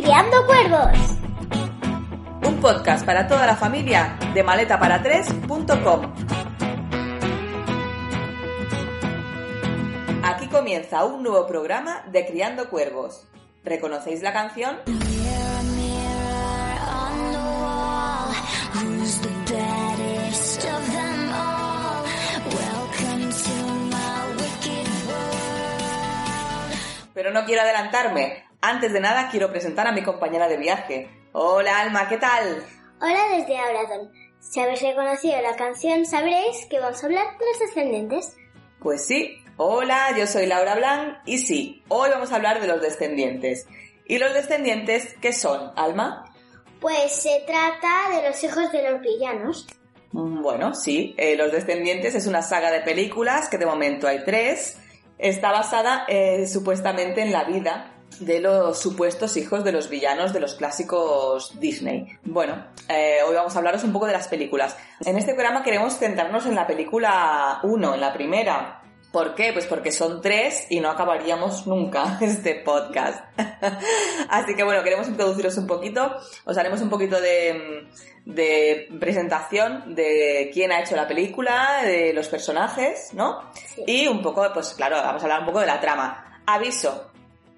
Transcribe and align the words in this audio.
Criando 0.00 0.46
Cuervos. 0.46 0.96
Un 2.46 2.60
podcast 2.60 3.04
para 3.04 3.26
toda 3.26 3.44
la 3.46 3.56
familia 3.56 4.16
de 4.32 4.44
maletaparatres.com. 4.44 6.14
Aquí 10.22 10.46
comienza 10.46 11.04
un 11.04 11.24
nuevo 11.24 11.48
programa 11.48 12.04
de 12.12 12.24
Criando 12.26 12.70
Cuervos. 12.70 13.26
¿Reconocéis 13.64 14.22
la 14.22 14.32
canción? 14.32 14.76
Pero 27.14 27.32
no 27.32 27.44
quiero 27.44 27.62
adelantarme. 27.62 28.47
Antes 28.60 28.92
de 28.92 29.00
nada 29.00 29.28
quiero 29.30 29.50
presentar 29.50 29.86
a 29.86 29.92
mi 29.92 30.02
compañera 30.02 30.48
de 30.48 30.56
viaje. 30.56 31.08
Hola 31.32 31.78
Alma, 31.80 32.08
¿qué 32.08 32.16
tal? 32.18 32.64
Hola 33.00 33.36
desde 33.36 33.56
Auradon. 33.56 34.10
Si 34.40 34.58
habéis 34.58 34.82
reconocido 34.82 35.40
la 35.42 35.54
canción, 35.54 36.04
sabréis 36.04 36.66
que 36.68 36.80
vamos 36.80 37.00
a 37.02 37.06
hablar 37.06 37.38
de 37.38 37.44
los 37.46 37.58
descendientes. 37.60 38.36
Pues 38.80 39.06
sí. 39.06 39.44
Hola, 39.56 40.16
yo 40.16 40.26
soy 40.26 40.46
Laura 40.46 40.74
Blanc 40.74 41.18
y 41.24 41.38
sí, 41.38 41.84
hoy 41.88 42.10
vamos 42.10 42.32
a 42.32 42.36
hablar 42.36 42.60
de 42.60 42.66
los 42.66 42.80
descendientes. 42.80 43.66
¿Y 44.06 44.18
los 44.18 44.34
descendientes 44.34 45.14
qué 45.20 45.32
son, 45.32 45.72
Alma? 45.76 46.24
Pues 46.80 47.12
se 47.12 47.44
trata 47.46 48.16
de 48.16 48.28
los 48.28 48.42
hijos 48.42 48.72
de 48.72 48.90
los 48.90 49.00
villanos. 49.00 49.66
Mm, 50.12 50.42
Bueno, 50.42 50.74
sí, 50.74 51.14
eh, 51.18 51.36
Los 51.36 51.52
Descendientes 51.52 52.14
es 52.14 52.26
una 52.26 52.40
saga 52.42 52.70
de 52.70 52.80
películas 52.80 53.48
que 53.48 53.58
de 53.58 53.66
momento 53.66 54.06
hay 54.08 54.24
tres. 54.24 54.78
Está 55.18 55.50
basada 55.52 56.04
eh, 56.08 56.46
supuestamente 56.46 57.20
en 57.20 57.32
la 57.32 57.44
vida 57.44 57.97
de 58.20 58.40
los 58.40 58.78
supuestos 58.78 59.36
hijos 59.36 59.64
de 59.64 59.72
los 59.72 59.88
villanos 59.88 60.32
de 60.32 60.40
los 60.40 60.54
clásicos 60.54 61.58
Disney. 61.60 62.18
Bueno, 62.24 62.66
eh, 62.88 63.18
hoy 63.26 63.34
vamos 63.34 63.54
a 63.54 63.58
hablaros 63.58 63.84
un 63.84 63.92
poco 63.92 64.06
de 64.06 64.12
las 64.12 64.28
películas. 64.28 64.76
En 65.04 65.16
este 65.16 65.34
programa 65.34 65.62
queremos 65.62 65.98
centrarnos 65.98 66.46
en 66.46 66.54
la 66.54 66.66
película 66.66 67.60
1, 67.62 67.94
en 67.94 68.00
la 68.00 68.12
primera. 68.12 68.82
¿Por 69.12 69.34
qué? 69.34 69.52
Pues 69.54 69.64
porque 69.64 69.90
son 69.90 70.20
tres 70.20 70.66
y 70.68 70.80
no 70.80 70.90
acabaríamos 70.90 71.66
nunca 71.66 72.18
este 72.20 72.56
podcast. 72.56 73.24
Así 74.28 74.54
que 74.54 74.64
bueno, 74.64 74.82
queremos 74.82 75.08
introduciros 75.08 75.56
un 75.56 75.66
poquito, 75.66 76.16
os 76.44 76.58
haremos 76.58 76.80
un 76.82 76.90
poquito 76.90 77.20
de, 77.20 77.88
de 78.26 78.88
presentación 79.00 79.94
de 79.94 80.50
quién 80.52 80.72
ha 80.72 80.80
hecho 80.80 80.94
la 80.94 81.08
película, 81.08 81.82
de 81.84 82.12
los 82.12 82.28
personajes, 82.28 83.14
¿no? 83.14 83.50
Sí. 83.54 83.82
Y 83.86 84.08
un 84.08 84.20
poco, 84.20 84.46
pues 84.52 84.74
claro, 84.74 84.96
vamos 84.96 85.22
a 85.22 85.24
hablar 85.24 85.40
un 85.40 85.46
poco 85.46 85.60
de 85.60 85.66
la 85.66 85.80
trama. 85.80 86.42
Aviso, 86.46 87.07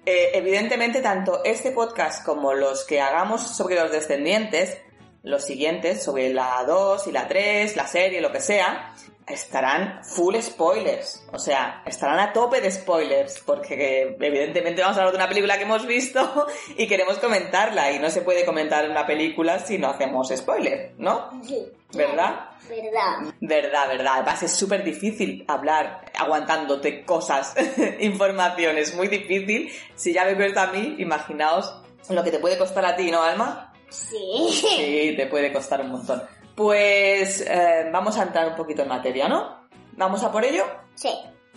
eh, 0.05 0.31
evidentemente 0.33 1.01
tanto 1.01 1.43
este 1.43 1.71
podcast 1.71 2.25
como 2.25 2.53
los 2.53 2.85
que 2.85 3.01
hagamos 3.01 3.41
sobre 3.41 3.75
los 3.75 3.91
descendientes, 3.91 4.77
los 5.23 5.43
siguientes, 5.43 6.03
sobre 6.03 6.33
la 6.33 6.63
2 6.65 7.07
y 7.07 7.11
la 7.11 7.27
3, 7.27 7.75
la 7.75 7.85
serie, 7.85 8.21
lo 8.21 8.31
que 8.31 8.41
sea, 8.41 8.93
estarán 9.33 10.03
full 10.03 10.35
spoilers. 10.39 11.25
O 11.31 11.39
sea, 11.39 11.83
estarán 11.85 12.19
a 12.19 12.33
tope 12.33 12.61
de 12.61 12.71
spoilers, 12.71 13.39
porque 13.45 14.15
evidentemente 14.19 14.81
vamos 14.81 14.97
a 14.97 15.01
hablar 15.01 15.13
de 15.13 15.17
una 15.17 15.29
película 15.29 15.57
que 15.57 15.63
hemos 15.63 15.85
visto 15.85 16.47
y 16.77 16.87
queremos 16.87 17.17
comentarla, 17.19 17.91
y 17.91 17.99
no 17.99 18.09
se 18.09 18.21
puede 18.21 18.45
comentar 18.45 18.89
una 18.89 19.05
película 19.05 19.59
si 19.59 19.77
no 19.77 19.89
hacemos 19.89 20.29
spoiler, 20.35 20.93
¿no? 20.97 21.29
Sí. 21.43 21.67
¿Verdad? 21.93 22.51
Verdad. 22.69 23.33
Verdad, 23.41 23.87
verdad. 23.89 24.13
Además 24.15 24.43
es 24.43 24.53
súper 24.53 24.83
difícil 24.83 25.43
hablar 25.47 26.05
aguantándote 26.17 27.03
cosas, 27.03 27.53
información. 27.99 28.77
Es 28.77 28.95
muy 28.95 29.07
difícil. 29.07 29.71
Si 29.95 30.13
ya 30.13 30.23
me 30.25 30.35
cuesta 30.35 30.63
a 30.63 30.71
mí, 30.71 30.95
imaginaos 30.99 31.73
lo 32.09 32.23
que 32.23 32.31
te 32.31 32.39
puede 32.39 32.57
costar 32.57 32.85
a 32.85 32.95
ti, 32.95 33.11
¿no, 33.11 33.21
Alma? 33.21 33.73
Sí. 33.89 34.49
Sí, 34.49 35.13
te 35.17 35.27
puede 35.27 35.51
costar 35.51 35.81
un 35.81 35.91
montón. 35.91 36.23
Pues 36.61 37.41
eh, 37.41 37.89
vamos 37.91 38.19
a 38.19 38.21
entrar 38.23 38.47
un 38.49 38.55
poquito 38.55 38.83
en 38.83 38.87
materia, 38.87 39.27
¿no? 39.27 39.67
¿Vamos 39.93 40.23
a 40.23 40.31
por 40.31 40.45
ello? 40.45 40.63
Sí. 40.93 41.09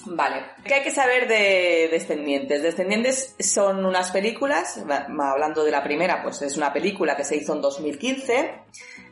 Vale. 0.07 0.47
¿Qué 0.65 0.75
hay 0.75 0.83
que 0.83 0.91
saber 0.91 1.29
de 1.29 1.89
Descendientes? 1.91 2.63
Descendientes 2.63 3.37
son 3.39 3.85
unas 3.85 4.11
películas, 4.13 4.83
hablando 5.21 5.63
de 5.63 5.71
la 5.71 5.85
primera, 5.85 6.23
pues 6.23 6.41
es 6.41 6.57
una 6.57 6.73
película 6.73 7.17
que 7.19 7.25
se 7.25 7.37
hizo 7.37 7.53
en 7.53 7.61
2015 7.61 8.55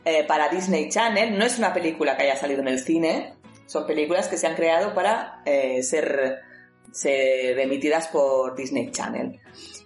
eh, 0.03 0.23
para 0.23 0.49
Disney 0.49 0.89
Channel. 0.89 1.37
No 1.37 1.45
es 1.45 1.59
una 1.59 1.71
película 1.71 2.17
que 2.17 2.23
haya 2.23 2.37
salido 2.37 2.61
en 2.61 2.69
el 2.69 2.79
cine, 2.79 3.35
son 3.67 3.85
películas 3.85 4.27
que 4.27 4.37
se 4.37 4.47
han 4.47 4.55
creado 4.55 4.95
para 4.95 5.43
eh, 5.45 5.83
ser, 5.83 6.39
ser 6.91 7.59
emitidas 7.59 8.07
por 8.07 8.55
Disney 8.55 8.89
Channel. 8.89 9.39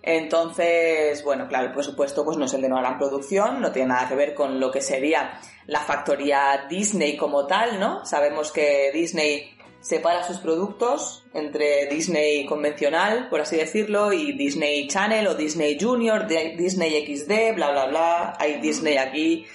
Entonces, 0.04 1.22
bueno, 1.26 1.50
claro, 1.50 1.68
el 1.68 1.74
presupuesto 1.74 2.24
pues 2.24 2.38
no 2.38 2.46
es 2.46 2.54
el 2.54 2.62
de 2.62 2.68
una 2.68 2.80
gran 2.80 2.98
producción, 2.98 3.60
no 3.60 3.74
tiene 3.74 3.90
nada 3.90 4.08
que 4.08 4.16
ver 4.16 4.34
con 4.34 4.58
lo 4.58 4.72
que 4.72 4.80
sería 4.80 5.38
la 5.68 5.82
factoría 5.82 6.66
Disney 6.70 7.18
como 7.18 7.46
tal, 7.46 7.80
¿no? 7.80 8.06
Sabemos 8.06 8.52
que 8.52 8.90
Disney 8.94 9.54
separa 9.80 10.24
sus 10.24 10.40
productos 10.40 11.26
entre 11.34 11.88
Disney 11.88 12.46
convencional, 12.46 13.30
por 13.30 13.42
así 13.42 13.58
decirlo, 13.58 14.12
y 14.12 14.34
Disney 14.34 14.88
Channel 14.88 15.28
o 15.28 15.36
Disney 15.36 15.78
Junior, 15.80 16.26
Disney 16.28 17.06
XD, 17.06 17.56
bla, 17.56 17.72
bla, 17.72 17.86
bla. 17.86 18.34
Hay 18.40 18.60
Disney 18.60 18.98
aquí 18.98 19.46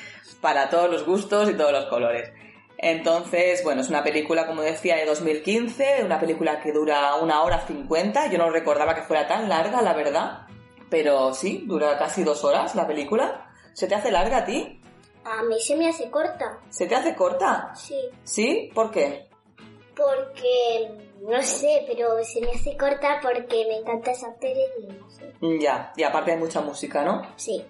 para 0.41 0.69
todos 0.69 0.91
los 0.91 1.05
gustos 1.05 1.51
y 1.51 1.55
todos 1.55 1.73
los 1.73 1.87
colores. 1.87 2.31
Entonces, 2.79 3.63
bueno, 3.63 3.81
es 3.81 3.89
una 3.89 4.03
película, 4.03 4.47
como 4.47 4.63
decía, 4.63 4.97
de 4.97 5.07
2015, 5.07 6.03
una 6.05 6.19
película 6.19 6.61
que 6.61 6.73
dura 6.73 7.15
una 7.15 7.43
hora 7.43 7.65
cincuenta. 7.67 8.27
Yo 8.27 8.39
no 8.39 8.51
recordaba 8.51 8.95
que 8.95 9.03
fuera 9.03 9.29
tan 9.29 9.49
larga, 9.49 9.81
la 9.83 9.95
verdad. 9.95 10.47
Pero 10.91 11.33
sí, 11.33 11.65
dura 11.67 11.97
casi 11.97 12.25
dos 12.25 12.45
horas 12.45 12.75
la 12.75 12.87
película. 12.87 13.51
¿Se 13.73 13.87
te 13.87 13.95
hace 13.95 14.11
larga 14.11 14.39
a 14.39 14.45
ti? 14.45 14.82
A 15.25 15.43
mí 15.45 15.61
se 15.61 15.77
me 15.77 15.89
hace 15.89 16.11
corta. 16.11 16.59
¿Se 16.71 16.87
te 16.87 16.95
hace 16.95 17.15
corta? 17.15 17.73
Sí. 17.77 17.97
¿Sí? 18.25 18.71
¿Por 18.75 18.91
qué? 18.91 19.29
Porque, 19.97 20.91
no 21.21 21.43
sé, 21.43 21.85
pero 21.87 22.23
se 22.25 22.41
me 22.41 22.51
hace 22.51 22.77
corta 22.77 23.21
porque 23.23 23.65
me 23.69 23.77
encanta 23.79 24.11
esa 24.13 24.35
serie 24.41 24.67
y 24.81 24.87
no 24.87 25.09
sé. 25.11 25.33
Ya, 25.61 25.93
y 25.97 26.03
aparte 26.03 26.33
hay 26.33 26.39
mucha 26.39 26.61
música, 26.61 27.05
¿no? 27.05 27.23
Sí. 27.37 27.65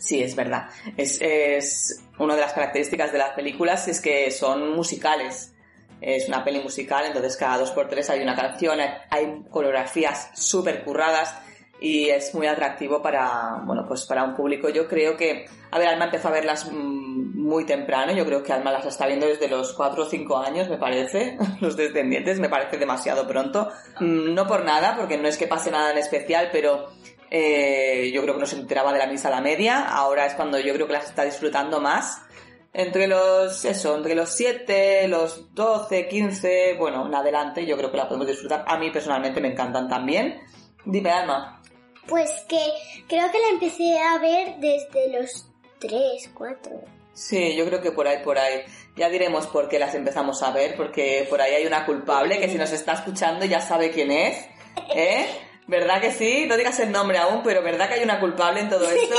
Sí, 0.00 0.22
es 0.22 0.34
verdad. 0.34 0.68
Es, 0.96 1.18
es 1.20 2.02
una 2.18 2.34
de 2.34 2.40
las 2.40 2.52
características 2.54 3.12
de 3.12 3.18
las 3.18 3.30
películas 3.34 3.86
es 3.88 4.00
que 4.00 4.30
son 4.30 4.74
musicales. 4.74 5.52
Es 6.00 6.28
una 6.28 6.44
peli 6.44 6.60
musical, 6.60 7.06
entonces 7.06 7.36
cada 7.36 7.56
dos 7.58 7.70
por 7.70 7.88
tres 7.88 8.10
hay 8.10 8.20
una 8.20 8.34
canción, 8.36 8.78
hay- 8.80 8.90
hay 9.10 9.42
coreografías 9.50 10.30
súper 10.34 10.84
curradas 10.84 11.34
y 11.80 12.08
es 12.08 12.34
muy 12.34 12.46
atractivo 12.46 13.02
para, 13.02 13.60
bueno, 13.64 13.84
pues 13.86 14.06
para 14.06 14.24
un 14.24 14.34
público. 14.34 14.68
Yo 14.68 14.88
creo 14.88 15.16
que, 15.16 15.46
a 15.70 15.78
ver, 15.78 15.88
Alma 15.88 16.06
empezó 16.06 16.28
a 16.28 16.32
verlas 16.32 16.70
mm, 16.70 17.38
muy 17.40 17.64
temprano, 17.64 18.12
yo 18.12 18.24
creo 18.24 18.42
que 18.42 18.52
Alma 18.52 18.72
las 18.72 18.86
está 18.86 19.06
viendo 19.06 19.26
desde 19.26 19.48
los 19.48 19.72
cuatro 19.74 20.04
o 20.04 20.06
cinco 20.06 20.38
años, 20.38 20.68
me 20.68 20.78
parece, 20.78 21.36
los 21.60 21.76
descendientes, 21.76 22.40
me 22.40 22.48
parece 22.48 22.78
demasiado 22.78 23.26
pronto. 23.26 23.70
Mm, 24.00 24.34
No 24.34 24.46
por 24.46 24.64
nada, 24.64 24.96
porque 24.96 25.18
no 25.18 25.28
es 25.28 25.36
que 25.36 25.46
pase 25.46 25.70
nada 25.70 25.92
en 25.92 25.98
especial, 25.98 26.48
pero 26.50 26.86
eh, 27.30 28.10
yo 28.12 28.22
creo 28.22 28.34
que 28.34 28.40
no 28.40 28.46
se 28.46 28.56
enteraba 28.56 28.92
de 28.92 28.98
la 28.98 29.06
misa 29.06 29.28
a 29.28 29.32
la 29.32 29.40
media, 29.40 29.86
ahora 29.86 30.26
es 30.26 30.34
cuando 30.34 30.58
yo 30.58 30.72
creo 30.74 30.86
que 30.86 30.94
las 30.94 31.06
está 31.06 31.24
disfrutando 31.24 31.80
más. 31.80 32.22
Entre 32.72 33.06
los, 33.06 33.64
eso, 33.64 33.96
entre 33.96 34.14
los 34.14 34.28
7, 34.28 35.08
los 35.08 35.54
12, 35.54 36.08
15, 36.08 36.74
bueno, 36.78 37.06
en 37.06 37.14
adelante 37.14 37.64
yo 37.64 37.74
creo 37.74 37.90
que 37.90 37.96
la 37.96 38.06
podemos 38.06 38.26
disfrutar. 38.26 38.66
A 38.68 38.76
mí 38.76 38.90
personalmente 38.90 39.40
me 39.40 39.48
encantan 39.48 39.88
también. 39.88 40.42
Dime, 40.84 41.10
Alma. 41.10 41.55
Pues 42.08 42.30
que 42.48 42.60
creo 43.08 43.30
que 43.30 43.38
la 43.38 43.48
empecé 43.48 43.98
a 43.98 44.18
ver 44.18 44.56
desde 44.58 45.18
los 45.18 45.46
3, 45.80 46.30
4. 46.34 46.72
Sí, 47.12 47.56
yo 47.56 47.64
creo 47.66 47.80
que 47.80 47.92
por 47.92 48.06
ahí, 48.06 48.22
por 48.22 48.38
ahí. 48.38 48.62
Ya 48.96 49.08
diremos 49.08 49.46
por 49.46 49.68
qué 49.68 49.78
las 49.78 49.94
empezamos 49.94 50.42
a 50.42 50.50
ver, 50.50 50.76
porque 50.76 51.26
por 51.28 51.40
ahí 51.40 51.54
hay 51.54 51.66
una 51.66 51.84
culpable 51.86 52.38
que 52.38 52.48
si 52.48 52.56
nos 52.56 52.72
está 52.72 52.92
escuchando 52.92 53.44
ya 53.44 53.60
sabe 53.60 53.90
quién 53.90 54.10
es. 54.10 54.46
¿Eh? 54.94 55.26
¿Verdad 55.66 56.00
que 56.00 56.12
sí? 56.12 56.46
No 56.46 56.56
digas 56.56 56.78
el 56.80 56.92
nombre 56.92 57.18
aún, 57.18 57.42
pero 57.42 57.62
¿verdad 57.62 57.88
que 57.88 57.94
hay 57.94 58.04
una 58.04 58.20
culpable 58.20 58.60
en 58.60 58.68
todo 58.68 58.88
esto? 58.90 59.16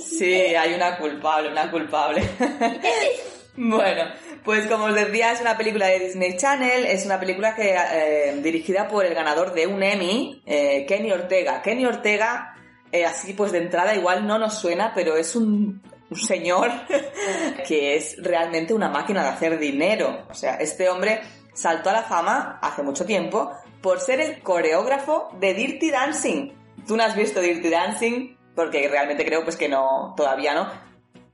Sí, 0.00 0.34
hay 0.34 0.74
una 0.74 0.98
culpable, 0.98 1.50
una 1.50 1.70
culpable. 1.70 2.22
bueno, 3.56 4.04
pues 4.44 4.66
como 4.66 4.86
os 4.86 4.94
decía, 4.94 5.32
es 5.32 5.40
una 5.40 5.56
película 5.56 5.86
de 5.86 6.00
Disney 6.00 6.36
Channel, 6.36 6.84
es 6.86 7.06
una 7.06 7.18
película 7.18 7.54
que 7.54 7.74
eh, 7.74 8.38
dirigida 8.42 8.88
por 8.88 9.04
el 9.04 9.14
ganador 9.14 9.52
de 9.52 9.66
un 9.66 9.82
Emmy, 9.82 10.42
eh, 10.46 10.84
Kenny 10.86 11.10
Ortega. 11.10 11.62
Kenny 11.62 11.86
Ortega, 11.86 12.54
eh, 12.92 13.04
así 13.04 13.32
pues 13.32 13.52
de 13.52 13.58
entrada 13.58 13.94
igual 13.94 14.26
no 14.26 14.38
nos 14.38 14.58
suena, 14.58 14.92
pero 14.94 15.16
es 15.16 15.34
un, 15.34 15.82
un 16.10 16.16
señor 16.16 16.70
que 17.66 17.96
es 17.96 18.16
realmente 18.22 18.74
una 18.74 18.88
máquina 18.88 19.22
de 19.22 19.28
hacer 19.30 19.58
dinero. 19.58 20.26
O 20.30 20.34
sea, 20.34 20.56
este 20.56 20.88
hombre 20.88 21.20
saltó 21.54 21.90
a 21.90 21.94
la 21.94 22.02
fama 22.02 22.58
hace 22.62 22.82
mucho 22.82 23.04
tiempo 23.04 23.52
por 23.80 24.00
ser 24.00 24.20
el 24.20 24.42
coreógrafo 24.42 25.30
de 25.40 25.54
Dirty 25.54 25.90
Dancing. 25.90 26.52
Tú 26.86 26.96
no 26.96 27.02
has 27.02 27.16
visto 27.16 27.40
Dirty 27.40 27.68
Dancing 27.70 28.36
porque 28.54 28.88
realmente 28.88 29.24
creo 29.24 29.44
pues 29.44 29.56
que 29.56 29.68
no, 29.68 30.14
todavía 30.16 30.54
no, 30.54 30.68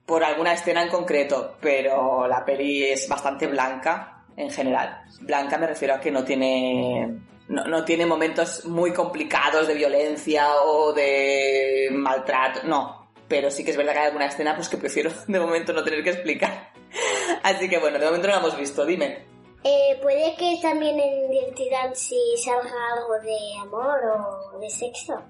por 0.06 0.24
alguna 0.24 0.52
escena 0.52 0.82
en 0.82 0.88
concreto, 0.88 1.56
pero 1.60 2.26
la 2.26 2.44
peli 2.44 2.84
es 2.84 3.08
bastante 3.08 3.46
blanca 3.46 4.24
en 4.36 4.50
general. 4.50 5.02
Blanca 5.20 5.58
me 5.58 5.66
refiero 5.66 5.94
a 5.94 6.00
que 6.00 6.10
no 6.10 6.24
tiene 6.24 7.20
no, 7.48 7.64
no 7.64 7.84
tiene 7.84 8.06
momentos 8.06 8.64
muy 8.64 8.92
complicados 8.92 9.68
de 9.68 9.74
violencia 9.74 10.54
o 10.62 10.92
de 10.92 11.88
maltrato, 11.92 12.60
no. 12.64 13.10
Pero 13.28 13.50
sí 13.50 13.64
que 13.64 13.70
es 13.70 13.76
verdad 13.76 13.92
que 13.92 13.98
hay 14.00 14.06
alguna 14.06 14.26
escena 14.26 14.54
pues 14.56 14.68
que 14.68 14.76
prefiero 14.76 15.10
de 15.26 15.40
momento 15.40 15.72
no 15.72 15.84
tener 15.84 16.02
que 16.02 16.10
explicar. 16.10 16.72
Así 17.42 17.68
que 17.68 17.78
bueno, 17.78 17.98
de 17.98 18.06
momento 18.06 18.28
no 18.28 18.34
la 18.34 18.40
hemos 18.40 18.56
visto, 18.56 18.84
dime. 18.84 19.26
Eh, 19.64 19.98
puede 20.02 20.34
que 20.36 20.58
también 20.60 20.98
en 20.98 21.30
Dirty 21.30 21.70
Dancing 21.70 22.36
salga 22.36 22.72
algo 22.96 23.14
de 23.20 23.36
amor 23.60 24.00
o 24.54 24.58
de 24.58 24.68
sexo. 24.68 25.22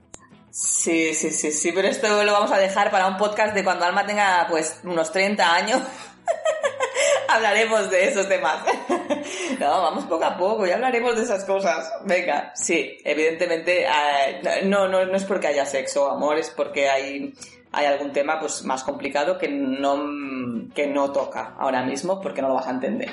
Sí, 0.52 1.14
sí, 1.14 1.30
sí, 1.30 1.50
sí, 1.50 1.72
pero 1.72 1.88
esto 1.88 2.22
lo 2.24 2.32
vamos 2.32 2.52
a 2.52 2.58
dejar 2.58 2.90
para 2.90 3.06
un 3.06 3.16
podcast 3.16 3.54
de 3.54 3.64
cuando 3.64 3.86
Alma 3.86 4.04
tenga 4.04 4.46
pues 4.50 4.80
unos 4.84 5.10
30 5.10 5.54
años. 5.54 5.80
hablaremos 7.28 7.90
de 7.90 8.08
esos 8.08 8.28
temas. 8.28 8.62
no, 9.58 9.82
vamos 9.82 10.04
poco 10.04 10.24
a 10.24 10.36
poco, 10.36 10.66
ya 10.66 10.74
hablaremos 10.74 11.16
de 11.16 11.22
esas 11.22 11.44
cosas. 11.44 11.90
Venga, 12.04 12.52
sí, 12.54 12.98
evidentemente 13.02 13.86
eh, 13.86 14.62
no, 14.64 14.88
no, 14.88 15.06
no 15.06 15.16
es 15.16 15.24
porque 15.24 15.46
haya 15.46 15.64
sexo 15.64 16.04
o 16.04 16.10
amor, 16.10 16.38
es 16.38 16.50
porque 16.50 16.90
hay, 16.90 17.32
hay 17.72 17.86
algún 17.86 18.12
tema 18.12 18.38
pues 18.38 18.62
más 18.64 18.84
complicado 18.84 19.38
que 19.38 19.48
no, 19.48 20.68
que 20.74 20.86
no 20.86 21.12
toca 21.12 21.54
ahora 21.58 21.82
mismo 21.82 22.20
porque 22.20 22.42
no 22.42 22.48
lo 22.48 22.54
vas 22.54 22.66
a 22.66 22.72
entender. 22.72 23.10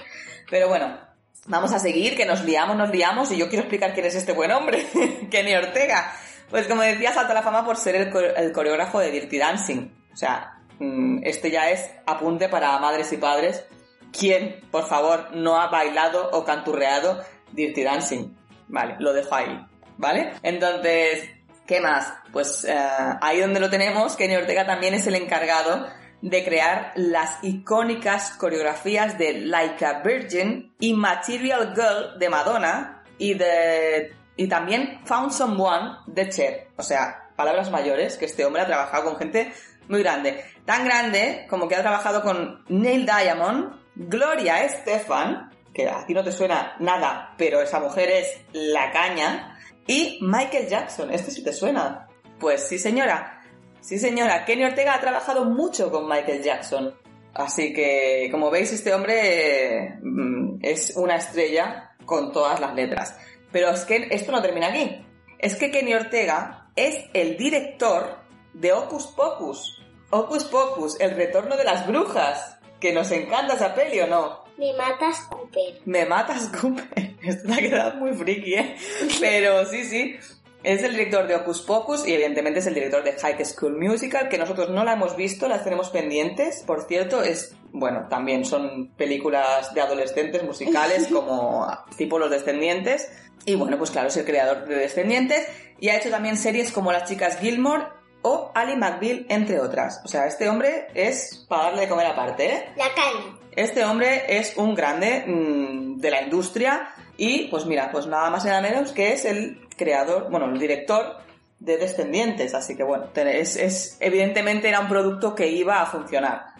Pero 0.49 0.67
bueno, 0.67 0.99
vamos 1.45 1.71
a 1.71 1.79
seguir, 1.79 2.17
que 2.17 2.25
nos 2.25 2.43
liamos, 2.43 2.75
nos 2.75 2.89
liamos 2.89 3.31
y 3.31 3.37
yo 3.37 3.47
quiero 3.47 3.61
explicar 3.61 3.93
quién 3.93 4.05
es 4.05 4.15
este 4.15 4.33
buen 4.33 4.51
hombre, 4.51 4.85
Kenny 5.31 5.55
Ortega. 5.55 6.13
Pues 6.49 6.67
como 6.67 6.81
decía, 6.81 7.13
salta 7.13 7.33
la 7.33 7.43
fama 7.43 7.65
por 7.65 7.77
ser 7.77 7.95
el, 7.95 8.51
coreógrafo 8.51 8.99
de 8.99 9.11
Dirty 9.11 9.37
Dancing. 9.37 9.91
O 10.13 10.17
sea, 10.17 10.59
mm, 10.79 11.19
este 11.23 11.51
ya 11.51 11.69
es 11.69 11.89
apunte 12.05 12.49
para 12.49 12.77
madres 12.79 13.11
y 13.13 13.17
padres 13.17 13.65
¿Quién, 14.11 14.61
por 14.71 14.87
favor, 14.87 15.35
no 15.35 15.59
ha 15.59 15.67
bailado 15.67 16.29
o 16.31 16.43
canturreado 16.43 17.23
Dirty 17.51 17.83
Dancing? 17.83 18.35
Vale, 18.67 18.95
lo 18.99 19.13
dejo 19.13 19.35
ahí, 19.35 19.65
¿vale? 19.97 20.33
Entonces, 20.41 21.29
¿qué 21.67 21.79
más? 21.79 22.13
Pues 22.31 22.65
eh, 22.65 22.75
ahí 23.21 23.39
donde 23.39 23.59
lo 23.59 23.69
tenemos, 23.69 24.15
Kenny 24.15 24.35
Ortega 24.35 24.65
también 24.65 24.93
es 24.93 25.05
el 25.07 25.15
encargado 25.15 25.87
de 26.21 26.43
crear 26.43 26.91
las 26.95 27.43
icónicas 27.43 28.31
coreografías 28.31 29.17
de 29.17 29.33
Like 29.41 29.85
a 29.85 30.01
Virgin 30.01 30.73
y 30.79 30.93
Material 30.93 31.73
Girl 31.73 32.19
de 32.19 32.29
Madonna 32.29 33.03
y 33.17 33.35
de 33.35 34.13
y 34.39 34.47
también 34.47 35.01
Found 35.03 35.33
Someone 35.33 35.97
de 36.07 36.29
Cher. 36.29 36.67
O 36.77 36.81
sea, 36.81 37.29
palabras 37.35 37.69
mayores, 37.71 38.15
que 38.15 38.23
este 38.23 38.45
hombre 38.45 38.61
ha 38.61 38.67
trabajado 38.67 39.03
con 39.03 39.17
gente 39.17 39.51
muy 39.89 40.01
grande. 40.01 40.45
Tan 40.63 40.85
grande 40.85 41.45
como 41.49 41.67
que 41.67 41.75
ha 41.75 41.81
trabajado 41.81 42.21
con 42.21 42.63
Neil 42.69 43.05
Diamond, 43.05 43.75
Gloria 43.95 44.63
Estefan, 44.63 45.51
que 45.73 45.89
a 45.89 46.05
ti 46.05 46.13
no 46.13 46.23
te 46.23 46.31
suena 46.31 46.77
nada, 46.79 47.33
pero 47.37 47.61
esa 47.61 47.81
mujer 47.81 48.09
es 48.11 48.27
la 48.53 48.93
caña, 48.93 49.59
y 49.85 50.19
Michael 50.21 50.69
Jackson, 50.69 51.11
este 51.11 51.31
sí 51.31 51.43
te 51.43 51.51
suena. 51.51 52.07
Pues 52.39 52.65
sí, 52.65 52.79
señora. 52.79 53.43
Sí, 53.81 53.99
señora. 53.99 54.45
Kenny 54.45 54.63
Ortega 54.63 54.93
ha 54.93 55.01
trabajado 55.01 55.43
mucho 55.43 55.91
con 55.91 56.07
Michael 56.07 56.41
Jackson. 56.41 56.95
Así 57.33 57.73
que, 57.73 58.29
como 58.31 58.49
veis, 58.49 58.71
este 58.71 58.93
hombre 58.93 59.99
mm, 60.01 60.59
es 60.61 60.93
una 60.95 61.17
estrella 61.17 61.91
con 62.05 62.31
todas 62.31 62.61
las 62.61 62.73
letras. 62.73 63.17
Pero 63.51 63.69
es 63.69 63.85
que 63.85 64.07
esto 64.11 64.31
no 64.31 64.41
termina 64.41 64.67
aquí. 64.67 65.05
Es 65.37 65.55
que 65.55 65.71
Kenny 65.71 65.93
Ortega 65.93 66.69
es 66.75 67.05
el 67.13 67.37
director 67.37 68.19
de 68.53 68.73
Ocus 68.73 69.07
Pocus. 69.07 69.81
Ocus 70.11 70.43
Pocus, 70.45 70.99
el 70.99 71.15
retorno 71.15 71.55
de 71.57 71.63
las 71.63 71.87
brujas. 71.87 72.57
¿Que 72.79 72.93
nos 72.93 73.11
encanta 73.11 73.55
esa 73.55 73.75
peli 73.75 73.99
o 73.99 74.07
no? 74.07 74.43
Me 74.57 74.73
matas, 74.73 75.21
Cooper. 75.29 75.81
Me 75.85 76.05
matas, 76.05 76.49
Cooper. 76.49 77.15
Esto 77.21 77.47
te 77.47 77.53
ha 77.53 77.57
quedado 77.57 77.95
muy 77.95 78.13
friki, 78.13 78.55
¿eh? 78.55 78.75
Pero 79.19 79.65
sí, 79.65 79.85
sí. 79.85 80.17
Es 80.61 80.83
el 80.83 80.91
director 80.91 81.25
de 81.25 81.35
Ocus 81.35 81.61
Pocus 81.61 82.05
y 82.05 82.13
evidentemente 82.13 82.59
es 82.59 82.67
el 82.67 82.73
director 82.73 83.03
de 83.03 83.13
High 83.13 83.45
School 83.45 83.77
Musical, 83.77 84.27
que 84.27 84.37
nosotros 84.37 84.69
no 84.69 84.83
la 84.83 84.93
hemos 84.93 85.15
visto, 85.15 85.47
las 85.47 85.63
tenemos 85.63 85.89
pendientes. 85.89 86.63
Por 86.67 86.85
cierto, 86.85 87.23
es, 87.23 87.55
bueno, 87.71 88.07
también 88.09 88.43
son 88.43 88.89
películas 88.97 89.73
de 89.73 89.81
adolescentes 89.81 90.43
musicales 90.43 91.07
como 91.11 91.65
tipo 91.95 92.19
Los 92.19 92.29
Descendientes. 92.29 93.09
Y 93.45 93.55
bueno, 93.55 93.77
pues 93.77 93.91
claro, 93.91 94.09
es 94.09 94.17
el 94.17 94.25
creador 94.25 94.67
de 94.67 94.75
Descendientes 94.75 95.47
y 95.79 95.89
ha 95.89 95.97
hecho 95.97 96.09
también 96.09 96.35
series 96.35 96.73
como 96.73 96.91
Las 96.91 97.09
Chicas 97.09 97.39
Gilmore 97.39 97.85
o 98.21 98.51
Ali 98.53 98.75
McBeal, 98.75 99.25
entre 99.29 99.61
otras. 99.61 100.01
O 100.03 100.09
sea, 100.09 100.27
este 100.27 100.49
hombre 100.49 100.87
es 100.93 101.45
para 101.47 101.63
darle 101.63 101.81
de 101.81 101.87
comer 101.87 102.07
aparte, 102.07 102.53
¿eh? 102.53 102.65
La 102.75 102.93
caña. 102.93 103.37
Este 103.55 103.85
hombre 103.85 104.37
es 104.37 104.57
un 104.57 104.75
grande 104.75 105.23
mmm, 105.25 105.97
de 105.97 106.11
la 106.11 106.21
industria 106.21 106.93
y, 107.19 107.47
pues 107.49 107.65
mira, 107.65 107.91
pues 107.91 108.07
nada 108.07 108.29
más 108.29 108.45
y 108.45 108.47
nada 108.47 108.61
menos 108.61 108.93
que 108.93 109.11
es 109.11 109.25
el 109.25 109.59
creador, 109.75 110.29
bueno, 110.31 110.45
el 110.45 110.57
director 110.57 111.17
de 111.59 111.77
Descendientes. 111.77 112.53
Así 112.53 112.75
que 112.77 112.83
bueno, 112.83 113.09
es, 113.15 113.97
evidentemente 113.99 114.69
era 114.69 114.79
un 114.79 114.87
producto 114.87 115.35
que 115.35 115.47
iba 115.47 115.81
a 115.81 115.85
funcionar. 115.85 116.53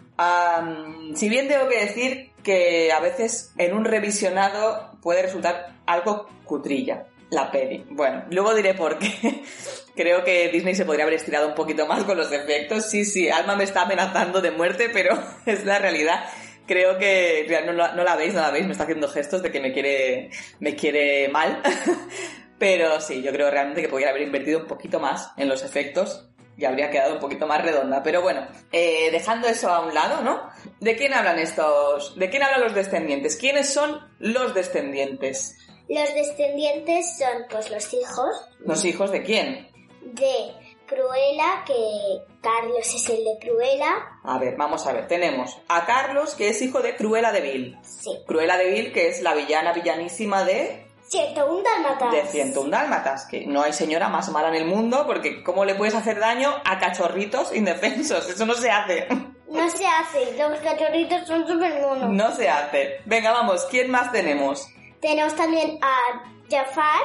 Si 1.16 1.30
bien 1.30 1.48
tengo 1.48 1.70
que 1.70 1.80
decir 1.80 2.32
que 2.44 2.92
a 2.92 3.00
veces 3.00 3.54
en 3.58 3.74
un 3.74 3.86
revisionado 3.86 4.92
puede 5.02 5.22
resultar 5.22 5.76
algo 5.86 6.28
cutrilla 6.44 7.06
la 7.30 7.52
peli. 7.52 7.86
Bueno, 7.90 8.26
luego 8.32 8.54
diré 8.54 8.74
por 8.74 8.98
qué. 8.98 9.44
Creo 9.96 10.24
que 10.24 10.50
Disney 10.50 10.76
se 10.76 10.86
podría 10.86 11.06
haber 11.06 11.16
estirado 11.16 11.48
un 11.48 11.56
poquito 11.56 11.86
más 11.86 12.04
con 12.04 12.18
los 12.18 12.32
efectos. 12.32 12.90
Sí, 12.90 13.06
sí, 13.06 13.30
Alma 13.30 13.56
me 13.56 13.64
está 13.64 13.84
amenazando 13.84 14.42
de 14.42 14.52
muerte, 14.52 14.90
pero 14.92 15.18
es 15.46 15.66
la 15.66 15.80
realidad. 15.80 16.26
Creo 16.70 17.00
que 17.00 17.48
no, 17.66 17.74
no, 17.74 18.04
la 18.04 18.16
veis, 18.16 18.36
no 18.36 18.42
la 18.42 18.52
veis, 18.52 18.64
me 18.68 18.74
está 18.74 18.84
haciendo 18.84 19.08
gestos 19.08 19.42
de 19.42 19.52
que 19.52 19.60
me 19.60 19.74
quiere, 19.74 20.30
me 20.60 20.76
quiere 20.76 21.28
mal. 21.28 21.64
pero 22.60 23.02
sí, 23.02 23.24
yo 23.24 23.32
creo 23.32 23.50
realmente 23.50 23.82
que 23.82 23.90
podría 23.90 24.10
haber 24.10 24.22
invertido 24.22 24.60
un 24.60 24.68
poquito 24.68 25.00
más 25.00 25.32
en 25.38 25.50
los 25.50 25.64
efectos 25.64 26.30
y 26.58 26.66
habría 26.66 26.92
quedado 26.92 27.16
un 27.16 27.20
poquito 27.20 27.48
más 27.48 27.64
redonda. 27.64 28.04
Pero 28.04 28.22
bueno, 28.22 28.48
eh, 28.72 29.10
dejando 29.12 29.48
eso 29.48 29.70
a 29.70 29.80
un 29.80 29.96
lado, 29.96 30.22
¿no? 30.22 30.48
¿De 30.80 30.96
quién 30.96 31.12
hablan 31.16 31.40
estos? 31.40 32.16
¿De 32.20 32.30
quién 32.30 32.44
hablan 32.44 32.62
los 32.62 32.76
descendientes? 32.76 33.36
¿Quiénes 33.38 33.74
son 33.74 34.08
los 34.20 34.54
descendientes? 34.54 35.58
Los 35.88 36.14
descendientes 36.14 37.18
son 37.18 37.46
pues 37.50 37.72
los 37.72 37.92
hijos. 37.96 38.48
¿Los 38.60 38.86
hijos 38.86 39.12
de 39.12 39.24
quién? 39.24 39.72
De 40.04 40.54
Cruella, 40.90 41.64
que 41.66 42.24
Carlos 42.42 42.96
es 42.96 43.10
el 43.10 43.24
de 43.24 43.38
Cruella. 43.40 44.20
A 44.24 44.40
ver, 44.40 44.56
vamos 44.58 44.86
a 44.88 44.94
ver. 44.94 45.08
Tenemos 45.08 45.56
a 45.68 45.86
Carlos, 45.86 46.34
que 46.34 46.50
es 46.50 46.62
hijo 46.62 46.82
de 46.82 46.96
Cruella 46.96 47.32
de 47.32 47.42
Vil. 47.42 47.78
Sí. 47.84 48.12
Cruella 48.26 48.58
de 48.58 48.72
Vil, 48.72 48.92
que 48.92 49.08
es 49.08 49.22
la 49.22 49.36
villana 49.36 49.72
villanísima 49.74 50.44
de... 50.44 50.88
101 51.08 51.64
dálmatas. 51.64 52.12
De 52.12 52.26
101 52.26 52.70
dálmatas, 52.70 53.26
que 53.26 53.46
no 53.46 53.62
hay 53.62 53.74
señora 53.74 54.10
más 54.10 54.30
mala 54.30 54.50
en 54.50 54.56
el 54.56 54.66
mundo, 54.66 55.06
porque 55.08 55.44
¿cómo 55.44 55.66
le 55.66 55.76
puedes 55.76 55.96
hacer 55.96 56.20
daño 56.20 56.54
a 56.66 56.80
cachorritos 56.80 57.56
indefensos? 57.56 58.30
Eso 58.30 58.46
no 58.46 58.54
se 58.56 58.72
hace. 58.72 59.08
No 59.50 59.68
se 59.68 59.84
hace, 59.84 60.38
los 60.38 60.60
cachorritos 60.60 61.26
son 61.26 61.48
súper 61.48 61.82
monos. 61.82 62.12
No 62.12 62.32
se 62.36 62.48
hace. 62.48 63.02
Venga, 63.06 63.32
vamos, 63.32 63.66
¿quién 63.66 63.90
más 63.90 64.12
tenemos? 64.12 64.68
Tenemos 65.02 65.36
también 65.36 65.80
a 65.82 66.24
Jafar, 66.52 67.02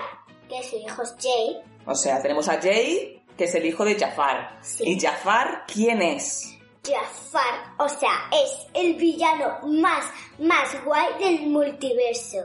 que 0.47 0.62
su 0.62 0.76
hijo 0.76 1.03
es 1.03 1.17
Jay. 1.19 1.62
O 1.87 1.95
sea, 1.95 2.21
tenemos 2.21 2.49
a 2.50 2.61
Jay, 2.61 3.24
que 3.37 3.45
es 3.45 3.55
el 3.55 3.67
hijo 3.67 3.85
de 3.85 3.99
Jafar. 3.99 4.59
Sí. 4.62 4.85
¿Y 4.87 5.00
Jafar 5.00 5.64
quién 5.67 6.03
es? 6.03 6.57
Jafar, 6.87 7.75
o 7.79 7.88
sea, 7.88 8.29
es 8.31 8.67
el 8.75 8.95
villano 8.95 9.59
más, 9.62 10.05
más 10.38 10.85
guay 10.85 11.07
del 11.19 11.49
multiverso. 11.49 12.38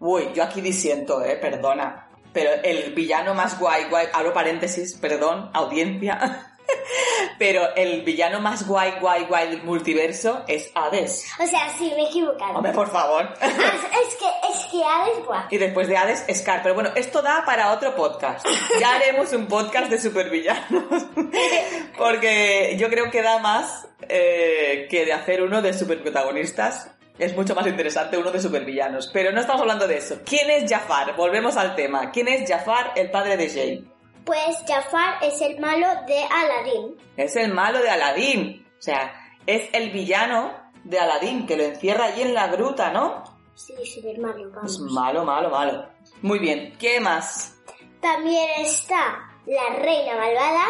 Uy, 0.00 0.30
yo 0.34 0.42
aquí 0.42 0.60
disiento, 0.60 1.24
eh, 1.24 1.36
perdona. 1.36 2.08
Pero 2.32 2.50
el 2.64 2.92
villano 2.92 3.32
más 3.34 3.58
guay, 3.58 3.84
guay, 3.88 4.08
abro 4.12 4.32
paréntesis, 4.32 4.96
perdón, 4.96 5.50
audiencia. 5.54 6.50
Pero 7.38 7.74
el 7.74 8.02
villano 8.02 8.40
más 8.40 8.66
guay, 8.66 8.94
guay, 9.00 9.24
guay 9.24 9.48
del 9.48 9.62
multiverso 9.62 10.44
es 10.46 10.70
Hades. 10.74 11.26
O 11.38 11.46
sea, 11.46 11.68
sí, 11.76 11.92
me 11.96 12.02
he 12.02 12.08
equivocado. 12.08 12.54
Hombre, 12.54 12.72
por 12.72 12.90
favor. 12.90 13.28
Ah, 13.40 13.46
es 13.48 14.14
que, 14.16 14.26
es 14.52 14.66
que 14.70 14.84
Hades 14.84 15.26
guay. 15.26 15.42
Y 15.50 15.58
después 15.58 15.88
de 15.88 15.96
Hades, 15.96 16.24
Scar. 16.32 16.62
Pero 16.62 16.74
bueno, 16.74 16.90
esto 16.94 17.22
da 17.22 17.44
para 17.44 17.72
otro 17.72 17.94
podcast. 17.94 18.46
Ya 18.78 18.94
haremos 18.94 19.32
un 19.32 19.46
podcast 19.46 19.90
de 19.90 20.00
supervillanos. 20.00 21.06
Porque 21.98 22.76
yo 22.78 22.88
creo 22.88 23.10
que 23.10 23.22
da 23.22 23.38
más 23.38 23.88
eh, 24.08 24.86
que 24.90 25.04
de 25.04 25.12
hacer 25.12 25.42
uno 25.42 25.62
de 25.62 25.72
superprotagonistas. 25.72 26.90
Es 27.18 27.36
mucho 27.36 27.54
más 27.54 27.66
interesante 27.66 28.18
uno 28.18 28.32
de 28.32 28.40
supervillanos. 28.40 29.10
Pero 29.12 29.30
no 29.32 29.40
estamos 29.40 29.62
hablando 29.62 29.86
de 29.86 29.98
eso. 29.98 30.20
¿Quién 30.24 30.50
es 30.50 30.70
Jafar? 30.70 31.14
Volvemos 31.16 31.56
al 31.56 31.76
tema. 31.76 32.10
¿Quién 32.10 32.28
es 32.28 32.48
Jafar, 32.48 32.92
el 32.96 33.10
padre 33.10 33.36
de 33.36 33.48
Jay? 33.48 33.93
Pues 34.24 34.56
Jafar 34.66 35.18
es 35.22 35.40
el 35.40 35.58
malo 35.60 35.86
de 36.06 36.22
Aladdin. 36.24 36.96
Es 37.16 37.36
el 37.36 37.52
malo 37.52 37.80
de 37.80 37.90
Aladdin. 37.90 38.66
O 38.78 38.82
sea, 38.82 39.12
es 39.46 39.68
el 39.72 39.90
villano 39.90 40.52
de 40.84 40.98
Aladdin 40.98 41.46
que 41.46 41.56
lo 41.56 41.64
encierra 41.64 42.06
allí 42.06 42.22
en 42.22 42.34
la 42.34 42.48
gruta, 42.48 42.90
¿no? 42.90 43.24
Sí, 43.54 43.74
súper 43.84 44.18
malo, 44.18 44.50
vamos. 44.50 44.72
Es 44.72 44.80
malo, 44.80 45.24
malo, 45.24 45.50
malo. 45.50 45.88
Muy 46.22 46.38
bien, 46.38 46.74
¿qué 46.78 47.00
más? 47.00 47.56
También 48.00 48.48
está 48.58 49.30
la 49.46 49.76
reina 49.78 50.16
malvada, 50.16 50.64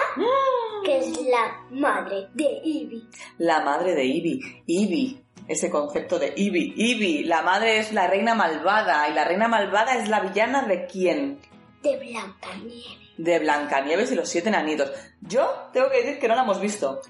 que 0.85 0.99
es 0.99 1.21
la 1.23 1.65
madre 1.71 2.29
de 2.35 2.61
Ivy. 2.65 3.09
La 3.39 3.61
madre 3.61 3.95
de 3.95 4.05
Ivy. 4.05 4.63
Ivy. 4.67 5.25
Ese 5.47 5.71
concepto 5.71 6.19
de 6.19 6.33
Ivy. 6.37 6.75
Ivy. 6.77 7.25
La 7.25 7.43
madre 7.43 7.79
es 7.79 7.93
la 7.93 8.07
reina 8.07 8.35
malvada. 8.35 9.09
¿Y 9.09 9.15
la 9.15 9.25
reina 9.25 9.49
malvada 9.49 9.97
es 9.97 10.09
la 10.09 10.21
villana 10.21 10.63
de 10.63 10.87
quién? 10.87 11.41
de 11.85 11.99
Blancanieves. 11.99 13.04
De 13.17 13.39
Blancanieves 13.39 14.13
y 14.13 14.15
los 14.15 14.29
siete 14.29 14.49
enanitos. 14.49 14.91
Yo 15.21 15.69
tengo 15.73 15.89
que 15.91 16.03
decir 16.03 16.19
que 16.19 16.29
no 16.29 16.35
la 16.35 16.43
hemos 16.43 16.61
visto. 16.61 17.01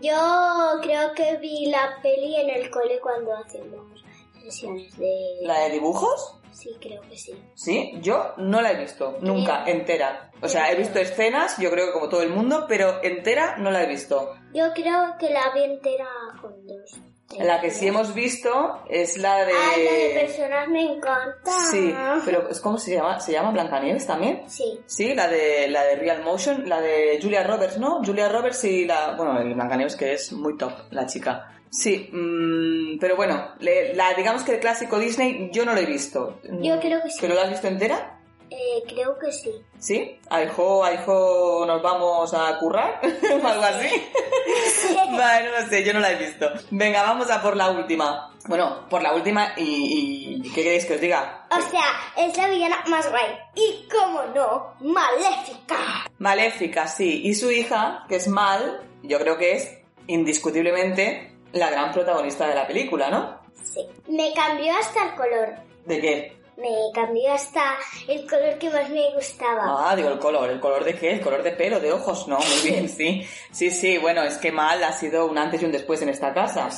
Yo 0.00 0.78
creo 0.82 1.14
que 1.14 1.36
vi 1.36 1.66
la 1.66 1.98
peli 2.02 2.36
en 2.36 2.50
el 2.50 2.70
cole 2.70 2.98
cuando 3.00 3.36
hacemos 3.36 4.04
sesiones 4.42 4.96
de... 4.98 5.38
¿La 5.42 5.60
de 5.60 5.70
dibujos? 5.70 6.40
Sí, 6.52 6.76
creo 6.80 7.02
que 7.02 7.16
sí. 7.16 7.32
Sí, 7.54 7.92
yo 8.00 8.34
no 8.36 8.60
la 8.60 8.72
he 8.72 8.76
visto, 8.76 9.18
nunca, 9.20 9.64
entera. 9.66 10.30
O 10.40 10.48
sea, 10.48 10.70
he 10.70 10.76
visto 10.76 10.98
escenas, 11.00 11.56
yo 11.58 11.70
creo 11.70 11.86
que 11.86 11.92
como 11.92 12.08
todo 12.08 12.22
el 12.22 12.30
mundo, 12.30 12.66
pero 12.68 13.02
entera 13.02 13.56
no 13.56 13.70
la 13.70 13.82
he 13.82 13.86
visto. 13.86 14.34
Yo 14.52 14.72
creo 14.72 15.16
que 15.18 15.30
la 15.30 15.50
vi 15.52 15.64
entera 15.64 16.06
con 16.40 16.64
dos. 16.66 17.00
La 17.40 17.60
que 17.60 17.70
sí 17.70 17.86
hemos 17.88 18.14
visto 18.14 18.82
es 18.88 19.16
la 19.18 19.44
de... 19.44 19.52
La 19.52 19.76
de 19.92 20.20
personas 20.20 20.68
me 20.68 20.82
encanta. 20.82 21.50
Sí, 21.70 21.94
pero 22.24 22.48
¿es 22.50 22.60
¿cómo 22.60 22.78
se 22.78 22.94
llama? 22.94 23.20
¿Se 23.20 23.32
llama 23.32 23.50
Blancanieves 23.52 24.06
también? 24.06 24.42
Sí. 24.48 24.80
Sí, 24.86 25.14
la 25.14 25.28
de, 25.28 25.68
la 25.68 25.82
de 25.84 25.96
Real 25.96 26.22
Motion, 26.22 26.68
la 26.68 26.80
de 26.80 27.18
Julia 27.22 27.42
Roberts, 27.42 27.78
¿no? 27.78 28.02
Julia 28.04 28.28
Roberts 28.28 28.64
y 28.64 28.84
la... 28.86 29.14
Bueno, 29.16 29.40
el 29.40 29.54
Blancanieves 29.54 29.96
que 29.96 30.12
es 30.14 30.32
muy 30.32 30.56
top, 30.56 30.72
la 30.90 31.06
chica. 31.06 31.50
Sí, 31.70 32.08
mm, 32.12 32.98
pero 33.00 33.16
bueno, 33.16 33.48
le- 33.58 33.94
la, 33.94 34.14
digamos 34.14 34.44
que 34.44 34.52
el 34.52 34.60
clásico 34.60 34.98
Disney 34.98 35.50
yo 35.52 35.64
no 35.64 35.72
lo 35.74 35.80
he 35.80 35.86
visto. 35.86 36.38
Yo 36.44 36.78
creo 36.78 37.02
que 37.02 37.10
sí. 37.10 37.18
¿Pero 37.20 37.34
lo 37.34 37.40
has 37.40 37.50
visto 37.50 37.66
entera? 37.66 38.13
Eh, 38.54 38.84
creo 38.88 39.18
que 39.18 39.32
sí. 39.32 39.50
¿Sí? 39.80 40.20
¿A 40.30 40.42
hijo, 40.42 40.84
a 40.84 40.92
hijo 40.92 41.64
nos 41.66 41.82
vamos 41.82 42.32
a 42.34 42.56
currar? 42.58 43.00
¿O 43.02 43.46
algo 43.46 43.64
así? 43.64 43.88
Vale, 45.16 45.50
no 45.50 45.60
lo 45.60 45.68
sé, 45.68 45.84
yo 45.84 45.92
no 45.92 45.98
la 45.98 46.12
he 46.12 46.16
visto. 46.16 46.48
Venga, 46.70 47.02
vamos 47.02 47.28
a 47.30 47.42
por 47.42 47.56
la 47.56 47.70
última. 47.70 48.32
Bueno, 48.46 48.86
por 48.88 49.02
la 49.02 49.12
última 49.12 49.54
y... 49.56 50.40
y 50.44 50.52
¿Qué 50.52 50.62
queréis 50.62 50.84
que 50.84 50.94
os 50.94 51.00
diga? 51.00 51.46
O 51.50 51.60
sea, 51.70 51.84
es 52.16 52.36
la 52.36 52.48
villana 52.48 52.84
más 52.86 53.10
guay. 53.10 53.26
Y 53.56 53.88
cómo 53.88 54.22
no, 54.34 54.74
maléfica. 54.80 56.06
Maléfica, 56.18 56.86
sí. 56.86 57.22
Y 57.24 57.34
su 57.34 57.50
hija, 57.50 58.04
que 58.08 58.16
es 58.16 58.28
Mal, 58.28 58.86
yo 59.02 59.18
creo 59.18 59.36
que 59.36 59.54
es 59.54 59.78
indiscutiblemente 60.06 61.34
la 61.52 61.70
gran 61.70 61.90
protagonista 61.92 62.46
de 62.46 62.54
la 62.54 62.66
película, 62.66 63.10
¿no? 63.10 63.40
Sí. 63.64 63.80
Me 64.08 64.32
cambió 64.32 64.72
hasta 64.78 65.08
el 65.08 65.14
color. 65.16 65.54
¿De 65.86 66.00
qué? 66.00 66.43
Me 66.56 66.70
cambió 66.94 67.32
hasta 67.32 67.76
el 68.06 68.28
color 68.28 68.58
que 68.58 68.70
más 68.70 68.88
me 68.88 69.12
gustaba. 69.14 69.90
Ah, 69.90 69.96
digo, 69.96 70.08
el 70.08 70.18
color. 70.18 70.48
¿El 70.50 70.60
color 70.60 70.84
de 70.84 70.94
qué? 70.94 71.14
¿El 71.14 71.20
color 71.20 71.42
de 71.42 71.50
pelo, 71.52 71.80
de 71.80 71.92
ojos? 71.92 72.28
No, 72.28 72.38
muy 72.38 72.70
bien, 72.70 72.88
sí. 72.88 73.26
Sí, 73.50 73.70
sí, 73.70 73.98
bueno, 73.98 74.22
es 74.22 74.38
que 74.38 74.52
Mal 74.52 74.82
ha 74.84 74.92
sido 74.92 75.26
un 75.26 75.36
antes 75.36 75.60
y 75.62 75.64
un 75.64 75.72
después 75.72 76.00
en 76.02 76.10
esta 76.10 76.32
casa. 76.32 76.70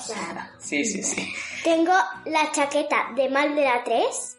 Sí, 0.58 0.84
sí, 0.84 1.02
sí. 1.02 1.32
Tengo 1.62 1.92
la 2.24 2.50
chaqueta 2.52 3.08
de 3.14 3.28
mal 3.28 3.54
de 3.54 3.64
la 3.64 3.84
3 3.84 4.38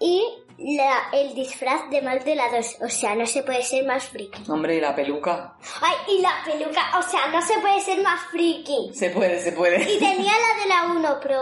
y 0.00 0.41
la- 0.58 1.08
el 1.12 1.34
disfraz 1.34 1.88
de 1.90 2.02
mal 2.02 2.22
de 2.24 2.34
la 2.34 2.48
2. 2.50 2.76
O 2.82 2.88
sea, 2.88 3.14
no 3.14 3.26
se 3.26 3.42
puede 3.42 3.62
ser 3.62 3.84
más 3.84 4.04
friki. 4.04 4.50
Hombre, 4.50 4.76
y 4.76 4.80
la 4.80 4.94
peluca. 4.94 5.54
Ay, 5.80 5.96
y 6.16 6.20
la 6.22 6.32
peluca, 6.44 6.98
o 6.98 7.02
sea, 7.02 7.26
no 7.28 7.40
se 7.42 7.58
puede 7.60 7.80
ser 7.80 8.02
más 8.02 8.20
friki. 8.30 8.92
Se 8.94 9.10
puede, 9.10 9.40
se 9.40 9.52
puede. 9.52 9.82
Y 9.82 9.98
tenía 9.98 10.32
la 10.32 10.62
de 10.62 10.68
la 10.68 10.92
1, 10.98 11.18
pero 11.22 11.40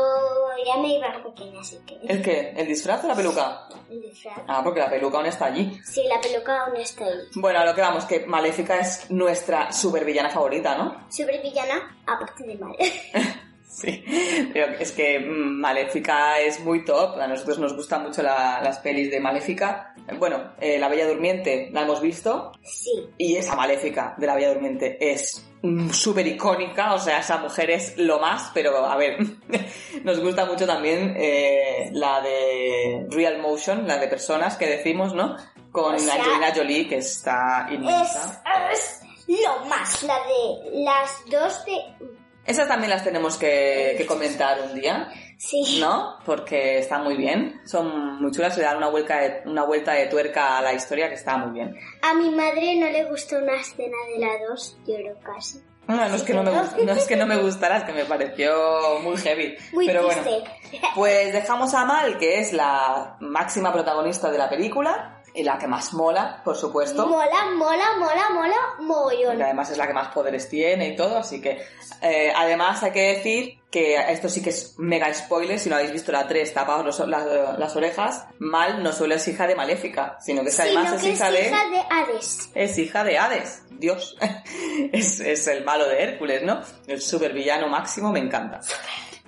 ya 0.66 0.76
me 0.80 0.94
iba 0.96 1.06
pequeña, 1.22 1.60
así 1.60 1.78
que... 1.86 1.98
¿El 2.06 2.22
qué? 2.22 2.54
¿El 2.56 2.66
disfraz 2.66 3.04
o 3.04 3.08
la 3.08 3.14
peluca? 3.14 3.68
El 3.90 4.00
disfraz. 4.02 4.38
Ah, 4.46 4.60
porque 4.62 4.80
la 4.80 4.90
peluca 4.90 5.18
aún 5.18 5.26
está 5.26 5.46
allí. 5.46 5.80
Sí, 5.84 6.02
la 6.08 6.20
peluca 6.20 6.64
aún 6.66 6.76
está 6.76 7.04
ahí. 7.04 7.18
Bueno, 7.34 7.60
a 7.60 7.64
lo 7.64 7.74
que 7.74 7.80
vamos, 7.80 8.04
que 8.04 8.20
Maléfica 8.26 8.78
es 8.78 9.10
nuestra 9.10 9.72
supervillana 9.72 10.30
favorita, 10.30 10.76
¿no? 10.76 11.06
Supervillana, 11.10 11.98
aparte 12.06 12.44
de 12.44 12.54
mal. 12.56 12.76
Sí, 13.70 14.04
pero 14.52 14.72
es 14.80 14.90
que 14.90 15.20
mm, 15.20 15.60
Maléfica 15.60 16.40
es 16.40 16.58
muy 16.60 16.84
top. 16.84 17.20
A 17.20 17.26
nosotros 17.28 17.58
nos 17.60 17.74
gustan 17.76 18.02
mucho 18.02 18.20
la- 18.22 18.60
las 18.62 18.80
pelis 18.80 19.10
de 19.12 19.20
Maléfica. 19.20 19.94
Bueno, 20.18 20.54
eh, 20.60 20.76
La 20.78 20.88
Bella 20.88 21.06
Durmiente 21.06 21.68
la 21.72 21.82
hemos 21.82 22.00
visto 22.00 22.50
sí. 22.64 22.90
y 23.16 23.36
esa 23.36 23.54
Maléfica 23.54 24.14
de 24.18 24.26
La 24.26 24.34
Bella 24.34 24.52
Durmiente 24.54 24.98
es 25.00 25.46
mm, 25.62 25.90
súper 25.90 26.26
icónica. 26.26 26.94
O 26.94 26.98
sea, 26.98 27.20
esa 27.20 27.38
mujer 27.38 27.70
es 27.70 27.96
lo 27.96 28.18
más, 28.18 28.50
pero 28.52 28.84
a 28.84 28.96
ver, 28.96 29.18
nos 30.04 30.18
gusta 30.20 30.46
mucho 30.46 30.66
también 30.66 31.14
eh, 31.16 31.90
la 31.92 32.20
de 32.22 33.06
Real 33.10 33.38
Motion, 33.40 33.86
la 33.86 33.98
de 33.98 34.08
personas 34.08 34.56
que 34.56 34.66
decimos, 34.66 35.14
¿no? 35.14 35.36
Con 35.70 35.94
O 35.94 35.98
sea, 36.00 36.14
Angelina 36.14 36.52
Jolie, 36.54 36.88
que 36.88 36.96
está 36.96 37.68
Es, 37.68 37.74
inmensa. 37.76 38.42
es 38.72 39.00
lo 39.28 39.64
más, 39.66 40.02
la 40.02 40.14
de 40.16 40.82
las 40.82 41.24
dos 41.30 41.64
de... 41.64 42.18
Esas 42.50 42.66
también 42.66 42.90
las 42.90 43.04
tenemos 43.04 43.36
que, 43.36 43.94
que 43.96 44.06
comentar 44.06 44.60
un 44.60 44.74
día. 44.74 45.08
Sí. 45.36 45.78
¿no? 45.80 46.18
Porque 46.26 46.80
están 46.80 47.02
muy 47.02 47.16
bien, 47.16 47.62
son 47.64 48.20
muy 48.20 48.30
chulas, 48.30 48.58
le 48.58 48.64
dan 48.64 48.76
una 48.76 48.90
vuelta, 48.90 49.18
de, 49.20 49.42
una 49.46 49.64
vuelta 49.64 49.92
de 49.92 50.06
tuerca 50.06 50.58
a 50.58 50.60
la 50.60 50.74
historia 50.74 51.08
que 51.08 51.14
está 51.14 51.38
muy 51.38 51.52
bien. 51.52 51.74
A 52.02 52.12
mi 52.12 52.28
madre 52.28 52.76
no 52.76 52.90
le 52.90 53.04
gustó 53.04 53.38
una 53.38 53.54
escena 53.54 53.96
de 54.12 54.18
la 54.18 54.32
2, 54.50 54.78
lloró 54.86 55.18
casi. 55.20 55.62
No, 55.86 55.96
no 55.96 56.14
es 56.14 56.22
que 56.22 56.34
no 56.34 56.42
me, 56.42 56.50
no 56.52 56.92
es 56.92 57.06
que 57.06 57.16
no 57.16 57.26
me 57.26 57.36
gustara, 57.36 57.78
es 57.78 57.84
que 57.84 57.92
me 57.92 58.04
pareció 58.04 59.00
muy 59.02 59.16
heavy. 59.16 59.56
Muy 59.72 59.86
Pero 59.86 60.04
bueno, 60.04 60.22
triste. 60.22 60.80
pues 60.94 61.32
dejamos 61.32 61.72
a 61.72 61.84
Mal, 61.86 62.18
que 62.18 62.40
es 62.40 62.52
la 62.52 63.16
máxima 63.20 63.72
protagonista 63.72 64.30
de 64.30 64.38
la 64.38 64.50
película 64.50 65.19
y 65.34 65.42
la 65.42 65.58
que 65.58 65.66
más 65.66 65.92
mola, 65.92 66.40
por 66.44 66.56
supuesto. 66.56 67.06
Mola, 67.06 67.46
mola, 67.54 67.84
mola, 67.98 68.28
mola, 68.30 68.56
mogollón. 68.80 69.26
Porque 69.28 69.44
además 69.44 69.70
es 69.70 69.78
la 69.78 69.86
que 69.86 69.92
más 69.94 70.08
poderes 70.08 70.48
tiene 70.48 70.88
y 70.88 70.96
todo, 70.96 71.18
así 71.18 71.40
que... 71.40 71.62
eh, 72.02 72.32
además 72.34 72.82
hay 72.82 72.92
que 72.92 73.14
decir 73.16 73.60
que 73.70 73.96
esto 74.10 74.28
sí 74.28 74.42
que 74.42 74.50
es 74.50 74.74
mega 74.78 75.12
spoiler, 75.14 75.58
si 75.60 75.68
no 75.70 75.76
habéis 75.76 75.92
visto 75.92 76.10
la 76.10 76.26
3, 76.26 76.52
tapaos 76.52 76.84
los- 76.84 77.08
las, 77.08 77.24
las 77.58 77.76
orejas, 77.76 78.24
Mal 78.38 78.82
no 78.82 78.92
solo 78.92 79.14
es 79.14 79.28
hija 79.28 79.46
de 79.46 79.54
Maléfica, 79.54 80.16
sino 80.20 80.42
que 80.42 80.48
es 80.48 80.58
además 80.58 80.86
Sino 80.86 80.96
es 80.96 81.02
que 81.02 81.10
hija 81.10 81.30
de... 81.30 81.40
hija 81.46 81.68
de 81.70 81.80
Hades. 81.90 82.50
Es 82.54 82.78
hija 82.78 83.04
de 83.04 83.18
Hades, 83.18 83.62
Dios. 83.70 84.16
es, 84.92 85.20
es 85.20 85.46
el 85.46 85.64
malo 85.64 85.86
de 85.88 86.02
Hércules, 86.02 86.42
¿no? 86.42 86.60
El 86.88 87.00
supervillano 87.00 87.68
máximo, 87.68 88.10
me 88.10 88.18
encanta. 88.18 88.60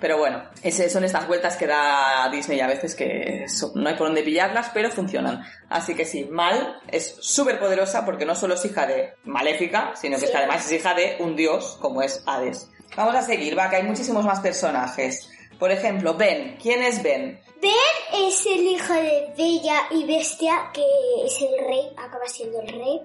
Pero 0.03 0.17
bueno, 0.17 0.43
ese 0.61 0.89
son 0.89 1.05
estas 1.05 1.29
vueltas 1.29 1.55
que 1.55 1.65
da 1.65 2.27
Disney 2.29 2.59
a 2.59 2.67
veces 2.67 2.93
que 2.93 3.45
no 3.73 3.87
hay 3.87 3.95
por 3.95 4.07
dónde 4.07 4.21
pillarlas, 4.21 4.69
pero 4.73 4.89
funcionan. 4.91 5.41
Así 5.69 5.95
que 5.95 6.03
sí, 6.03 6.25
Mal 6.25 6.77
es 6.91 7.15
súper 7.21 7.57
poderosa 7.57 8.03
porque 8.03 8.25
no 8.25 8.35
solo 8.35 8.55
es 8.55 8.65
hija 8.65 8.85
de 8.85 9.13
Maléfica, 9.23 9.93
sino 9.95 10.17
que 10.17 10.25
es 10.25 10.29
Sí. 10.29 10.31
que 10.33 10.37
además 10.39 10.65
es 10.65 10.71
hija 10.73 10.93
de 10.93 11.15
un 11.21 11.37
dios 11.37 11.77
como 11.79 12.01
es 12.01 12.21
Hades. 12.25 12.69
Vamos 12.97 13.15
a 13.15 13.21
seguir, 13.21 13.57
va, 13.57 13.69
que 13.69 13.77
hay 13.77 13.83
muchísimos 13.83 14.25
más 14.25 14.41
personajes. 14.41 15.29
Por 15.57 15.71
ejemplo, 15.71 16.15
Ben. 16.15 16.57
¿Quién 16.61 16.83
es 16.83 17.01
Ben? 17.01 17.39
Ben 17.61 18.25
es 18.27 18.45
el 18.45 18.59
hijo 18.61 18.93
de 18.93 19.33
Bella 19.37 19.83
y 19.89 20.03
Bestia, 20.05 20.69
que 20.73 20.83
es 21.25 21.41
el 21.41 21.65
rey, 21.65 21.93
acaba 21.97 22.27
siendo 22.27 22.59
el 22.59 22.67
rey. 22.67 23.01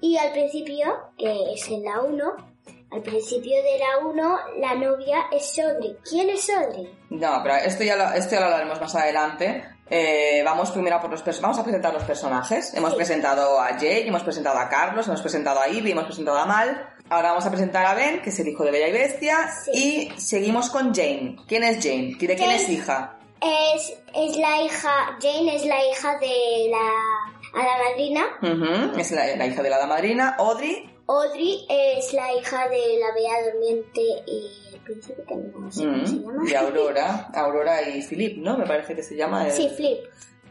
Y 0.00 0.16
al 0.18 0.30
principio, 0.30 0.86
que 1.18 1.52
es 1.52 1.66
en 1.68 1.82
la 1.82 2.00
1, 2.00 2.55
al 2.90 3.02
principio 3.02 3.56
de 3.62 3.78
la 3.78 4.06
1, 4.06 4.38
la 4.58 4.74
novia 4.74 5.26
es 5.32 5.54
Sondri. 5.54 5.96
¿Quién 6.08 6.30
es 6.30 6.46
Sondri? 6.46 6.88
No, 7.10 7.40
pero 7.42 7.56
esto 7.56 7.82
ya 7.84 7.96
lo, 7.96 8.04
esto 8.12 8.32
ya 8.34 8.40
lo 8.40 8.46
hablaremos 8.46 8.80
más 8.80 8.94
adelante. 8.94 9.64
Eh, 9.88 10.42
vamos 10.44 10.70
primero 10.72 10.96
a 10.96 11.00
por 11.00 11.10
los 11.10 11.40
vamos 11.40 11.58
a 11.58 11.62
presentar 11.64 11.92
los 11.92 12.02
personajes. 12.04 12.74
Hemos 12.74 12.90
Sí. 12.90 12.96
presentado 12.96 13.60
a 13.60 13.70
Jake, 13.72 14.06
hemos 14.08 14.22
presentado 14.22 14.58
a 14.58 14.68
Carlos, 14.68 15.06
hemos 15.06 15.20
presentado 15.22 15.60
a 15.60 15.68
Ivy, 15.68 15.92
hemos 15.92 16.04
presentado 16.04 16.38
a 16.38 16.44
Mal. 16.46 16.88
Ahora 17.08 17.28
vamos 17.30 17.46
a 17.46 17.50
presentar 17.50 17.86
a 17.86 17.94
Ben, 17.94 18.20
que 18.20 18.30
es 18.30 18.38
el 18.40 18.48
hijo 18.48 18.64
de 18.64 18.72
Bella 18.72 18.88
y 18.88 18.92
Bestia. 18.92 19.48
Sí. 19.64 20.10
Y 20.16 20.20
seguimos 20.20 20.70
con 20.70 20.92
Jane. 20.92 21.36
¿Quién 21.46 21.62
es 21.62 21.76
Jane? 21.78 22.16
¿De 22.18 22.34
quién 22.34 22.38
Jane. 22.38 22.56
es 22.56 22.68
hija? 22.68 23.16
Es, 23.40 23.92
es 24.14 24.36
la 24.38 24.62
hija, 24.62 25.16
Jane 25.20 25.54
es 25.54 25.64
la 25.66 25.84
hija 25.86 26.18
de 26.18 26.68
la 26.70 27.60
hada 27.60 27.78
madrina. 27.90 28.24
Ujú, 28.42 28.98
Es 28.98 29.12
la, 29.12 29.36
la 29.36 29.46
hija 29.46 29.62
de 29.62 29.70
la 29.70 29.86
madrina. 29.86 30.34
Audrey. 30.38 30.95
Audrey 31.08 31.64
es 31.68 32.12
la 32.12 32.32
hija 32.34 32.68
de 32.68 32.98
la 32.98 33.14
bella 33.14 33.52
durmiente 33.52 34.00
y 34.26 34.74
el 34.74 34.80
príncipe, 34.80 35.22
que 35.26 35.34
no 35.36 35.70
sé 35.70 35.84
cómo 35.84 36.06
se 36.06 36.14
ujú, 36.16 36.26
llama. 36.32 36.50
Y 36.50 36.54
Aurora. 36.54 37.30
Aurora 37.34 37.88
y 37.88 38.02
Philip, 38.02 38.38
¿no? 38.38 38.56
Me 38.58 38.66
parece 38.66 38.94
que 38.94 39.02
se 39.02 39.16
llama. 39.16 39.46
el- 39.46 39.52
Sí, 39.52 39.68
Flip. 39.76 39.98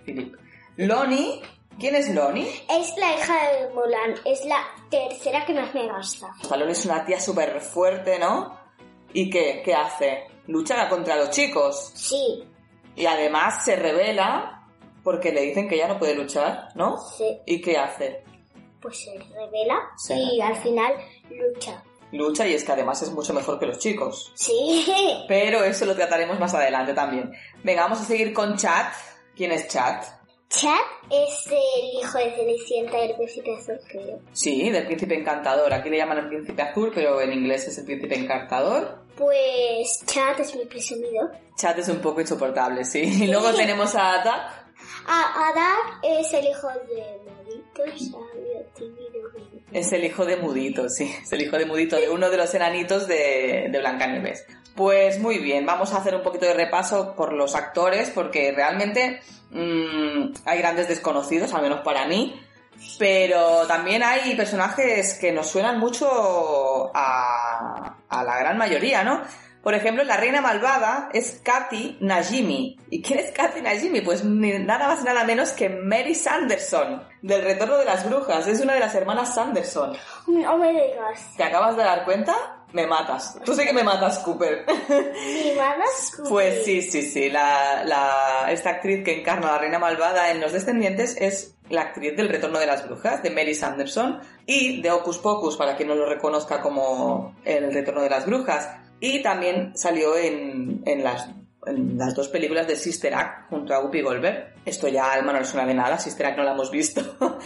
Philip. 0.06 0.36
Lonnie. 0.78 1.42
¿Quién 1.78 1.96
es 1.96 2.08
Lonnie? 2.16 2.48
Es 2.70 2.96
la 2.98 3.16
hija 3.18 3.36
de 3.52 3.68
Mulan, 3.74 4.16
es 4.24 4.46
la 4.46 4.60
tercera 4.90 5.46
que 5.46 5.54
más 5.54 5.74
me 5.76 5.92
gusta. 5.92 6.34
Salón 6.48 6.70
es 6.70 6.86
una 6.86 7.06
tía 7.06 7.20
súper 7.20 7.60
fuerte, 7.60 8.18
¿no? 8.18 8.58
¿Y 9.12 9.30
qué? 9.30 9.62
¿Qué 9.64 9.74
hace? 9.74 10.24
Lucha 10.48 10.88
contra 10.88 11.18
los 11.18 11.32
chicos. 11.32 11.92
Sí, 11.96 12.44
Y 12.96 13.06
además 13.08 13.66
se 13.66 13.76
revela 13.76 14.64
porque 15.04 15.34
le 15.34 15.42
dicen 15.42 15.68
que 15.68 15.78
ya 15.78 15.90
no 15.90 16.00
puede 16.00 16.16
luchar, 16.16 16.70
¿no? 16.76 16.98
sí, 16.98 17.40
¿Y 17.46 17.60
qué 17.62 17.78
hace? 17.78 18.24
Pues 18.86 19.00
se 19.00 19.18
revela 19.34 19.80
y 20.10 20.40
al 20.40 20.56
final 20.58 20.94
lucha. 21.28 21.84
Lucha 22.12 22.48
y 22.48 22.54
es 22.54 22.64
que 22.64 22.72
además 22.72 23.02
es 23.02 23.10
mucho 23.10 23.34
mejor 23.34 23.58
que 23.58 23.66
los 23.66 23.80
chicos. 23.80 24.32
Sí, 24.36 24.86
Pero 25.28 25.64
eso 25.64 25.86
lo 25.86 25.96
trataremos 25.96 26.40
más 26.40 26.54
adelante 26.54 26.94
también. 26.94 27.32
Venga, 27.64 27.82
vamos 27.82 28.00
a 28.02 28.04
seguir 28.04 28.32
con 28.32 28.56
Chat. 28.56 28.94
¿Quién 29.36 29.52
es 29.52 29.68
Chat? 29.70 30.06
Chad 30.50 30.78
es 31.10 31.48
el 31.48 32.00
hijo 32.00 32.20
de 32.20 32.36
Cenicienta 32.36 33.00
y 33.00 33.10
el 33.10 33.16
príncipe 33.16 33.56
azul, 33.56 33.80
creo. 33.90 34.20
Sí, 34.34 34.70
del 34.70 34.86
príncipe 34.86 35.16
encantador. 35.16 35.74
Aquí 35.74 35.90
le 35.90 35.98
llaman 35.98 36.20
el 36.20 36.28
príncipe 36.28 36.62
azul, 36.62 36.92
pero 36.94 37.20
en 37.20 37.34
inglés 37.34 37.68
es 37.68 37.80
el 37.80 37.86
príncipe 37.86 38.20
encantador. 38.20 39.00
Pues 39.18 40.04
Chad 40.06 40.40
es 40.40 40.56
mi 40.56 40.66
presumido. 40.66 41.32
Chat 41.58 41.80
es 41.80 41.90
un 41.90 42.02
poco 42.02 42.22
insoportable, 42.22 42.86
sí. 42.86 43.00
Y 43.00 43.28
luego 43.32 43.52
tenemos 43.52 43.96
a 43.96 44.20
Attack. 44.20 44.66
A 45.08 45.50
Adak 45.50 46.00
es 46.04 46.32
el 46.34 46.46
hijo 46.46 46.68
de 46.68 47.20
Mulan. 47.24 47.36
Es 49.72 49.92
el 49.92 50.04
hijo 50.06 50.26
de 50.26 50.38
Mudito, 50.38 50.90
sí. 50.90 51.14
Es 51.22 51.32
el 51.34 51.42
hijo 51.42 51.58
de 51.58 51.66
Mudito, 51.66 51.98
de 51.98 52.10
uno 52.10 52.30
de 52.30 52.38
los 52.38 52.54
enanitos 52.54 53.08
de, 53.08 53.68
de 53.72 53.80
Blancanieves. 53.80 54.46
Pues 54.76 55.20
muy 55.20 55.40
bien, 55.40 55.66
vamos 55.66 55.94
a 55.94 55.98
hacer 55.98 56.16
un 56.16 56.22
poquito 56.24 56.46
de 56.46 56.54
repaso 56.54 57.16
por 57.16 57.34
los 57.34 57.56
actores, 57.56 58.10
porque 58.10 58.52
realmente 58.52 59.22
mm, 59.52 60.34
hay 60.46 60.60
grandes 60.60 60.88
desconocidos, 60.88 61.54
al 61.54 61.62
menos 61.62 61.82
para 61.82 62.08
mí, 62.08 62.42
pero 63.00 63.66
también 63.68 64.04
hay 64.04 64.36
personajes 64.36 65.18
que 65.20 65.32
nos 65.32 65.48
suenan 65.48 65.80
mucho 65.80 66.92
a, 66.94 67.98
a 68.10 68.24
la 68.24 68.40
gran 68.40 68.58
mayoría, 68.58 69.04
¿no? 69.04 69.22
Por 69.66 69.74
ejemplo, 69.74 70.04
la 70.04 70.16
reina 70.18 70.42
malvada 70.42 71.10
es 71.12 71.42
Kathy 71.44 71.98
Najimy. 72.00 72.78
¿Y 72.92 73.02
quién 73.02 73.18
es 73.18 73.32
Kathy 73.32 73.62
Najimy? 73.64 74.02
Pues 74.02 74.24
nada 74.24 74.88
más 74.88 75.02
y 75.02 75.06
nada 75.06 75.24
menos 75.24 75.54
que 75.54 75.70
Mary 75.70 76.14
Sanderson, 76.14 77.04
del 77.24 77.42
Retorno 77.44 77.76
de 77.80 77.86
las 77.86 78.08
Brujas. 78.08 78.46
Es 78.46 78.62
una 78.62 78.76
de 78.76 78.80
las 78.80 78.94
hermanas 78.94 79.34
Sanderson. 79.34 79.98
No 80.28 80.56
me 80.60 80.70
digas. 80.72 81.20
¿Te 81.36 81.44
acabas 81.46 81.76
de 81.78 81.84
dar 81.84 82.06
cuenta? 82.06 82.36
Me 82.74 82.86
matas. 82.86 83.40
Tú 83.44 83.56
sí 83.56 83.66
que 83.66 83.74
me 83.74 83.84
matas, 83.84 84.20
Cooper. 84.20 84.66
Mi 85.00 85.56
mamá 85.58 85.84
Pues 86.30 86.64
sí, 86.64 86.84
sí, 86.84 87.02
sí. 87.02 87.32
La, 87.32 87.84
la- 87.86 88.52
esta 88.52 88.70
actriz 88.70 89.04
que 89.04 89.20
encarna 89.20 89.48
a 89.48 89.52
la 89.54 89.58
reina 89.58 89.80
malvada 89.80 90.30
en 90.30 90.42
Los 90.42 90.52
Descendientes 90.54 91.18
es 91.20 91.56
la 91.72 91.82
actriz 91.82 92.16
del 92.16 92.30
Retorno 92.30 92.60
de 92.60 92.68
las 92.68 92.86
Brujas, 92.88 93.24
de 93.24 93.32
Mary 93.32 93.56
Sanderson, 93.56 94.20
y 94.46 94.84
de 94.84 94.92
Hocus 94.92 95.18
Pocus, 95.18 95.58
para 95.58 95.76
quien 95.76 95.90
no 95.90 95.96
lo 95.96 96.06
reconozca 96.06 96.62
como 96.62 97.34
El 97.44 97.74
Retorno 97.74 98.04
de 98.04 98.12
las 98.12 98.28
Brujas. 98.28 98.70
Y 99.08 99.22
también 99.22 99.78
salió 99.78 100.18
en, 100.18 100.82
en 100.84 101.04
las, 101.04 101.30
las 101.68 102.16
dos 102.16 102.28
películas 102.28 102.68
de 102.68 102.76
Sister 102.76 103.14
Act 103.14 103.50
junto 103.52 103.76
a 103.76 103.80
Whoopi 103.80 104.02
Goldberg. 104.02 104.56
Esto 104.66 104.88
ya 104.88 105.06
a 105.06 105.14
Alma 105.14 105.32
no 105.32 105.42
le 105.42 105.46
suena 105.46 105.68
de 105.68 105.76
nada, 105.76 106.00
Sister 106.00 106.26
Act 106.26 106.38
no 106.40 106.44
la 106.44 106.54
hemos 106.54 106.72
visto. 106.72 107.16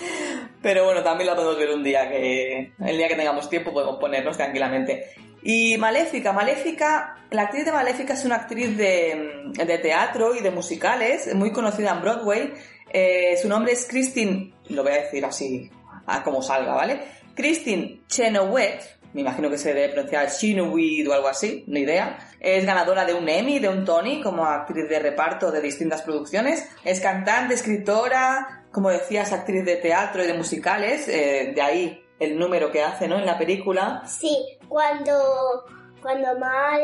Pero 0.61 0.85
bueno, 0.85 1.03
también 1.03 1.27
la 1.27 1.35
podemos 1.35 1.57
ver 1.57 1.71
un 1.71 1.83
día 1.83 2.07
que, 2.07 2.71
el 2.79 2.97
día 2.97 3.09
que 3.09 3.15
tengamos 3.15 3.49
tiempo 3.49 3.73
podemos 3.73 3.99
ponernos 3.99 4.37
tranquilamente. 4.37 5.07
Y 5.43 5.77
Maléfica, 5.77 6.31
Maléfica, 6.31 7.17
la 7.29 7.41
actriz 7.41 7.65
de 7.65 7.73
Maléfica 7.73 8.13
es 8.13 8.23
una 8.23 8.35
actriz 8.35 8.77
de, 8.77 9.51
de 9.51 9.77
teatro 9.79 10.35
y 10.35 10.39
de 10.39 10.51
musicales, 10.51 11.35
muy 11.35 11.51
conocida 11.51 11.91
en 11.91 12.01
Broadway. 12.01 12.53
Eh, 12.93 13.35
su 13.35 13.49
nombre 13.49 13.73
es 13.73 13.85
Christine, 13.85 14.53
lo 14.69 14.83
voy 14.83 14.93
a 14.93 15.01
decir 15.01 15.25
así, 15.25 15.69
a 16.05 16.23
como 16.23 16.41
salga, 16.41 16.73
¿vale? 16.73 17.01
Christine 17.35 18.01
Chenoweth, 18.07 18.98
me 19.13 19.21
imagino 19.21 19.49
que 19.49 19.57
se 19.57 19.73
debe 19.73 19.93
pronunciar 19.93 20.29
Chenoweth 20.29 21.07
o 21.07 21.13
algo 21.13 21.27
así, 21.27 21.63
no 21.67 21.79
idea. 21.79 22.19
Es 22.39 22.65
ganadora 22.65 23.05
de 23.05 23.13
un 23.13 23.27
Emmy, 23.27 23.59
de 23.59 23.69
un 23.69 23.83
Tony, 23.83 24.21
como 24.21 24.45
actriz 24.45 24.87
de 24.87 24.99
reparto 24.99 25.51
de 25.51 25.61
distintas 25.61 26.01
producciones. 26.03 26.69
Es 26.83 26.99
cantante, 26.99 27.55
escritora, 27.55 28.65
como 28.71 28.89
decías, 28.89 29.33
actriz 29.33 29.65
de 29.65 29.77
teatro 29.77 30.23
y 30.23 30.27
de 30.27 30.33
musicales, 30.33 31.07
eh, 31.07 31.53
de 31.55 31.61
ahí 31.61 32.05
el 32.19 32.37
número 32.37 32.71
que 32.71 32.83
hace, 32.83 33.07
¿no? 33.07 33.17
En 33.17 33.25
la 33.25 33.37
película. 33.37 34.03
Sí, 34.05 34.37
cuando, 34.67 35.65
cuando 36.01 36.37
Mal 36.37 36.81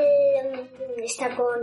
está 0.97 1.35
con 1.35 1.59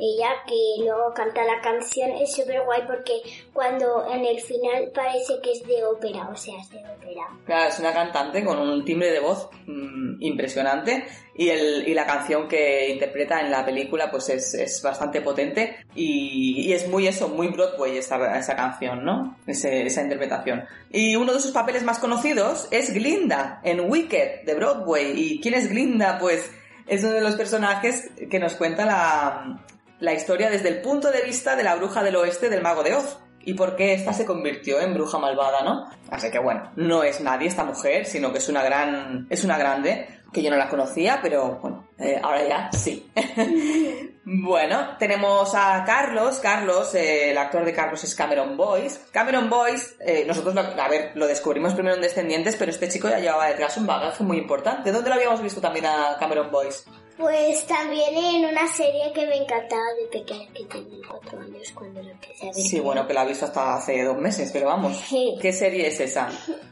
ella, 0.00 0.30
que 0.46 0.82
luego 0.82 1.12
canta 1.14 1.44
la 1.44 1.60
canción, 1.60 2.10
es 2.12 2.32
súper 2.34 2.62
guay 2.64 2.82
porque 2.86 3.20
cuando 3.52 4.10
en 4.10 4.24
el 4.24 4.40
final 4.40 4.90
parece 4.94 5.34
que 5.42 5.52
es 5.52 5.62
de 5.66 5.84
ópera, 5.84 6.28
o 6.32 6.36
sea, 6.36 6.54
es 6.60 6.70
de 6.70 6.78
ópera. 6.78 7.22
Claro, 7.44 7.68
es 7.68 7.78
una 7.78 7.92
cantante 7.92 8.44
con 8.44 8.58
un 8.58 8.84
timbre 8.84 9.10
de 9.10 9.20
voz 9.20 9.48
mm, 9.66 10.22
impresionante 10.22 11.06
y, 11.34 11.48
el, 11.50 11.86
y 11.88 11.94
la 11.94 12.06
canción 12.06 12.48
que 12.48 12.90
interpreta 12.90 13.40
en 13.40 13.50
la 13.50 13.64
película 13.64 14.10
pues 14.10 14.28
es, 14.30 14.54
es 14.54 14.82
bastante 14.82 15.20
potente 15.20 15.76
y, 15.94 16.62
y 16.68 16.72
es 16.72 16.88
muy 16.88 17.06
eso, 17.06 17.28
muy 17.28 17.48
Broadway 17.48 17.96
esa, 17.98 18.38
esa 18.38 18.56
canción, 18.56 19.04
¿no? 19.04 19.36
Ese- 19.46 19.86
esa 19.86 20.02
interpretación. 20.02 20.64
Y 20.90 21.16
uno 21.16 21.32
de 21.32 21.40
sus 21.40 21.52
papeles 21.52 21.82
más 21.82 21.98
conocidos 21.98 22.68
es 22.70 22.92
Glinda 22.92 23.60
en 23.64 23.80
Wicked 23.90 24.42
de 24.44 24.54
Broadway. 24.54 25.12
¿Y 25.14 25.40
quién 25.40 25.54
es 25.54 25.68
Glinda? 25.70 26.18
Pues 26.18 26.50
es 26.86 27.04
uno 27.04 27.12
de 27.12 27.20
los 27.20 27.36
personajes 27.36 28.10
que 28.30 28.38
nos 28.40 28.54
cuenta 28.54 28.84
la, 28.84 29.62
la 30.00 30.14
historia 30.14 30.50
desde 30.50 30.68
el 30.68 30.80
punto 30.80 31.10
de 31.10 31.22
vista 31.22 31.56
de 31.56 31.62
la 31.62 31.76
bruja 31.76 32.02
del 32.02 32.16
oeste 32.16 32.48
del 32.48 32.62
mago 32.62 32.82
de 32.82 32.94
Oz. 32.94 33.18
Y 33.42 33.54
por 33.54 33.74
qué 33.74 33.94
esta 33.94 34.12
se 34.12 34.26
convirtió 34.26 34.80
en 34.80 34.92
bruja 34.92 35.18
malvada, 35.18 35.62
¿no? 35.62 35.86
Así 36.10 36.30
que 36.30 36.38
bueno, 36.38 36.70
no 36.76 37.02
es 37.02 37.22
nadie 37.22 37.48
esta 37.48 37.64
mujer, 37.64 38.04
sino 38.04 38.32
que 38.32 38.38
es 38.38 38.48
una 38.50 38.62
gran, 38.62 39.26
es 39.30 39.44
una 39.44 39.56
grande, 39.56 40.20
que 40.32 40.42
yo 40.42 40.50
no 40.50 40.56
la 40.56 40.68
conocía, 40.68 41.20
pero 41.22 41.58
bueno, 41.60 41.88
eh, 41.98 42.20
ahora 42.22 42.46
ya 42.46 42.70
sí. 42.72 43.10
bueno, 44.24 44.96
tenemos 44.98 45.54
a 45.54 45.82
Carlos, 45.84 46.38
Carlos, 46.40 46.94
eh, 46.94 47.30
el 47.30 47.38
actor 47.38 47.64
de 47.64 47.72
Carlos 47.72 48.04
es 48.04 48.14
Cameron 48.14 48.56
Boyce. 48.56 49.00
Cameron 49.10 49.50
Boyce, 49.50 49.96
eh, 50.00 50.24
nosotros, 50.26 50.54
lo, 50.54 50.60
a 50.60 50.88
ver, 50.88 51.12
lo 51.14 51.26
descubrimos 51.26 51.74
primero 51.74 51.96
en 51.96 52.02
Descendientes, 52.02 52.56
pero 52.56 52.70
este 52.70 52.88
chico 52.88 53.08
ya 53.08 53.18
llevaba 53.18 53.46
detrás 53.46 53.76
un 53.76 53.86
bagaje 53.86 54.22
muy 54.22 54.38
importante. 54.38 54.92
¿Dónde 54.92 55.08
lo 55.08 55.16
habíamos 55.16 55.42
visto 55.42 55.60
también 55.60 55.86
a 55.86 56.16
Cameron 56.18 56.50
Boyce? 56.50 56.84
Pues 57.20 57.66
también 57.66 58.16
en 58.16 58.46
una 58.46 58.66
serie 58.66 59.12
que 59.14 59.26
me 59.26 59.36
encantaba 59.36 59.82
de 60.00 60.06
pequeña, 60.18 60.50
que 60.54 60.64
tenía 60.64 61.06
cuatro 61.08 61.38
años 61.38 61.70
cuando 61.74 62.02
la 62.02 62.10
empecé 62.12 62.44
a 62.44 62.46
ver. 62.46 62.54
Sí, 62.54 62.80
bueno, 62.80 63.06
que 63.06 63.12
la 63.14 63.24
he 63.24 63.28
visto 63.28 63.44
hasta 63.44 63.74
hace 63.76 64.02
dos 64.02 64.16
meses, 64.16 64.50
pero 64.52 64.66
vamos. 64.66 64.96
Sí. 64.96 65.34
¿Qué 65.40 65.52
serie 65.52 65.86
es 65.88 66.00
esa? 66.00 66.28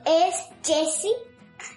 Es 0.07 0.47
Jessie, 0.65 1.13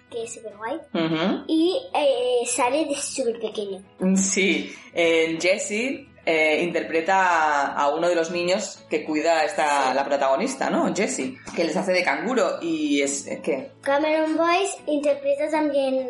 que 0.09 0.23
es 0.23 0.33
súper 0.33 0.55
guay, 0.55 0.75
Ujú. 0.93 1.43
y 1.47 1.81
eh, 1.93 2.45
sale 2.47 2.85
de 2.85 2.95
súper 2.95 3.39
pequeño. 3.41 3.83
Sí, 4.15 4.73
en 4.93 5.39
Jessie 5.41 6.07
eh, 6.31 6.63
interpreta 6.63 7.73
a 7.73 7.89
uno 7.89 8.07
de 8.07 8.15
los 8.15 8.31
niños 8.31 8.85
que 8.89 9.03
cuida 9.03 9.43
esta, 9.43 9.93
la 9.93 10.05
protagonista, 10.05 10.69
¿no? 10.69 10.93
Jessie, 10.95 11.37
que 11.55 11.63
les 11.63 11.75
hace 11.75 11.91
de 11.91 12.03
canguro 12.03 12.59
y 12.61 13.01
es 13.01 13.27
es 13.27 13.39
que 13.41 13.71
Cameron 13.81 14.37
Boyce 14.37 14.77
interpreta 14.87 15.49
también 15.49 16.07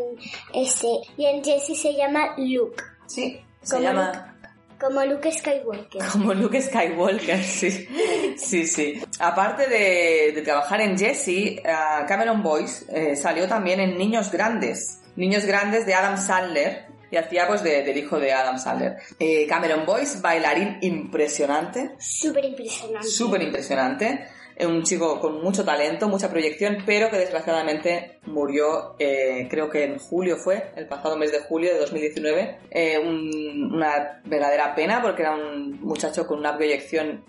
este, 0.54 0.88
y 1.18 1.26
en 1.26 1.44
Jessie 1.44 1.76
se 1.76 1.96
llama 1.96 2.36
Luke, 2.38 2.84
sí, 3.08 3.42
se 3.62 3.76
Como 3.76 3.84
llama 3.84 4.32
como 4.80 5.06
Luke 5.06 5.32
Skywalker. 5.32 6.02
como 6.12 6.34
Luke 6.34 6.60
Skywalker, 6.62 7.44
sí, 7.44 7.88
sí, 8.38 8.66
sí. 8.66 9.02
Aparte 9.20 9.68
de, 9.68 10.32
de 10.34 10.42
trabajar 10.42 10.82
en 10.82 10.98
Jessie, 10.98 11.62
eh, 11.64 12.06
Cameron 12.08 12.42
Boyce 12.42 12.86
eh, 12.90 13.16
salió 13.16 13.48
también 13.48 13.80
en 13.80 13.98
Niños 13.98 14.32
Grandes, 14.32 15.02
Niños 15.16 15.46
Grandes 15.46 15.86
de 15.86 15.94
Adam 15.94 16.18
Sandler. 16.18 16.88
Y 17.12 17.18
hacía 17.18 17.48
pues 17.48 17.62
de- 17.62 17.84
del 17.84 17.98
hijo 17.98 18.20
de 18.20 18.32
Adam 18.32 18.58
Sandler. 18.58 18.96
Eh, 19.20 19.46
Cameron 19.48 19.86
Boyce, 19.86 20.20
bailarín 20.22 20.78
impresionante, 20.82 21.92
Súper 22.00 22.46
impresionante. 22.46 23.08
súper 23.08 23.42
impresionante. 23.44 24.26
Un 24.60 24.84
chico 24.84 25.20
con 25.20 25.42
mucho 25.42 25.66
talento, 25.66 26.08
mucha 26.08 26.30
proyección, 26.30 26.78
pero 26.86 27.10
que 27.10 27.18
desgraciadamente 27.18 28.20
murió, 28.28 28.96
eh, 29.00 29.48
creo 29.50 29.70
que 29.70 29.86
en 29.86 29.98
julio 29.98 30.38
fue, 30.38 30.72
el 30.76 30.88
pasado 30.88 31.18
mes 31.18 31.32
de 31.32 31.40
julio 31.40 31.74
de 31.74 31.80
2019. 31.80 32.60
Eh, 32.70 33.00
un- 33.00 33.74
una 33.74 34.22
verdadera 34.26 34.76
pena 34.76 35.02
porque 35.02 35.24
era 35.24 35.36
un 35.36 35.82
muchacho 35.82 36.28
con 36.28 36.38
una 36.40 36.56
proyección 36.56 37.26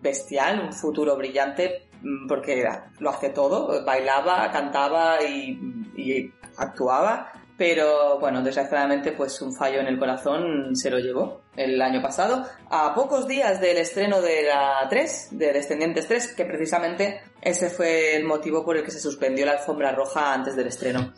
bestial, 0.00 0.60
un 0.60 0.72
futuro 0.72 1.16
brillante, 1.16 1.88
mm, 2.02 2.28
porque 2.28 2.64
lo 3.00 3.10
hace 3.10 3.30
todo, 3.30 3.84
bailaba, 3.84 4.50
cantaba 4.52 5.20
y, 5.24 5.58
y 5.96 6.30
actuaba. 6.56 7.32
Pero 7.56 8.18
bueno, 8.20 8.42
desgraciadamente 8.42 9.12
pues 9.12 9.40
un 9.40 9.54
fallo 9.54 9.80
en 9.80 9.86
el 9.86 9.98
corazón 9.98 10.76
se 10.76 10.90
lo 10.90 10.98
llevó 10.98 11.42
el 11.56 11.80
año 11.80 12.02
pasado, 12.02 12.44
a 12.68 12.94
pocos 12.94 13.26
días 13.26 13.60
del 13.60 13.78
estreno 13.78 14.20
de 14.20 14.42
la 14.42 14.86
3, 14.90 15.28
de 15.32 15.52
Descendientes 15.54 16.06
3, 16.06 16.34
que 16.34 16.44
precisamente 16.44 17.22
ese 17.40 17.70
fue 17.70 18.14
el 18.14 18.24
motivo 18.24 18.62
por 18.62 18.76
el 18.76 18.84
que 18.84 18.90
se 18.90 19.00
suspendió 19.00 19.46
la 19.46 19.52
alfombra 19.52 19.92
roja 19.92 20.34
antes 20.34 20.54
del 20.54 20.66
estreno. 20.66 21.14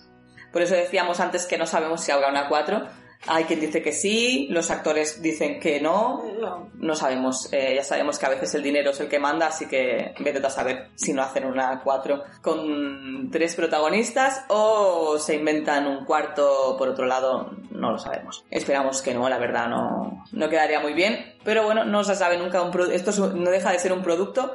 Por 0.52 0.62
eso 0.62 0.74
decíamos 0.74 1.18
antes 1.20 1.44
que 1.46 1.58
no 1.58 1.66
sabemos 1.66 2.02
si 2.02 2.12
habrá 2.12 2.30
una 2.30 2.48
4. 2.48 2.86
Hay 3.26 3.44
quien 3.44 3.58
dice 3.60 3.82
que 3.82 3.92
sí, 3.92 4.46
los 4.50 4.70
actores 4.70 5.20
dicen 5.20 5.58
que 5.58 5.80
no, 5.80 6.22
No. 6.40 6.70
no 6.74 6.94
sabemos, 6.94 7.52
eh, 7.52 7.74
ya 7.74 7.82
sabemos 7.82 8.18
que 8.18 8.26
a 8.26 8.28
veces 8.30 8.54
el 8.54 8.62
dinero 8.62 8.92
es 8.92 9.00
el 9.00 9.08
que 9.08 9.18
manda, 9.18 9.48
así 9.48 9.66
que 9.66 10.14
vete 10.20 10.38
a 10.46 10.50
saber 10.50 10.90
si 10.94 11.12
no 11.12 11.22
hacen 11.22 11.44
una 11.44 11.80
4 11.82 12.22
con 12.42 13.28
tres 13.30 13.56
protagonistas 13.56 14.44
o 14.48 15.18
se 15.18 15.34
inventan 15.34 15.86
un 15.88 16.04
cuarto 16.04 16.76
por 16.78 16.88
otro 16.88 17.06
lado, 17.06 17.50
no 17.70 17.90
lo 17.90 17.98
sabemos. 17.98 18.44
Esperamos 18.50 19.02
que 19.02 19.14
no, 19.14 19.28
la 19.28 19.38
verdad 19.38 19.68
no, 19.68 20.24
no 20.32 20.48
quedaría 20.48 20.80
muy 20.80 20.92
bien, 20.94 21.34
pero 21.44 21.64
bueno, 21.64 21.84
no 21.84 22.04
se 22.04 22.14
sabe 22.14 22.38
nunca, 22.38 22.62
un 22.62 22.70
pro- 22.70 22.86
esto 22.90 23.10
no 23.34 23.50
deja 23.50 23.72
de 23.72 23.78
ser 23.80 23.92
un 23.92 24.02
producto 24.02 24.54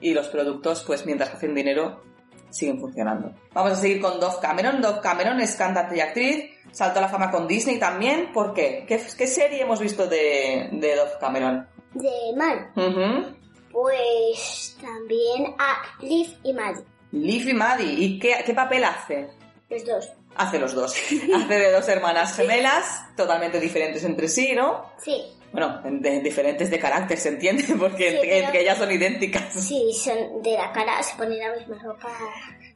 y 0.00 0.14
los 0.14 0.28
productos, 0.28 0.82
pues 0.84 1.06
mientras 1.06 1.32
hacen 1.34 1.54
dinero, 1.54 2.02
siguen 2.50 2.80
funcionando. 2.80 3.32
Vamos 3.52 3.72
a 3.72 3.76
seguir 3.76 4.00
con 4.00 4.20
Dove 4.20 4.36
Cameron. 4.40 4.80
Dove 4.80 5.00
Cameron 5.00 5.40
es 5.40 5.54
cantante 5.56 5.96
y 5.96 6.00
actriz. 6.00 6.50
Saltó 6.72 6.98
a 6.98 7.02
la 7.02 7.08
fama 7.08 7.30
con 7.30 7.46
Disney 7.48 7.78
también. 7.78 8.32
¿Por 8.32 8.52
qué? 8.54 8.84
¿Qué, 8.86 9.00
qué 9.16 9.26
serie 9.26 9.62
hemos 9.62 9.80
visto 9.80 10.06
de, 10.06 10.68
de 10.72 10.96
Dove 10.96 11.12
Cameron? 11.20 11.66
De 11.94 12.10
Mal. 12.36 12.72
Pues 13.72 14.76
también 14.80 15.54
a 15.58 15.82
Liv 16.00 16.36
y 16.42 16.52
Maddie. 16.52 16.84
Liv 17.12 17.48
y 17.48 17.54
Maddie. 17.54 17.92
¿Y 17.92 18.18
qué, 18.18 18.42
qué 18.44 18.54
papel 18.54 18.84
hace? 18.84 19.28
Los 19.68 19.84
dos. 19.84 20.12
Hace 20.36 20.58
los 20.58 20.74
dos. 20.74 20.92
hace 21.34 21.54
de 21.58 21.72
dos 21.72 21.88
hermanas 21.88 22.34
gemelas, 22.34 23.14
totalmente 23.16 23.60
diferentes 23.60 24.04
entre 24.04 24.28
sí, 24.28 24.52
¿no? 24.54 24.90
Sí. 24.98 25.39
Bueno, 25.52 25.80
de, 25.84 26.20
diferentes 26.20 26.70
de 26.70 26.78
carácter, 26.78 27.18
¿se 27.18 27.30
entiende? 27.30 27.64
Porque 27.78 28.10
Sí, 28.10 28.16
entre, 28.16 28.38
entre 28.38 28.60
ellas 28.62 28.78
son 28.78 28.90
idénticas. 28.90 29.52
Sí, 29.52 29.92
son 29.92 30.42
de 30.42 30.52
la 30.52 30.72
cara, 30.72 31.02
se 31.02 31.16
ponen 31.16 31.38
la 31.38 31.54
misma 31.56 31.78
ropa, 31.82 32.08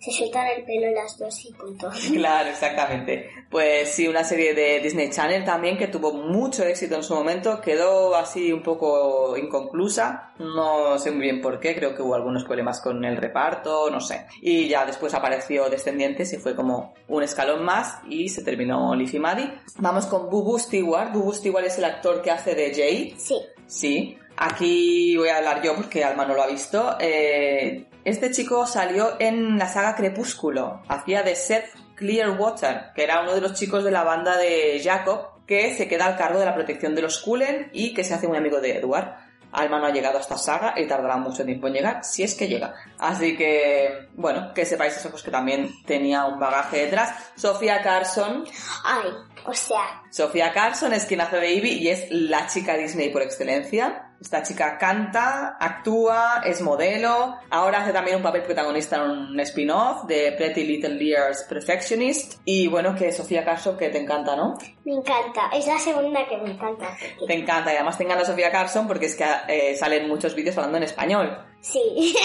se 0.00 0.10
sueltan 0.10 0.46
el 0.48 0.64
pelo 0.64 0.90
las 0.90 1.18
dos 1.18 1.44
y 1.44 1.52
punto. 1.52 1.90
Claro, 2.14 2.48
exactamente. 2.50 3.30
Pues 3.50 3.90
sí, 3.90 4.08
una 4.08 4.24
serie 4.24 4.54
de 4.54 4.80
Disney 4.80 5.10
Channel 5.10 5.44
también 5.44 5.78
que 5.78 5.88
tuvo 5.88 6.12
mucho 6.12 6.64
éxito 6.64 6.96
en 6.96 7.02
su 7.02 7.14
momento, 7.14 7.60
quedó 7.60 8.14
así 8.14 8.52
un 8.52 8.62
poco 8.62 9.36
inconclusa, 9.36 10.32
no 10.38 10.98
sé 10.98 11.10
muy 11.10 11.22
bien 11.22 11.40
por 11.40 11.60
qué, 11.60 11.74
creo 11.74 11.94
que 11.94 12.02
hubo 12.02 12.14
algunos 12.14 12.44
problemas 12.44 12.80
con 12.80 13.04
el 13.04 13.16
reparto, 13.16 13.90
no 13.90 14.00
sé. 14.00 14.26
Y 14.40 14.68
ya 14.68 14.84
después 14.84 15.14
apareció 15.14 15.68
Descendientes 15.70 16.32
y 16.32 16.38
fue 16.38 16.54
como 16.54 16.94
un 17.08 17.22
escalón 17.22 17.64
más 17.64 17.98
y 18.08 18.28
se 18.28 18.42
terminó 18.42 18.94
Leafy 18.94 19.18
Maddie. 19.18 19.52
Vamos 19.78 20.06
con 20.06 20.28
Bubu 20.28 20.58
Stewart. 20.58 21.12
Bubu 21.12 21.32
Stewart 21.32 21.64
es 21.64 21.78
el 21.78 21.84
actor 21.84 22.22
que 22.22 22.30
hace 22.30 22.54
de 22.54 22.63
Jay. 22.72 23.14
Sí, 23.18 23.34
Sí, 23.66 24.18
aquí 24.36 25.16
voy 25.16 25.28
a 25.28 25.38
hablar 25.38 25.62
yo 25.62 25.74
porque 25.74 26.04
Alma 26.04 26.24
no 26.24 26.34
lo 26.34 26.42
ha 26.42 26.46
visto. 26.46 26.96
Eh, 27.00 27.86
este 28.04 28.30
chico 28.30 28.66
salió 28.66 29.16
en 29.18 29.58
la 29.58 29.68
saga 29.68 29.96
Crepúsculo, 29.96 30.82
hacía 30.88 31.22
de 31.22 31.34
Seth 31.34 31.70
Clearwater, 31.94 32.92
que 32.94 33.02
era 33.02 33.22
uno 33.22 33.34
de 33.34 33.40
los 33.40 33.54
chicos 33.54 33.84
de 33.84 33.90
la 33.90 34.04
banda 34.04 34.36
de 34.36 34.80
Jacob, 34.82 35.44
que 35.46 35.74
se 35.74 35.88
queda 35.88 36.06
al 36.06 36.16
cargo 36.16 36.38
de 36.38 36.44
la 36.44 36.54
protección 36.54 36.94
de 36.94 37.02
los 37.02 37.18
Cullen 37.18 37.70
y 37.72 37.94
que 37.94 38.04
se 38.04 38.14
hace 38.14 38.28
muy 38.28 38.36
amigo 38.36 38.60
de 38.60 38.78
Edward. 38.78 39.14
Alma 39.54 39.78
no 39.78 39.86
ha 39.86 39.92
llegado 39.92 40.18
a 40.18 40.20
esta 40.20 40.36
saga 40.36 40.74
y 40.76 40.86
tardará 40.86 41.16
mucho 41.16 41.44
tiempo 41.44 41.68
en 41.68 41.74
llegar, 41.74 42.04
si 42.04 42.22
es 42.22 42.34
que 42.34 42.48
llega. 42.48 42.74
Así 42.98 43.36
que, 43.36 44.08
bueno, 44.14 44.52
que 44.52 44.66
sepáis 44.66 44.96
eso, 44.96 45.10
pues 45.10 45.22
que 45.22 45.30
también 45.30 45.70
tenía 45.86 46.24
un 46.24 46.38
bagaje 46.38 46.84
detrás. 46.84 47.14
Sofía 47.36 47.82
Carson, 47.82 48.44
ay, 48.84 49.10
o 49.46 49.54
sea, 49.54 50.02
Sofía 50.10 50.52
Carson 50.52 50.92
es 50.92 51.06
quien 51.06 51.20
hace 51.20 51.36
Baby 51.36 51.72
y 51.72 51.88
es 51.88 52.10
la 52.10 52.46
chica 52.46 52.76
Disney 52.76 53.10
por 53.10 53.22
excelencia. 53.22 54.10
Esta 54.24 54.42
chica 54.42 54.78
canta, 54.78 55.58
actúa, 55.60 56.40
es 56.46 56.62
modelo. 56.62 57.36
Ahora 57.50 57.82
hace 57.82 57.92
también 57.92 58.16
un 58.16 58.22
papel 58.22 58.42
protagonista 58.42 58.96
en 58.96 59.02
un 59.02 59.40
spin-off 59.40 60.06
de 60.06 60.32
Pretty 60.32 60.64
Little 60.64 60.94
Liars 60.94 61.44
Perfectionist. 61.46 62.40
Y 62.46 62.66
bueno, 62.66 62.94
que 62.94 63.12
Sofía 63.12 63.44
Carson, 63.44 63.76
que 63.76 63.90
te 63.90 63.98
encanta, 63.98 64.34
¿no? 64.34 64.56
me 64.86 64.94
encanta, 64.94 65.50
es 65.52 65.66
la 65.66 65.78
segunda 65.78 66.26
que 66.26 66.38
me 66.38 66.52
encanta. 66.52 66.96
Te 67.26 67.34
encanta 67.34 67.70
y 67.70 67.76
además 67.76 67.98
te 67.98 68.04
encanta 68.04 68.24
Sofía 68.24 68.50
Carson 68.50 68.88
porque 68.88 69.06
es 69.06 69.14
que 69.14 69.26
eh, 69.48 69.76
salen 69.76 70.08
muchos 70.08 70.34
vídeos 70.34 70.56
hablando 70.56 70.78
en 70.78 70.84
español. 70.84 71.38
Sí, 71.60 72.16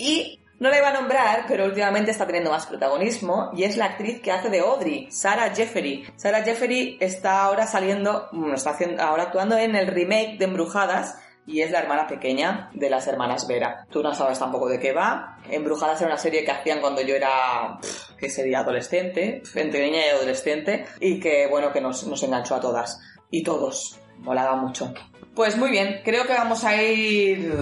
Y 0.00 0.37
no 0.58 0.70
la 0.70 0.78
iba 0.78 0.88
a 0.88 0.92
nombrar, 0.92 1.44
pero 1.46 1.64
últimamente 1.64 2.10
está 2.10 2.26
teniendo 2.26 2.50
más 2.50 2.66
protagonismo 2.66 3.50
y 3.54 3.64
es 3.64 3.76
la 3.76 3.86
actriz 3.86 4.20
que 4.20 4.32
hace 4.32 4.50
de 4.50 4.60
Audrey, 4.60 5.08
Sarah 5.10 5.54
Jeffery. 5.54 6.06
Sarah 6.16 6.42
Jeffery 6.42 6.96
está 7.00 7.42
ahora 7.42 7.66
saliendo, 7.66 8.28
bueno, 8.32 8.54
está 8.54 8.70
haciendo, 8.70 9.02
ahora 9.02 9.24
actuando 9.24 9.56
en 9.56 9.76
el 9.76 9.86
remake 9.86 10.36
de 10.38 10.46
Embrujadas 10.46 11.18
y 11.46 11.62
es 11.62 11.70
la 11.70 11.78
hermana 11.78 12.06
pequeña 12.06 12.70
de 12.74 12.90
las 12.90 13.06
hermanas 13.06 13.46
Vera. 13.46 13.86
Tú 13.90 14.02
no 14.02 14.14
sabes 14.14 14.38
tampoco 14.38 14.68
de 14.68 14.78
qué 14.78 14.92
va. 14.92 15.38
Embrujadas 15.50 16.00
era 16.00 16.10
una 16.10 16.18
serie 16.18 16.44
que 16.44 16.50
hacían 16.50 16.80
cuando 16.80 17.00
yo 17.00 17.14
era, 17.14 17.78
¿qué 18.18 18.28
sería? 18.28 18.60
Adolescente, 18.60 19.42
entre 19.54 19.84
niña 19.84 20.06
y 20.06 20.10
adolescente 20.10 20.84
y 21.00 21.18
que, 21.20 21.46
bueno, 21.46 21.72
que 21.72 21.80
nos, 21.80 22.06
nos 22.06 22.22
enganchó 22.22 22.56
a 22.56 22.60
todas 22.60 23.00
y 23.30 23.42
todos. 23.42 23.98
Molaba 24.18 24.56
mucho. 24.56 24.92
Pues 25.34 25.56
muy 25.56 25.70
bien, 25.70 26.00
creo 26.04 26.26
que 26.26 26.32
vamos 26.32 26.64
a 26.64 26.82
ir 26.82 27.54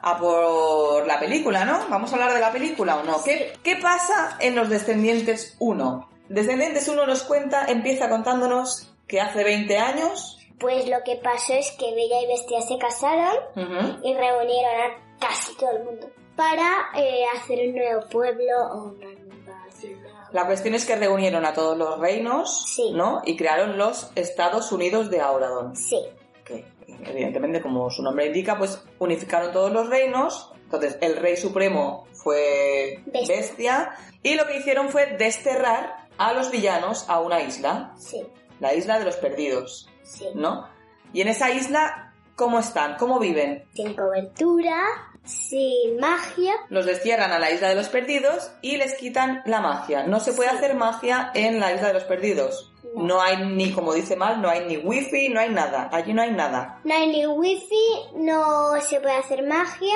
a 0.00 0.18
por 0.18 1.06
la 1.06 1.18
película, 1.18 1.64
¿no? 1.64 1.86
¿Vamos 1.88 2.10
a 2.12 2.14
hablar 2.16 2.32
de 2.34 2.40
la 2.40 2.52
película 2.52 2.96
o 2.96 3.02
no? 3.02 3.22
¿Qué, 3.24 3.52
qué 3.62 3.76
pasa 3.76 4.36
en 4.40 4.54
Los 4.54 4.68
Descendientes 4.68 5.56
1? 5.58 6.08
Descendientes 6.28 6.86
1 6.88 7.06
nos 7.06 7.22
cuenta, 7.22 7.66
empieza 7.66 8.08
contándonos 8.08 8.92
que 9.06 9.20
hace 9.20 9.42
20 9.42 9.78
años... 9.78 10.38
pues 10.58 10.86
lo 10.88 10.98
que 11.04 11.16
pasó 11.16 11.54
es 11.54 11.70
que 11.72 11.94
Bella 11.94 12.20
y 12.22 12.26
Bestia 12.26 12.60
se 12.62 12.76
casaron 12.78 13.34
y 14.02 14.14
reunieron 14.14 14.80
a 14.82 15.18
casi 15.18 15.56
todo 15.56 15.70
el 15.72 15.84
mundo 15.84 16.10
para 16.36 16.90
eh, 16.96 17.24
hacer 17.36 17.58
un 17.68 17.74
nuevo 17.74 18.02
pueblo 18.10 18.52
o 18.72 18.82
una 18.90 19.06
nueva 19.06 19.64
ciudad. 19.72 20.10
La 20.30 20.46
cuestión 20.46 20.74
es 20.74 20.84
que 20.84 20.94
reunieron 20.94 21.44
a 21.46 21.54
todos 21.54 21.76
los 21.76 21.98
reinos, 21.98 22.66
Sí. 22.76 22.92
¿no? 22.92 23.22
Y 23.24 23.36
crearon 23.36 23.78
los 23.78 24.10
Estados 24.14 24.70
Unidos 24.70 25.10
de 25.10 25.20
Auradon. 25.22 25.74
Sí, 25.74 25.98
evidentemente 26.88 27.60
como 27.60 27.90
su 27.90 28.02
nombre 28.02 28.26
indica, 28.26 28.58
pues 28.58 28.82
unificaron 28.98 29.52
todos 29.52 29.72
los 29.72 29.88
reinos. 29.88 30.52
Entonces 30.64 30.98
el 31.00 31.16
rey 31.16 31.36
supremo 31.36 32.06
fue 32.12 33.02
Bestia. 33.06 33.36
bestia 33.36 33.90
y 34.22 34.34
lo 34.34 34.46
que 34.46 34.58
hicieron 34.58 34.88
fue 34.88 35.16
desterrar 35.16 36.08
a 36.18 36.32
los 36.32 36.50
villanos 36.50 37.08
a 37.08 37.20
una 37.20 37.40
isla, 37.40 37.94
sí, 37.96 38.26
la 38.60 38.74
isla 38.74 38.98
de 38.98 39.04
los 39.04 39.16
perdidos, 39.16 39.88
sí. 40.02 40.26
¿no? 40.34 40.68
Y 41.12 41.22
en 41.22 41.28
esa 41.28 41.50
isla, 41.50 42.12
¿cómo 42.36 42.58
están? 42.58 42.96
¿Cómo 42.96 43.18
viven? 43.18 43.64
Sin 43.72 43.94
cobertura, 43.94 44.82
sin 45.24 45.98
magia. 46.00 46.54
Los 46.70 46.86
destierran 46.86 47.32
a 47.32 47.38
la 47.38 47.50
isla 47.50 47.68
de 47.68 47.74
los 47.74 47.88
perdidos 47.88 48.50
y 48.62 48.76
les 48.76 48.94
quitan 48.94 49.42
la 49.46 49.60
magia. 49.60 50.04
No 50.04 50.20
se 50.20 50.32
puede 50.32 50.50
Sí. 50.50 50.56
hacer 50.56 50.74
magia 50.74 51.30
en 51.34 51.60
la 51.60 51.72
isla 51.72 51.88
de 51.88 51.94
los 51.94 52.04
perdidos. 52.04 52.72
No. 52.94 53.04
No 53.04 53.20
hay 53.22 53.44
ni, 53.46 53.72
como 53.72 53.92
dice 53.92 54.16
mal, 54.16 54.40
no 54.40 54.48
hay 54.48 54.64
ni 54.64 54.76
wifi, 54.78 55.28
no 55.28 55.40
hay 55.40 55.50
nada. 55.50 55.90
Allí 55.92 56.12
no 56.14 56.22
hay 56.22 56.30
nada. 56.32 56.80
No 56.84 56.94
hay 56.94 57.08
ni 57.08 57.26
wifi, 57.26 58.14
no 58.16 58.80
se 58.80 59.00
puede 59.00 59.16
hacer 59.16 59.46
magia 59.46 59.94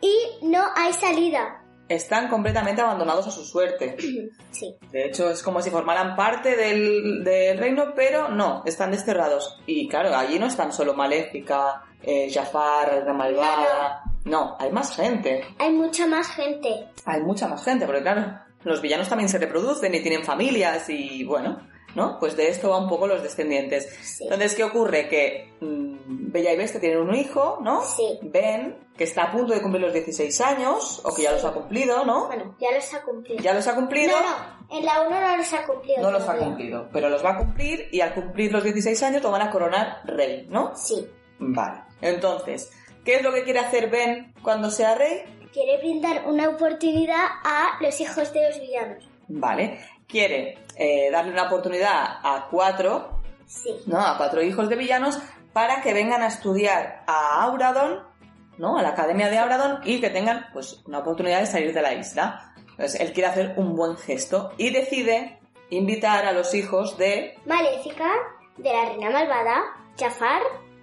y 0.00 0.14
no 0.46 0.62
hay 0.74 0.92
salida. 0.94 1.58
Están 1.88 2.28
completamente 2.28 2.80
abandonados 2.80 3.26
a 3.26 3.30
su 3.30 3.44
suerte. 3.44 3.96
Sí, 4.52 4.76
De 4.90 5.06
hecho, 5.06 5.30
es 5.30 5.42
como 5.42 5.62
si 5.62 5.70
formaran 5.70 6.14
parte 6.14 6.56
del, 6.56 7.24
del 7.24 7.56
reino, 7.56 7.94
pero 7.96 8.28
no, 8.28 8.62
están 8.66 8.90
desterrados. 8.90 9.58
Y 9.66 9.88
claro, 9.88 10.14
allí 10.14 10.38
no 10.38 10.46
están 10.46 10.74
solo 10.74 10.92
Maléfica, 10.92 11.82
eh, 12.02 12.30
Jafar, 12.32 13.02
la 13.06 13.12
malvada. 13.14 14.02
No, 14.24 14.56
hay 14.58 14.70
más 14.70 14.94
gente. 14.94 15.44
hay 15.58 15.72
mucha 15.72 16.06
más 16.06 16.28
gente. 16.28 16.88
Hay 17.04 17.22
mucha 17.22 17.48
más 17.48 17.64
gente, 17.64 17.86
porque 17.86 18.02
claro, 18.02 18.38
los 18.64 18.80
villanos 18.80 19.08
también 19.08 19.28
se 19.28 19.38
reproducen 19.38 19.94
y 19.94 20.00
tienen 20.00 20.24
familias 20.24 20.88
y 20.88 21.24
bueno, 21.24 21.58
¿no? 21.94 22.18
Pues 22.18 22.36
de 22.36 22.48
esto 22.48 22.70
va 22.70 22.78
un 22.78 22.88
poco 22.88 23.06
los 23.06 23.22
descendientes. 23.22 23.88
Sí. 24.02 24.24
Entonces, 24.24 24.54
¿qué 24.54 24.64
ocurre? 24.64 25.08
Que 25.08 25.54
mm, 25.60 26.30
Bella 26.32 26.52
y 26.52 26.56
Bestia 26.56 26.80
tienen 26.80 27.00
un 27.00 27.14
hijo, 27.14 27.58
¿no? 27.62 27.82
Sí. 27.82 28.18
Ben, 28.22 28.76
que 28.96 29.04
está 29.04 29.24
a 29.24 29.32
punto 29.32 29.52
de 29.52 29.60
cumplir 29.60 29.82
los 29.82 29.92
16 29.92 30.40
años, 30.40 31.00
o 31.04 31.14
que 31.14 31.22
ya 31.22 31.32
los 31.32 31.44
ha 31.44 31.52
cumplido, 31.52 32.04
¿no? 32.04 32.26
Bueno, 32.26 32.56
ya 32.60 32.72
los 32.72 32.94
ha 32.94 33.02
cumplido. 33.02 33.42
Ya 33.42 33.54
los 33.54 33.66
ha 33.66 33.74
cumplido. 33.74 34.12
No, 34.12 34.22
no, 34.22 34.78
en 34.78 34.84
la 34.84 35.00
1 35.02 35.20
no 35.20 35.36
los 35.36 35.52
ha 35.52 35.66
cumplido. 35.66 36.02
No 36.02 36.10
los 36.10 36.28
ha 36.28 36.36
cumplido, 36.36 36.88
pero 36.92 37.08
los 37.08 37.24
va 37.24 37.30
a 37.30 37.38
cumplir 37.38 37.88
y 37.90 38.00
al 38.00 38.14
cumplir 38.14 38.52
los 38.52 38.62
16 38.62 39.02
años 39.02 39.22
lo 39.22 39.30
van 39.30 39.42
a 39.42 39.50
coronar 39.50 40.02
rey, 40.04 40.46
¿no? 40.48 40.72
Sí. 40.76 41.06
Vale. 41.38 41.82
Entonces, 42.00 42.70
¿qué 43.04 43.16
es 43.16 43.22
lo 43.22 43.32
que 43.32 43.44
quiere 43.44 43.58
hacer 43.60 43.90
Ben 43.90 44.34
cuando 44.42 44.70
sea 44.70 44.94
rey? 44.94 45.22
Quiere 45.52 45.78
brindar 45.78 46.24
una 46.26 46.48
oportunidad 46.48 47.24
a 47.44 47.76
los 47.80 48.00
hijos 48.00 48.32
de 48.32 48.48
los 48.48 48.60
villanos. 48.60 49.08
Vale. 49.28 49.80
Quiere 50.06 50.58
eh, 50.76 51.10
darle 51.10 51.32
una 51.32 51.44
oportunidad 51.44 51.92
a 52.22 52.48
cuatro, 52.50 53.20
Sí. 53.46 53.70
¿no? 53.86 54.00
A 54.00 54.16
cuatro 54.16 54.42
hijos 54.42 54.68
de 54.68 54.76
villanos 54.76 55.18
para 55.52 55.82
que 55.82 55.92
vengan 55.92 56.22
a 56.22 56.28
estudiar 56.28 57.04
a 57.06 57.42
Auradon, 57.44 58.02
¿no? 58.56 58.78
A 58.78 58.82
la 58.82 58.90
Academia 58.90 59.28
de 59.28 59.38
Auradon 59.38 59.80
y 59.84 60.00
que 60.00 60.08
tengan, 60.10 60.46
pues, 60.52 60.82
una 60.86 61.00
oportunidad 61.00 61.40
de 61.40 61.46
salir 61.46 61.74
de 61.74 61.82
la 61.82 61.92
isla. 61.94 62.54
Entonces, 62.70 63.00
él 63.00 63.12
quiere 63.12 63.28
hacer 63.28 63.54
un 63.56 63.76
buen 63.76 63.96
gesto 63.98 64.52
y 64.56 64.70
decide 64.70 65.38
invitar 65.68 66.24
a 66.24 66.32
los 66.32 66.54
hijos 66.54 66.96
de 66.96 67.34
Maléfica, 67.44 68.10
de 68.56 68.72
la 68.72 68.86
Reina 68.86 69.10
Malvada, 69.10 69.62
Jafar 69.98 70.40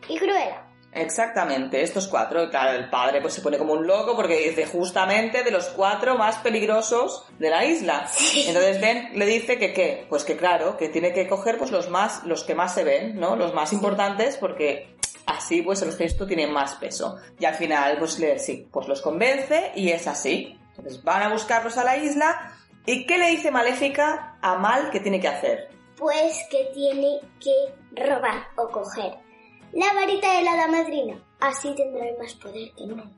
y 0.07 0.17
Cruella. 0.17 0.63
Exactamente, 0.91 1.83
estos 1.83 2.07
cuatro. 2.07 2.49
Claro, 2.49 2.77
el 2.77 2.89
padre 2.89 3.21
pues 3.21 3.33
se 3.35 3.41
pone 3.41 3.57
como 3.57 3.73
un 3.73 3.85
loco 3.85 4.15
porque 4.15 4.49
dice 4.49 4.65
justamente 4.65 5.43
de 5.43 5.51
los 5.51 5.65
cuatro 5.65 6.17
más 6.17 6.37
peligrosos 6.37 7.25
de 7.37 7.49
la 7.49 7.63
isla. 7.65 8.07
Entonces 8.35 8.81
Ben 8.81 9.11
le 9.13 9.25
dice 9.25 9.59
que 9.59 9.73
qué, 9.73 10.07
pues 10.09 10.23
que 10.23 10.35
claro, 10.35 10.77
que 10.77 10.89
tiene 10.89 11.13
que 11.13 11.27
coger 11.27 11.57
pues 11.57 11.71
los 11.71 11.89
más, 11.89 12.23
los 12.25 12.43
que 12.43 12.55
más 12.55 12.73
se 12.73 12.83
ven, 12.83 13.19
¿no? 13.19 13.35
Los 13.35 13.53
más 13.53 13.71
importantes 13.71 14.37
porque 14.37 14.95
así 15.27 15.61
pues 15.61 15.81
el 15.83 15.93
gesto 15.93 16.25
tiene 16.25 16.47
más 16.47 16.75
peso. 16.75 17.17
Y 17.39 17.45
al 17.45 17.55
final 17.55 17.97
pues 17.99 18.17
le, 18.17 18.39
sí, 18.39 18.67
pues 18.71 18.87
los 18.87 19.01
convence 19.01 19.71
y 19.75 19.89
es 19.89 20.07
así. 20.07 20.57
Entonces 20.69 21.03
van 21.03 21.21
a 21.21 21.29
buscarlos 21.29 21.77
a 21.77 21.83
la 21.83 21.97
isla 21.97 22.53
y 22.85 23.05
¿qué 23.05 23.19
le 23.19 23.27
dice 23.29 23.51
Maléfica 23.51 24.37
a 24.41 24.55
Mal 24.55 24.89
que 24.89 24.99
tiene 24.99 25.19
que 25.19 25.27
hacer? 25.27 25.69
Pues 25.97 26.47
que 26.49 26.71
tiene 26.73 27.19
que 27.39 28.03
robar 28.03 28.47
o 28.55 28.69
coger 28.69 29.28
la 29.73 29.93
varita 29.93 30.33
de 30.37 30.43
la 30.43 30.53
hada 30.53 30.67
madrina. 30.67 31.23
Así 31.39 31.73
tendrá 31.75 32.05
más 32.19 32.33
poder 32.35 32.71
que 32.75 32.85
nunca. 32.85 33.09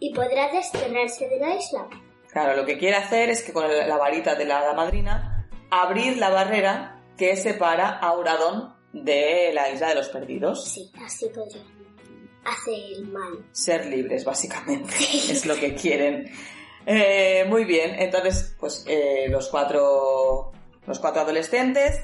Y 0.00 0.12
podrá 0.14 0.52
desterrarse 0.52 1.28
de 1.28 1.38
la 1.38 1.54
isla. 1.54 1.88
Claro, 2.30 2.56
lo 2.56 2.64
que 2.64 2.78
quiere 2.78 2.96
hacer 2.96 3.30
es 3.30 3.42
que 3.42 3.52
con 3.52 3.66
la 3.68 3.96
varita 3.96 4.34
de 4.34 4.44
la 4.44 4.60
hada 4.60 4.74
madrina 4.74 5.46
abrir 5.70 6.16
la 6.18 6.30
barrera 6.30 7.00
que 7.16 7.36
separa 7.36 7.88
a 7.88 8.08
Auradon 8.08 8.74
de 8.92 9.50
la 9.54 9.70
isla 9.70 9.88
de 9.88 9.94
los 9.94 10.08
perdidos. 10.08 10.64
Sí, 10.64 10.90
así 11.04 11.28
podría 11.28 11.62
hacer 12.44 12.74
el 12.94 13.06
mal. 13.08 13.46
Ser 13.52 13.86
libres, 13.86 14.24
básicamente, 14.24 14.94
es 15.12 15.46
lo 15.46 15.54
que 15.54 15.74
quieren. 15.74 16.30
Eh, 16.84 17.44
muy 17.48 17.64
bien, 17.64 17.94
entonces, 18.00 18.56
pues 18.58 18.84
eh, 18.88 19.26
los 19.28 19.48
cuatro 19.48 20.52
los 20.86 20.98
cuatro 20.98 21.22
adolescentes 21.22 22.00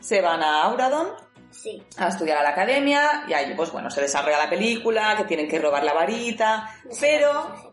se 0.00 0.20
van 0.20 0.42
a 0.42 0.62
Auradon 0.64 1.08
Sí. 1.50 1.82
a 1.96 2.08
estudiar 2.08 2.38
a 2.38 2.42
la 2.42 2.50
academia 2.50 3.24
y 3.28 3.32
ahí 3.32 3.54
pues 3.54 3.72
bueno 3.72 3.90
se 3.90 4.00
desarrolla 4.02 4.38
la 4.38 4.50
película 4.50 5.16
que 5.16 5.24
tienen 5.24 5.48
que 5.48 5.58
robar 5.58 5.82
la 5.84 5.92
varita 5.94 6.68
No 6.84 6.92
sé 6.94 7.18
pero 7.18 7.72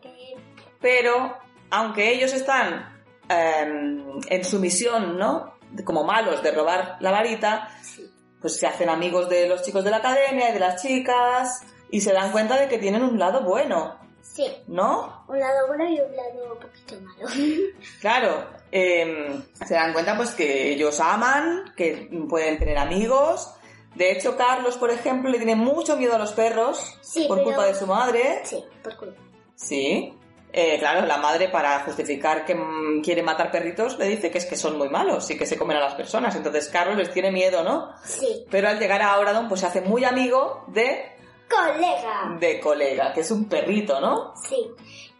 pero 0.80 1.36
aunque 1.70 2.10
ellos 2.12 2.32
están 2.32 3.02
em, 3.28 4.20
en 4.28 4.44
su 4.44 4.58
misión 4.58 5.18
no 5.18 5.54
como 5.84 6.04
malos 6.04 6.42
de 6.42 6.52
robar 6.52 6.96
la 7.00 7.10
varita 7.10 7.68
Sí. 7.82 8.10
pues 8.40 8.56
se 8.56 8.66
hacen 8.66 8.88
amigos 8.88 9.28
de 9.28 9.48
los 9.48 9.62
chicos 9.62 9.84
de 9.84 9.90
la 9.90 9.98
academia 9.98 10.50
y 10.50 10.52
de 10.52 10.60
las 10.60 10.80
chicas 10.82 11.62
y 11.90 12.00
se 12.00 12.12
dan 12.12 12.32
cuenta 12.32 12.56
de 12.56 12.68
que 12.68 12.78
tienen 12.78 13.02
un 13.02 13.18
lado 13.18 13.42
bueno 13.42 13.98
Sí. 14.22 14.46
¿no? 14.66 15.24
Un 15.28 15.38
lado 15.38 15.66
bueno 15.68 15.84
y 15.88 15.98
un 16.00 16.14
lado 16.14 16.52
un 16.52 16.58
poquito 16.60 17.00
malo. 17.00 17.26
Claro, 18.00 18.46
em, 18.70 19.42
se 19.64 19.72
dan 19.74 19.94
cuenta 19.94 20.14
pues 20.16 20.32
que 20.32 20.72
ellos 20.72 21.00
aman, 21.00 21.72
que 21.74 22.10
pueden 22.28 22.58
tener 22.58 22.76
amigos. 22.76 23.54
De 23.96 24.12
hecho, 24.12 24.36
Carlos, 24.36 24.76
por 24.76 24.90
ejemplo, 24.90 25.30
le 25.30 25.38
tiene 25.38 25.56
mucho 25.56 25.96
miedo 25.96 26.14
a 26.14 26.18
los 26.18 26.32
perros 26.32 26.98
Sí, 27.00 27.24
por 27.26 27.38
pero- 27.38 27.46
culpa 27.48 27.64
de 27.66 27.74
su 27.74 27.86
madre. 27.86 28.40
Sí, 28.44 28.62
por 28.82 28.96
culpa. 28.96 29.20
Sí. 29.54 30.12
Eh, 30.52 30.76
claro, 30.78 31.06
la 31.06 31.16
madre 31.18 31.48
para 31.48 31.80
justificar 31.80 32.44
que 32.44 32.54
mm, 32.54 33.02
quiere 33.02 33.22
matar 33.22 33.50
perritos 33.50 33.98
le 33.98 34.06
dice 34.06 34.30
que 34.30 34.38
es 34.38 34.46
que 34.46 34.56
son 34.56 34.78
muy 34.78 34.88
malos 34.88 35.28
y 35.30 35.36
que 35.36 35.44
se 35.44 35.58
comen 35.58 35.76
a 35.76 35.80
las 35.80 35.94
personas. 35.94 36.34
Entonces 36.36 36.68
Carlos 36.68 36.96
les 36.96 37.12
tiene 37.12 37.30
miedo, 37.30 37.62
¿no? 37.64 37.90
Sí. 38.04 38.44
Pero 38.50 38.68
al 38.68 38.78
llegar 38.78 39.02
a 39.02 39.12
Auradon 39.14 39.48
pues 39.48 39.60
se 39.60 39.66
hace 39.66 39.80
muy 39.82 40.04
amigo 40.04 40.64
de, 40.68 41.12
Colega. 41.48 42.36
de 42.40 42.60
colega, 42.60 43.12
que 43.12 43.20
es 43.20 43.30
un 43.30 43.48
perrito, 43.48 44.00
¿no? 44.00 44.32
Sí. 44.48 44.56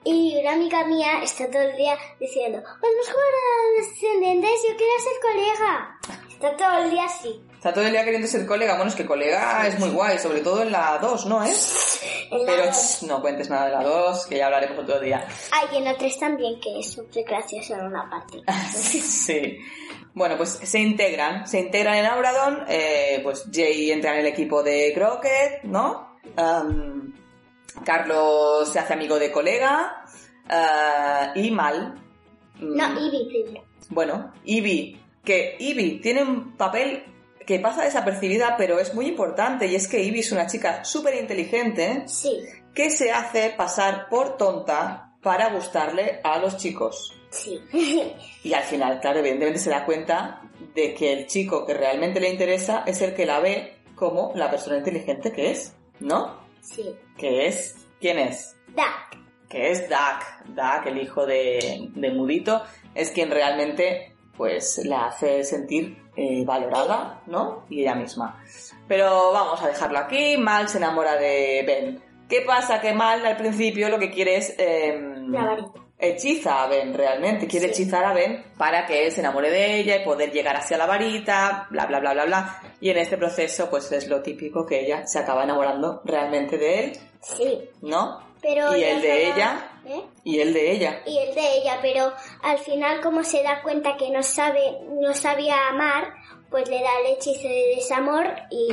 Y 0.04 0.38
una 0.40 0.52
amiga 0.52 0.84
mía 0.86 1.22
está 1.22 1.50
todo 1.50 1.62
el 1.62 1.76
día 1.76 1.96
diciendo, 2.20 2.58
vamos 2.62 3.08
a 3.08 3.12
jugar 3.12 3.26
a 3.26 3.80
los 3.80 3.88
descendientes, 3.88 4.50
yo 4.68 4.76
quiero 4.76 4.92
ser 5.02 5.12
colega. 5.20 5.98
Está 6.30 6.56
todo 6.56 6.78
el 6.84 6.90
día 6.90 7.04
así. 7.04 7.42
Está 7.66 7.74
todo 7.74 7.86
el 7.86 7.90
día 7.90 8.04
queriendo 8.04 8.28
ser 8.28 8.46
colega. 8.46 8.76
Bueno, 8.76 8.90
es 8.90 8.94
que 8.94 9.04
colega 9.04 9.66
es 9.66 9.76
muy 9.80 9.88
guay, 9.88 10.20
sobre 10.20 10.38
todo 10.40 10.62
en 10.62 10.70
la 10.70 10.98
2, 11.02 11.26
¿no? 11.26 11.40
La 11.40 11.50
Pero 12.46 12.70
ch, 12.70 13.02
no 13.08 13.20
cuentes 13.20 13.50
nada 13.50 13.64
de 13.66 13.72
la 13.72 13.82
2, 13.82 14.26
que 14.28 14.36
ya 14.36 14.46
hablaremos 14.46 14.78
otro 14.78 15.00
día. 15.00 15.26
Ay, 15.50 15.66
y 15.72 15.76
en 15.78 15.84
la 15.86 15.96
3 15.98 16.16
también, 16.16 16.60
que 16.60 16.78
es 16.78 16.92
súper 16.92 17.24
gracioso 17.24 17.74
en 17.74 17.86
una 17.86 18.08
parte. 18.08 18.40
sí. 18.72 19.58
Bueno, 20.14 20.36
pues 20.36 20.60
se 20.62 20.78
integran, 20.78 21.48
se 21.48 21.58
integran 21.58 21.96
en 21.96 22.06
Auradon, 22.06 22.66
eh, 22.68 23.18
pues 23.24 23.48
Jay 23.52 23.90
entra 23.90 24.12
en 24.12 24.20
el 24.20 24.26
equipo 24.26 24.62
de 24.62 24.92
Crockett, 24.94 25.64
¿no? 25.64 26.20
Carlos 27.84 28.72
se 28.72 28.78
hace 28.78 28.92
amigo 28.92 29.18
de 29.18 29.32
colega 29.32 30.04
ah, 30.48 31.32
y 31.34 31.50
Mal. 31.50 32.00
mm, 32.60 32.76
No, 32.76 33.00
Ivy 33.00 33.28
primero. 33.28 33.66
Bueno, 33.88 34.32
Ivy, 34.44 35.00
que 35.24 35.56
Ivy 35.58 36.00
tiene 36.00 36.22
un 36.22 36.56
papel 36.56 37.15
que 37.46 37.60
pasa 37.60 37.84
desapercibida, 37.84 38.56
pero 38.56 38.78
es 38.80 38.92
muy 38.94 39.06
importante, 39.06 39.66
y 39.66 39.74
es 39.76 39.86
que 39.88 40.02
Ivy 40.02 40.20
es 40.20 40.32
una 40.32 40.46
chica 40.46 40.84
súper 40.84 41.14
inteligente 41.14 42.02
Sí, 42.06 42.40
que 42.74 42.90
se 42.90 43.12
hace 43.12 43.50
pasar 43.56 44.08
por 44.08 44.36
tonta 44.36 45.12
para 45.22 45.50
gustarle 45.50 46.20
a 46.24 46.38
los 46.38 46.56
chicos. 46.56 47.14
sí. 47.30 47.60
Y 48.42 48.52
al 48.52 48.62
final, 48.64 49.00
claro, 49.00 49.20
evidentemente 49.20 49.58
se 49.60 49.70
da 49.70 49.84
cuenta 49.84 50.42
de 50.74 50.94
que 50.94 51.12
el 51.12 51.26
chico 51.26 51.64
que 51.66 51.74
realmente 51.74 52.20
le 52.20 52.30
interesa 52.30 52.82
es 52.86 53.00
el 53.02 53.14
que 53.14 53.26
la 53.26 53.40
ve 53.40 53.76
como 53.94 54.32
la 54.34 54.50
persona 54.50 54.76
inteligente 54.78 55.32
que 55.32 55.50
es, 55.50 55.74
¿no? 56.00 56.38
sí. 56.60 56.94
Que 57.16 57.46
es, 57.46 57.76
¿quién 58.00 58.18
es? 58.18 58.56
Duck. 58.68 59.20
Que 59.48 59.70
es 59.70 59.88
Duck. 59.88 60.48
Duck, 60.48 60.86
el 60.86 60.98
hijo 61.00 61.24
de, 61.24 61.88
de 61.94 62.10
Mudito, 62.10 62.62
es 62.94 63.10
quien 63.10 63.30
realmente, 63.30 64.15
pues, 64.36 64.80
la 64.84 65.06
hace 65.06 65.44
sentir 65.44 65.98
eh, 66.16 66.44
valorada, 66.44 67.22
¿no? 67.26 67.64
Y 67.68 67.82
ella 67.82 67.94
misma. 67.94 68.42
Pero 68.88 69.32
vamos 69.32 69.62
a 69.62 69.68
dejarlo 69.68 69.98
aquí. 69.98 70.36
Mal 70.36 70.68
se 70.68 70.78
enamora 70.78 71.16
de 71.16 71.62
Ben. 71.66 72.02
¿Qué 72.28 72.40
pasa? 72.42 72.80
Que 72.80 72.92
Mal 72.92 73.24
al 73.24 73.36
principio 73.36 73.88
lo 73.88 73.98
que 73.98 74.10
quiere 74.10 74.36
es... 74.36 74.56
varita. 75.28 75.72
hechiza 75.98 76.62
a 76.62 76.66
Ben 76.66 76.92
realmente, 76.92 77.46
quiere 77.46 77.66
Sí. 77.72 77.82
hechizar 77.82 78.04
a 78.04 78.12
Ben 78.12 78.44
para 78.58 78.84
que 78.86 79.06
él 79.06 79.12
se 79.12 79.20
enamore 79.20 79.50
de 79.50 79.78
ella 79.80 79.96
y 79.96 80.04
poder 80.04 80.30
llegar 80.32 80.56
hacia 80.56 80.76
la 80.76 80.86
varita, 80.86 81.66
bla 81.70 81.86
bla 81.86 82.00
bla 82.00 82.12
bla 82.12 82.24
bla. 82.26 82.60
Y 82.80 82.90
en 82.90 82.98
este 82.98 83.16
proceso 83.16 83.70
pues 83.70 83.90
es 83.92 84.08
lo 84.08 84.20
típico 84.22 84.66
que 84.66 84.80
ella 84.80 85.06
se 85.06 85.18
acaba 85.20 85.44
enamorando 85.44 86.02
realmente 86.04 86.58
de 86.58 86.80
él, 86.80 86.92
Sí. 87.22 87.70
¿no? 87.82 88.25
Pero 88.46 88.76
Y 88.76 88.84
el 88.84 89.02
de 89.02 89.26
ella. 89.28 89.70
¿Eh? 89.86 90.02
Y 90.24 90.40
él 90.40 90.52
de 90.54 90.70
ella. 90.72 91.02
y 91.06 91.18
el 91.18 91.34
de 91.34 91.58
ella, 91.58 91.78
pero 91.82 92.12
al 92.42 92.58
final 92.58 93.00
como 93.00 93.22
se 93.24 93.42
da 93.42 93.62
cuenta 93.62 93.96
que 93.96 94.10
no 94.10 94.22
sabe, 94.22 94.60
no 95.00 95.14
sabía 95.14 95.68
amar, 95.68 96.12
pues 96.50 96.68
le 96.68 96.80
da 96.80 96.90
el 97.04 97.14
hechizo 97.14 97.48
de 97.48 97.74
desamor 97.76 98.26
y 98.50 98.68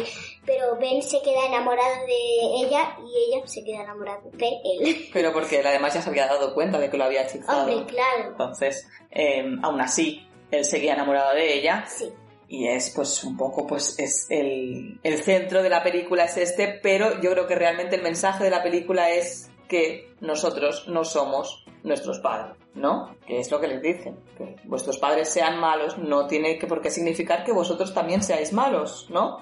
pero 0.45 0.75
Ben 0.79 1.01
se 1.01 1.21
queda 1.21 1.45
enamorado 1.47 2.05
de 2.05 2.65
ella 2.65 2.95
y 3.03 3.33
ella 3.35 3.47
se 3.47 3.63
queda 3.63 3.83
enamorada 3.83 4.19
de 4.33 4.47
él. 4.47 5.09
Pero 5.13 5.31
porque 5.33 5.59
él 5.59 5.67
además 5.67 5.93
ya 5.93 6.01
se 6.01 6.09
había 6.09 6.27
dado 6.27 6.53
cuenta 6.53 6.77
de 6.79 6.89
que 6.89 6.97
lo 6.97 7.05
había 7.05 7.23
hechizado. 7.23 7.61
Hombre, 7.65 7.85
claro. 7.93 8.29
Entonces, 8.31 8.87
eh, 9.11 9.43
aún 9.63 9.81
así, 9.81 10.27
él 10.51 10.65
seguía 10.65 10.93
enamorado 10.93 11.33
de 11.33 11.53
ella 11.55 11.85
Sí. 11.87 12.11
y 12.47 12.67
es 12.67 12.91
pues 12.95 13.23
un 13.23 13.37
poco 13.37 13.65
pues 13.65 13.97
es 13.99 14.27
el, 14.29 14.99
el 15.03 15.23
centro 15.23 15.63
de 15.63 15.69
la 15.69 15.81
película 15.81 16.25
es 16.25 16.37
este, 16.37 16.67
pero 16.81 17.21
yo 17.21 17.31
creo 17.31 17.47
que 17.47 17.55
realmente 17.55 17.95
el 17.95 18.01
mensaje 18.03 18.43
de 18.43 18.49
la 18.51 18.61
película 18.61 19.09
es 19.11 19.49
que 19.73 20.13
nosotros 20.19 20.87
no 20.87 21.03
somos 21.03 21.65
nuestros 21.81 22.19
padres, 22.19 22.55
¿no? 22.75 23.15
Que 23.25 23.39
es 23.39 23.49
lo 23.49 23.59
que 23.59 23.67
les 23.67 23.81
dicen, 23.81 24.19
que 24.37 24.55
vuestros 24.65 24.99
padres 24.99 25.29
sean 25.29 25.59
malos 25.59 25.97
no 25.97 26.27
tiene 26.27 26.59
que 26.59 26.67
por 26.67 26.79
qué 26.79 26.91
significar 26.91 27.43
que 27.43 27.51
vosotros 27.51 27.91
también 27.91 28.21
seáis 28.21 28.53
malos, 28.53 29.07
¿no? 29.09 29.39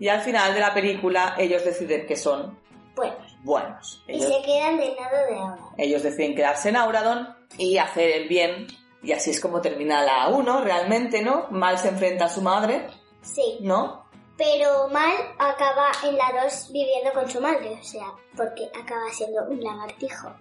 Y 0.00 0.08
al 0.08 0.22
final 0.22 0.54
de 0.54 0.60
la 0.60 0.72
película 0.72 1.34
ellos 1.38 1.64
deciden 1.66 2.06
que 2.06 2.16
son 2.16 2.58
Bueno, 2.96 3.14
buenos. 3.44 4.02
y 4.08 4.12
Ellos, 4.14 4.26
se 4.34 4.42
quedan 4.42 4.78
del 4.78 4.94
lado 4.96 5.16
de 5.28 5.36
ahora. 5.38 5.58
ellos 5.76 6.02
deciden 6.02 6.34
quedarse 6.34 6.70
en 6.70 6.76
Auradon 6.76 7.28
y 7.58 7.76
hacer 7.76 8.10
el 8.10 8.28
bien 8.28 8.66
y 9.02 9.12
así 9.12 9.30
es 9.32 9.40
como 9.40 9.60
termina 9.60 10.02
la 10.02 10.28
1 10.28 10.60
realmente, 10.62 11.20
¿no? 11.22 11.48
Mal 11.50 11.76
se 11.78 11.88
enfrenta 11.88 12.24
a 12.24 12.28
su 12.30 12.40
madre, 12.40 12.86
Sí. 13.20 13.58
¿no? 13.60 14.01
Pero 14.44 14.88
Mal 14.88 15.14
acaba 15.38 15.92
en 16.04 16.16
la 16.16 16.42
2 16.44 16.72
viviendo 16.72 17.12
con 17.12 17.30
su 17.30 17.40
madre, 17.40 17.78
o 17.80 17.84
sea, 17.84 18.06
porque 18.36 18.64
acaba 18.68 19.08
siendo 19.12 19.44
un 19.44 19.62
lagartijo. 19.62 20.32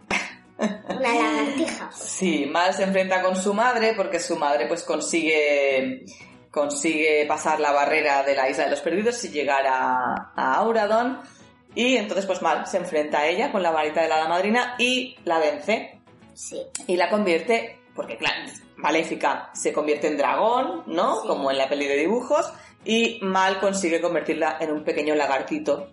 Una 0.58 1.14
lagartija. 1.16 1.92
Sí, 1.92 2.46
Mal 2.46 2.74
se 2.74 2.84
enfrenta 2.84 3.22
con 3.22 3.36
su 3.36 3.54
madre 3.54 3.94
porque 3.96 4.20
su 4.20 4.38
madre 4.38 4.66
pues 4.68 4.84
consigue 4.84 6.04
consigue 6.50 7.26
pasar 7.28 7.60
la 7.60 7.72
barrera 7.72 8.24
de 8.24 8.36
la 8.36 8.50
isla 8.50 8.66
de 8.66 8.72
los 8.72 8.82
perdidos 8.82 9.24
y 9.24 9.30
llegar 9.30 9.66
a, 9.68 10.32
a 10.36 10.56
Auradon 10.56 11.22
y 11.76 11.96
entonces 11.96 12.26
pues 12.26 12.42
Mal 12.42 12.68
se 12.68 12.78
enfrenta 12.78 13.20
a 13.20 13.28
ella 13.28 13.52
con 13.52 13.64
la 13.64 13.72
varita 13.72 14.02
de 14.02 14.10
la 14.10 14.28
madrina 14.28 14.76
y 14.78 15.16
la 15.26 15.40
vence 15.40 16.00
Sí. 16.34 16.62
y 16.88 16.96
la 16.98 17.10
convierte 17.10 17.80
porque 17.96 18.18
claro, 18.18 18.52
Maléfica 18.78 19.50
se 19.54 19.72
convierte 19.74 20.08
en 20.08 20.18
dragón, 20.18 20.84
¿no? 20.88 21.22
Sí. 21.22 21.28
Como 21.28 21.52
en 21.52 21.58
la 21.58 21.70
peli 21.70 21.88
de 21.88 21.98
dibujos 21.98 22.52
y 22.86 23.20
Mal 23.22 23.60
consigue 23.60 24.02
convertirla 24.02 24.58
en 24.60 24.72
un 24.72 24.84
pequeño 24.84 25.16
lagartito, 25.16 25.92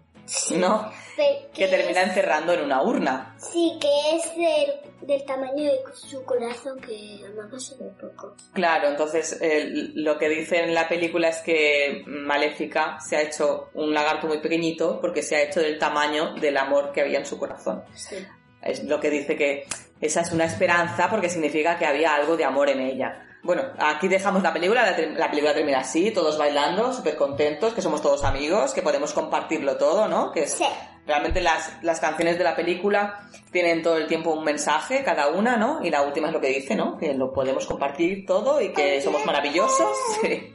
¿no? 0.56 0.90
Pe- 1.16 1.48
Que 1.52 1.64
es- 1.64 1.70
termina 1.70 2.02
encerrando 2.02 2.52
en 2.52 2.62
una 2.64 2.82
urna. 2.82 3.34
Sí, 3.38 3.78
que 3.80 4.16
es 4.16 4.36
del, 4.36 5.06
del 5.08 5.24
tamaño 5.24 5.64
de 5.64 5.80
su 5.94 6.22
corazón, 6.24 6.78
que 6.80 7.20
pasó 7.50 7.76
de 7.76 7.90
poco. 7.90 8.36
Claro, 8.52 8.88
entonces 8.88 9.40
el- 9.40 9.92
lo 9.96 10.18
que 10.18 10.28
dice 10.28 10.60
en 10.64 10.74
la 10.74 10.86
película 10.88 11.28
es 11.28 11.38
que 11.38 12.04
Maléfica 12.06 12.98
se 13.00 13.16
ha 13.16 13.22
hecho 13.22 13.70
un 13.74 13.92
lagarto 13.94 14.26
muy 14.26 14.38
pequeñito 14.38 15.00
porque 15.00 15.22
se 15.22 15.36
ha 15.36 15.42
hecho 15.42 15.60
del 15.60 15.78
tamaño 15.78 16.34
del 16.34 16.56
amor 16.56 16.92
que 16.92 17.00
había 17.00 17.18
en 17.18 17.26
su 17.26 17.38
corazón. 17.38 17.82
Sí. 17.94 18.16
Es 18.62 18.84
lo 18.84 19.00
que 19.00 19.10
dice 19.10 19.36
que 19.36 19.66
esa 20.00 20.20
es 20.20 20.32
una 20.32 20.44
esperanza 20.44 21.08
porque 21.10 21.28
significa 21.28 21.78
que 21.78 21.86
había 21.86 22.14
algo 22.14 22.36
de 22.36 22.44
amor 22.44 22.68
en 22.68 22.80
ella. 22.80 23.24
Bueno, 23.48 23.62
aquí 23.78 24.08
dejamos 24.08 24.42
la 24.42 24.52
película, 24.52 24.94
la, 25.16 25.30
película 25.30 25.54
termina 25.54 25.78
así, 25.78 26.10
todos 26.10 26.36
bailando, 26.36 26.92
súper 26.92 27.16
contentos, 27.16 27.72
que 27.72 27.80
somos 27.80 28.02
todos 28.02 28.22
amigos, 28.22 28.74
que 28.74 28.82
podemos 28.82 29.14
compartirlo 29.14 29.78
todo, 29.78 30.06
¿no? 30.06 30.32
Que 30.32 30.42
es, 30.42 30.52
Sí. 30.52 30.66
Realmente 31.06 31.40
las, 31.40 31.82
las 31.82 31.98
canciones 31.98 32.36
de 32.36 32.44
la 32.44 32.54
película 32.54 33.26
tienen 33.50 33.82
todo 33.82 33.96
el 33.96 34.06
tiempo 34.06 34.32
un 34.32 34.44
mensaje, 34.44 35.02
cada 35.02 35.28
una, 35.28 35.56
¿no? 35.56 35.80
Y 35.82 35.88
la 35.88 36.02
última 36.02 36.26
es 36.26 36.34
lo 36.34 36.42
que 36.42 36.48
dice, 36.48 36.76
¿no? 36.76 36.98
Que 36.98 37.14
lo 37.14 37.32
podemos 37.32 37.64
compartir 37.64 38.26
todo 38.26 38.60
y 38.60 38.74
que 38.74 39.00
somos 39.00 39.24
maravillosos. 39.24 39.96
Sí. 40.20 40.54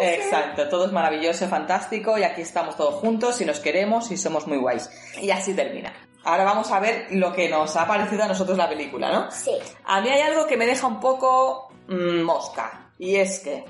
Exacto, 0.00 0.68
todo 0.68 0.86
es 0.86 0.92
maravilloso, 0.92 1.48
fantástico 1.48 2.16
y 2.16 2.22
aquí 2.22 2.42
estamos 2.42 2.76
todos 2.76 2.94
juntos 2.94 3.40
y 3.40 3.44
nos 3.44 3.58
queremos 3.58 4.12
y 4.12 4.16
somos 4.16 4.46
muy 4.46 4.58
guays. 4.58 4.88
Y 5.20 5.32
así 5.32 5.52
termina. 5.52 5.92
Ahora 6.24 6.44
vamos 6.44 6.70
a 6.72 6.80
ver 6.80 7.06
lo 7.12 7.32
que 7.32 7.48
nos 7.48 7.74
ha 7.76 7.86
parecido 7.86 8.24
a 8.24 8.28
nosotros 8.28 8.58
la 8.58 8.68
película, 8.68 9.10
¿no? 9.12 9.30
Sí. 9.30 9.52
A 9.84 10.00
mí 10.00 10.08
hay 10.08 10.20
algo 10.20 10.46
que 10.46 10.56
me 10.56 10.66
deja 10.66 10.86
un 10.86 11.00
poco 11.00 11.68
mm, 11.88 12.22
mosca 12.22 12.90
y 12.98 13.16
es 13.16 13.40
que 13.40 13.64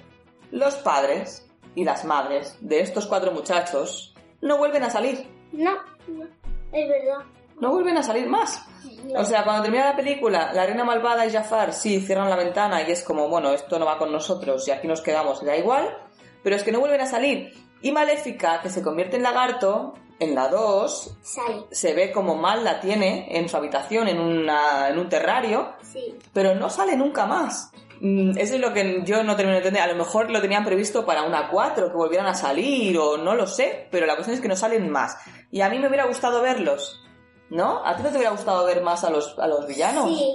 los 0.51 0.75
padres 0.77 1.47
y 1.75 1.85
las 1.85 2.05
madres 2.05 2.57
de 2.61 2.81
estos 2.81 3.07
cuatro 3.07 3.31
muchachos 3.33 4.15
no 4.41 4.57
vuelven 4.59 4.83
a 4.85 4.91
salir, 4.91 5.29
No, 5.53 5.73
no, 6.09 6.25
es 6.73 6.89
verdad. 6.89 7.25
no 7.61 7.71
vuelven 7.71 7.97
a 7.99 8.03
salir 8.03 8.27
más. 8.29 8.65
No. 9.05 9.21
O 9.21 9.25
sea, 9.25 9.45
cuando 9.45 9.63
termina 9.63 9.85
la 9.91 9.97
película, 9.97 10.53
la 10.53 10.67
reina 10.67 10.85
malvada 10.85 11.27
y 11.27 11.31
Jafar 11.31 11.73
sí 11.73 12.01
cierran 12.01 12.29
la 12.31 12.37
ventana 12.37 12.83
y 12.83 12.91
es 12.91 13.03
como, 13.05 13.29
bueno, 13.29 13.51
esto 13.53 13.79
no 13.79 13.85
va 13.87 13.99
con 13.99 14.11
nosotros 14.13 14.67
y 14.67 14.71
aquí 14.71 14.89
nos 14.89 15.01
quedamos 15.03 15.45
da 15.45 15.57
igual. 15.57 15.97
pero 16.43 16.57
es 16.57 16.63
que 16.65 16.73
no 16.73 16.81
vuelven 16.81 17.01
a 17.03 17.07
salir. 17.07 17.53
Y 17.83 17.93
Maléfica, 17.93 18.61
que 18.61 18.71
se 18.71 18.83
convierte 18.83 19.17
en 19.17 19.23
lagarto, 19.23 19.95
en 20.21 20.35
la 20.35 20.49
2, 20.49 21.17
Sale. 21.23 21.65
se 21.71 21.95
ve 21.95 22.11
como 22.11 22.35
Mal 22.35 22.65
la 22.65 22.81
tiene 22.81 23.29
en 23.39 23.49
su 23.49 23.57
habitación, 23.57 24.09
en, 24.09 24.19
una, 24.21 24.89
en 24.89 24.99
un 24.99 25.09
terrario, 25.09 25.75
Sí. 25.83 26.17
pero 26.33 26.55
no 26.57 26.71
sale 26.71 26.97
nunca 26.97 27.25
más. 27.27 27.71
Mm, 28.01 28.37
Eso 28.37 28.55
es 28.57 28.61
lo 28.61 28.73
que 28.73 29.03
yo 29.05 29.23
no 29.23 29.37
termino 29.37 29.55
de 29.55 29.59
entender. 29.59 29.83
A 29.83 29.87
lo 29.93 29.95
mejor 29.97 30.31
lo 30.31 30.41
tenían 30.41 30.65
previsto 30.65 31.07
para 31.07 31.23
una 31.23 31.49
4, 31.51 31.89
que 31.91 31.97
volvieran 31.97 32.27
a 32.27 32.35
salir, 32.35 32.99
o 32.99 33.17
no 33.17 33.35
lo 33.37 33.47
sé, 33.47 33.87
pero 33.93 34.07
la 34.07 34.15
cuestión 34.15 34.35
es 34.35 34.41
que 34.41 34.49
no 34.49 34.57
salen 34.57 34.91
más. 34.91 35.17
Y 35.53 35.61
a 35.61 35.69
mí 35.69 35.79
me 35.79 35.87
hubiera 35.89 36.07
gustado 36.07 36.43
verlos, 36.43 37.01
¿no? 37.51 37.85
¿A 37.87 37.97
ti 37.97 38.03
no 38.03 38.09
te 38.11 38.17
hubiera 38.17 38.31
gustado 38.33 38.65
ver 38.67 38.83
más 38.83 39.05
a 39.05 39.11
los, 39.11 39.39
a 39.39 39.47
los 39.47 39.67
villanos? 39.69 40.09
Sí, 40.09 40.35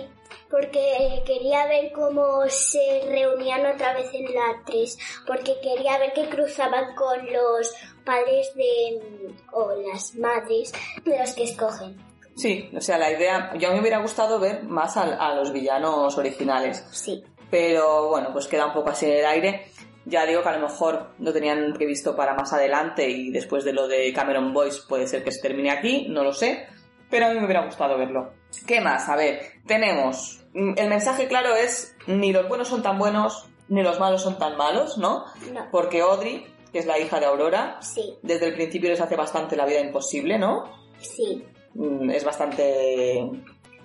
porque 0.50 1.24
quería 1.26 1.65
ver 1.67 1.91
cómo 1.91 2.48
se 2.50 3.04
reunían 3.10 3.65
otra 3.65 3.93
vez 3.93 4.13
en 4.13 4.26
la 4.34 4.62
3, 4.65 4.98
porque 5.28 5.56
quería 5.62 5.98
ver 5.98 6.13
que 6.13 6.30
cruzaban 6.30 6.96
con 6.96 7.19
los 7.32 7.74
padres 8.06 8.54
de 8.56 9.34
o 9.52 9.72
las 9.91 10.15
madres 10.15 10.72
de 11.04 11.19
los 11.19 11.32
que 11.34 11.43
escogen. 11.43 11.98
Sí, 12.36 12.69
o 12.76 12.82
sea, 12.82 12.98
la 12.98 13.12
idea, 13.12 13.54
yo 13.58 13.67
a 13.67 13.72
mí 13.72 13.76
me 13.76 13.82
hubiera 13.82 14.00
gustado 14.00 14.39
ver 14.39 14.63
más 14.63 14.98
a, 14.98 15.04
a 15.04 15.36
los 15.36 15.54
villanos 15.54 16.17
originales, 16.17 16.84
Sí. 16.91 17.24
pero 17.52 18.10
bueno, 18.10 18.30
pues 18.34 18.48
queda 18.48 18.65
un 18.65 18.74
poco 18.74 18.89
así 18.89 19.06
en 19.06 19.17
el 19.17 19.26
aire. 19.26 19.67
Ya 20.06 20.26
digo 20.26 20.41
que 20.43 20.50
a 20.50 20.58
lo 20.58 20.67
mejor 20.67 21.12
lo 21.19 21.32
tenían 21.32 21.72
previsto 21.74 22.13
para 22.15 22.34
más 22.34 22.52
adelante 22.52 23.08
y 23.10 23.32
después 23.32 23.63
de 23.63 23.72
lo 23.72 23.88
de 23.88 24.12
Cameron 24.12 24.52
Boyce 24.54 24.82
puede 24.89 25.08
ser 25.08 25.24
que 25.24 25.32
se 25.32 25.41
termine 25.41 25.72
aquí, 25.72 26.08
no 26.10 26.24
lo 26.24 26.34
sé, 26.34 26.67
pero 27.10 27.28
a 27.28 27.30
mí 27.30 27.39
me 27.39 27.46
hubiera 27.46 27.63
gustado 27.65 27.98
verlo. 27.98 28.34
¿Qué 28.68 28.82
más? 28.82 29.10
A 29.10 29.16
ver, 29.16 29.42
tenemos, 29.66 30.44
mm, 30.54 30.74
el 30.78 30.89
mensaje 30.89 31.28
claro 31.28 31.56
es, 31.56 31.96
ni 32.08 32.32
los 32.32 32.48
buenos 32.48 32.68
son 32.68 32.82
tan 32.84 32.98
buenos, 32.98 33.48
ni 33.70 33.82
los 33.84 34.00
malos 34.00 34.22
son 34.22 34.38
tan 34.38 34.58
malos, 34.58 34.98
¿no? 34.98 35.26
No. 35.54 35.68
Porque 35.72 36.02
Audrey, 36.02 36.46
que 36.72 36.80
es 36.80 36.86
la 36.86 37.00
hija 37.00 37.20
de 37.20 37.26
Aurora, 37.26 37.78
Sí, 37.82 38.16
desde 38.22 38.48
el 38.48 38.54
principio 38.56 38.89
les 38.89 39.02
hace 39.02 39.16
bastante 39.16 39.56
la 39.56 39.66
vida 39.66 39.80
imposible, 39.80 40.38
¿no? 40.38 40.63
sí, 41.00 41.44
Mm, 41.76 42.12
es 42.12 42.24
bastante 42.24 43.28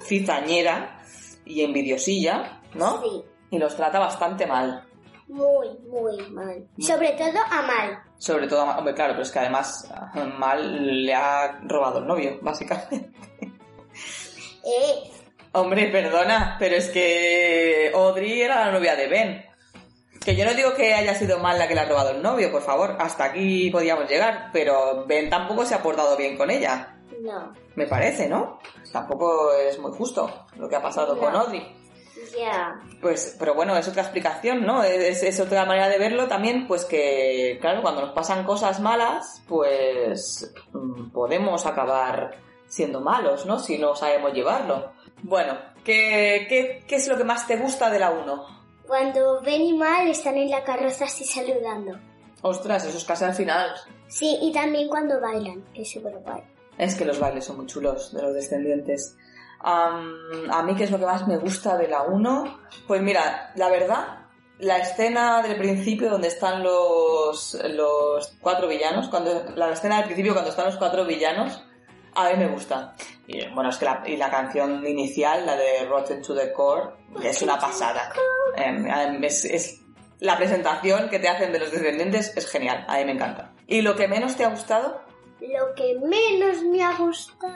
cizañera 0.03 1.01
y 1.47 1.63
envidiosilla, 1.63 2.61
¿no? 2.75 3.01
sí. 3.03 3.25
Y 3.51 3.59
los 3.59 3.75
trata 3.77 3.99
bastante 3.99 4.47
mal. 4.47 4.85
Muy, 5.29 5.69
muy 5.91 6.23
mal. 6.31 6.67
Sobre 6.79 7.13
todo 7.13 7.39
a 7.51 7.63
mal. 7.63 7.99
Sobre 8.19 8.47
todo, 8.47 8.61
a 8.63 8.67
Ma- 8.67 8.79
hombre, 8.79 8.93
claro, 8.95 9.13
pero 9.15 9.23
es 9.23 9.31
que 9.31 9.39
además 9.39 9.91
a 9.91 10.13
Mal 10.25 11.05
le 11.07 11.15
ha 11.15 11.61
robado 11.63 12.01
el 12.01 12.07
novio, 12.07 12.39
básicamente. 12.43 13.11
Eh, 14.65 15.11
Hombre, 15.53 15.89
perdona, 15.89 16.57
pero 16.59 16.77
es 16.77 16.89
que 16.91 17.91
Audrey 17.95 18.43
era 18.43 18.67
la 18.67 18.73
novia 18.73 18.95
de 18.97 19.09
Ben. 19.09 19.45
Que 20.25 20.37
yo 20.37 20.45
no 20.45 20.53
digo 20.53 20.75
que 20.75 20.93
haya 20.95 21.15
sido 21.15 21.39
Mal 21.39 21.59
la 21.59 21.67
que 21.67 21.75
le 21.75 21.81
ha 21.81 21.89
robado 21.89 22.11
el 22.11 22.23
novio, 22.23 22.51
por 22.53 22.63
favor, 22.63 22.97
hasta 22.99 23.25
aquí 23.25 23.71
podíamos 23.71 24.09
llegar, 24.11 24.51
pero 24.53 25.05
Ben 25.07 25.31
tampoco 25.31 25.65
se 25.65 25.75
ha 25.75 25.83
portado 25.83 26.17
bien 26.17 26.37
con 26.37 26.51
ella. 26.51 26.97
no. 27.23 27.53
Me 27.77 27.87
parece, 27.87 28.29
¿no? 28.29 28.59
Tampoco 28.93 29.53
es 29.53 29.79
muy 29.79 29.93
justo 29.93 30.47
lo 30.57 30.69
que 30.69 30.75
ha 30.75 30.83
pasado 30.83 31.15
No. 31.15 31.21
con 31.21 31.37
Audrey. 31.37 31.77
Ya. 32.37 32.75
Pues, 33.01 33.37
pero 33.39 33.55
bueno, 33.55 33.77
es 33.77 33.87
otra 33.87 34.03
explicación, 34.03 34.67
¿no? 34.67 34.83
Es, 34.83 35.23
es 35.23 35.39
otra 35.39 35.65
manera 35.65 35.89
de 35.89 35.99
verlo 35.99 36.27
también, 36.27 36.67
pues 36.67 36.85
que, 36.85 37.57
claro, 37.61 37.81
cuando 37.83 38.01
nos 38.01 38.11
pasan 38.11 38.45
cosas 38.45 38.81
malas, 38.81 39.43
pues 39.49 40.53
mm, 40.73 41.11
podemos 41.11 41.65
acabar 41.67 42.33
siendo 42.69 43.01
malos, 43.01 43.47
¿no? 43.47 43.59
Si 43.59 43.79
no 43.79 43.97
sabemos 43.97 44.33
llevarlo. 44.33 44.93
Bueno, 45.23 45.55
¿qué, 45.85 46.47
qué, 46.49 46.85
qué 46.87 46.97
es 46.97 47.09
lo 47.09 47.17
que 47.17 47.25
más 47.25 47.47
te 47.47 47.57
gusta 47.57 47.91
de 47.91 47.99
la 47.99 48.11
1? 48.11 48.59
Cuando 48.87 49.41
Ben 49.43 49.63
y 49.63 49.75
Mal 49.75 50.09
están 50.09 50.37
en 50.37 50.51
la 50.51 50.65
carroza 50.65 51.07
así 51.07 51.25
saludando. 51.25 51.99
Ostras, 52.43 52.85
eso 52.85 52.97
es 52.97 53.05
casi 53.05 53.25
al 53.25 53.35
final. 53.35 53.71
Sí, 54.07 54.39
y 54.41 54.53
también 54.53 54.89
cuando 54.89 55.21
bailan, 55.21 55.65
que 55.75 55.83
es 55.83 55.93
súper 55.93 56.17
guay. 56.19 56.43
Es 56.79 56.95
que 56.95 57.05
los 57.05 57.19
bailes 57.19 57.45
son 57.45 57.57
muy 57.57 57.67
chulos 57.67 58.15
de 58.15 58.23
los 58.23 58.35
descendientes. 58.35 59.17
A 59.61 60.63
mí, 60.65 60.75
¿qué 60.77 60.85
es 60.85 60.91
lo 60.91 60.99
que 60.99 61.07
más 61.07 61.27
me 61.27 61.37
gusta 61.37 61.77
de 61.77 61.89
la 61.89 62.03
1? 62.03 62.61
Pues 62.87 63.03
mira, 63.03 63.53
la 63.57 63.69
verdad, 63.69 64.29
la 64.59 64.79
escena 64.79 65.43
del 65.43 65.57
principio 65.57 66.11
donde 66.11 66.29
están 66.29 66.63
los, 66.63 67.59
los 67.71 68.37
cuatro 68.41 68.69
villanos, 68.69 69.09
cuando, 69.09 69.45
la 69.57 69.73
escena 69.73 69.97
del 69.97 70.07
principio 70.07 70.33
cuando 70.33 70.51
están 70.51 70.67
los 70.67 70.77
cuatro 70.77 71.05
villanos, 71.05 71.63
a 72.27 72.31
mí 72.31 72.37
me 72.45 72.49
gusta. 72.49 72.95
Y 73.27 73.47
bueno, 73.51 73.71
es 73.71 73.77
que 73.77 73.85
la, 73.85 74.03
y 74.07 74.17
la 74.17 74.31
canción 74.31 74.87
inicial, 74.87 75.45
la 75.47 75.57
de 75.57 75.85
Rotten 75.87 76.23
to 76.23 76.35
the 76.35 76.53
Core, 76.53 76.91
es 77.23 77.43
una 77.43 77.59
pasada. 77.59 78.13
Em, 78.57 79.23
es, 79.25 79.45
es- 79.45 79.81
la 80.21 80.37
presentación 80.37 81.09
que 81.09 81.19
te 81.21 81.29
hacen 81.29 81.53
de 81.53 81.61
los 81.61 81.71
descendientes 81.71 82.37
es 82.37 82.51
genial, 82.51 82.85
a 82.89 82.97
mí 82.99 83.05
me 83.05 83.13
encanta. 83.13 83.53
¿Y 83.69 83.83
lo 83.83 83.95
que 83.95 84.09
menos 84.09 84.35
te 84.37 84.45
ha 84.45 84.49
gustado? 84.49 85.01
Lo 85.41 85.75
que 85.77 85.97
menos 86.01 86.63
me 86.65 86.83
ha 86.83 86.97
gustado. 86.97 87.55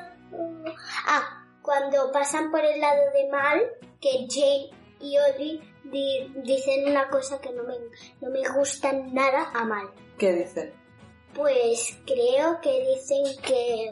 Ah, 1.09 1.45
cuando 1.61 2.13
pasan 2.13 2.51
por 2.51 2.65
el 2.65 2.81
lado 2.81 3.01
de 3.15 3.29
Mal, 3.31 3.63
que 4.01 4.27
Jane 4.31 4.71
y 5.01 5.17
Audrey 5.17 5.61
di- 5.85 6.33
dicen 6.45 6.89
una 6.89 7.09
cosa 7.09 7.41
que 7.41 7.51
no 7.51 7.65
me, 7.65 7.75
no 8.21 8.31
me 8.31 8.49
gusta 8.57 8.93
nada 8.93 9.51
a 9.55 9.65
Mal. 9.65 9.89
¿Qué 10.19 10.33
dicen? 10.33 10.73
Pues 11.35 11.99
creo 12.07 12.61
que 12.61 12.95
dicen 12.95 13.25
que 13.43 13.91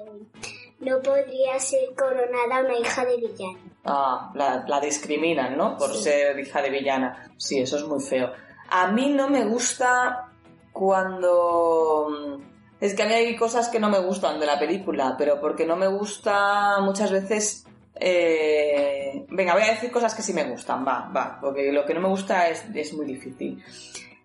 no 0.81 1.01
podría 1.01 1.59
ser 1.59 1.95
coronada 1.97 2.61
una 2.65 2.79
hija 2.79 3.05
de 3.05 3.17
villano. 3.17 3.59
Ah, 3.85 4.31
la, 4.35 4.65
la 4.67 4.81
discriminan, 4.81 5.57
¿no? 5.57 5.77
Por 5.77 5.93
Sí. 5.95 6.03
ser 6.05 6.39
hija 6.39 6.61
de 6.63 6.71
villana. 6.71 7.31
Sí, 7.37 7.61
eso 7.61 7.77
es 7.77 7.85
muy 7.85 8.01
feo. 8.03 8.31
A 8.71 8.89
mí 8.89 9.09
no 9.11 9.29
me 9.29 9.45
gusta 9.45 10.27
cuando... 10.73 12.41
Es 12.81 12.95
que 12.95 13.03
a 13.03 13.07
mí 13.07 13.13
hay 13.13 13.37
cosas 13.37 13.69
que 13.69 13.79
no 13.81 13.89
me 13.91 13.99
gustan 14.01 14.41
de 14.41 14.47
la 14.47 14.59
película, 14.59 15.15
pero 15.19 15.41
porque 15.41 15.67
no 15.67 15.77
me 15.77 15.87
gusta 15.87 16.79
muchas 16.81 17.11
veces... 17.11 17.67
eh, 17.97 19.27
Venga, 19.29 19.53
voy 19.55 19.63
a 19.63 19.71
decir 19.73 19.91
cosas 19.91 20.15
que 20.15 20.23
sí 20.23 20.33
me 20.33 20.45
gustan, 20.45 20.87
va, 20.87 21.11
va, 21.15 21.39
porque 21.41 21.71
lo 21.73 21.85
que 21.85 21.95
no 21.95 22.01
me 22.01 22.09
gusta 22.09 22.49
es, 22.49 22.65
es 22.75 22.93
muy 22.95 23.05
difícil. 23.07 23.63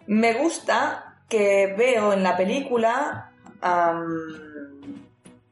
Me 0.08 0.34
gusta 0.34 1.18
que 1.28 1.74
veo 1.78 2.14
en 2.14 2.24
la 2.24 2.38
película 2.38 3.32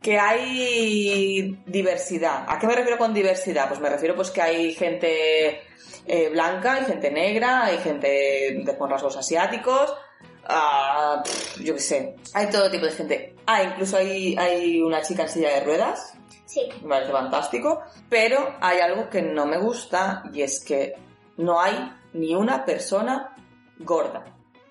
que 0.03 0.19
hay 0.19 1.63
diversidad. 1.65 2.45
¿A 2.47 2.59
qué 2.59 2.67
me 2.67 2.75
refiero 2.75 2.99
con 2.99 3.13
diversidad? 3.13 3.67
Pues 3.67 3.79
me 3.79 3.89
refiero 3.89 4.15
pues 4.15 4.29
que 4.29 4.41
hay 4.41 4.73
gente 4.73 5.61
eh, 6.05 6.29
blanca, 6.29 6.73
hay 6.73 6.85
gente 6.85 7.09
negra, 7.09 7.65
hay 7.65 7.77
gente 7.79 8.07
de, 8.07 8.77
con 8.77 8.89
rasgos 8.89 9.17
asiáticos, 9.17 9.95
ah, 10.45 11.23
pff, 11.23 11.61
yo 11.61 11.73
qué 11.73 11.79
sé, 11.79 12.15
hay 12.33 12.47
todo 12.51 12.69
tipo 12.69 12.85
de 12.85 12.91
gente. 12.91 13.35
Ah, 13.47 13.63
incluso 13.63 13.97
hay, 13.97 14.35
hay 14.37 14.81
una 14.81 15.01
chica 15.01 15.23
en 15.23 15.29
silla 15.29 15.49
de 15.49 15.61
ruedas, 15.61 16.13
Sí, 16.53 16.69
me 16.83 16.89
parece 16.89 17.11
fantástico, 17.11 17.81
pero 18.09 18.55
hay 18.61 18.79
algo 18.79 19.09
que 19.09 19.23
no 19.23 19.47
me 19.47 19.57
gusta 19.57 20.21
y 20.31 20.43
es 20.43 20.63
que 20.63 20.93
no 21.37 21.59
hay 21.59 21.91
ni 22.13 22.35
una 22.35 22.63
persona 22.63 23.35
gorda. 23.79 24.23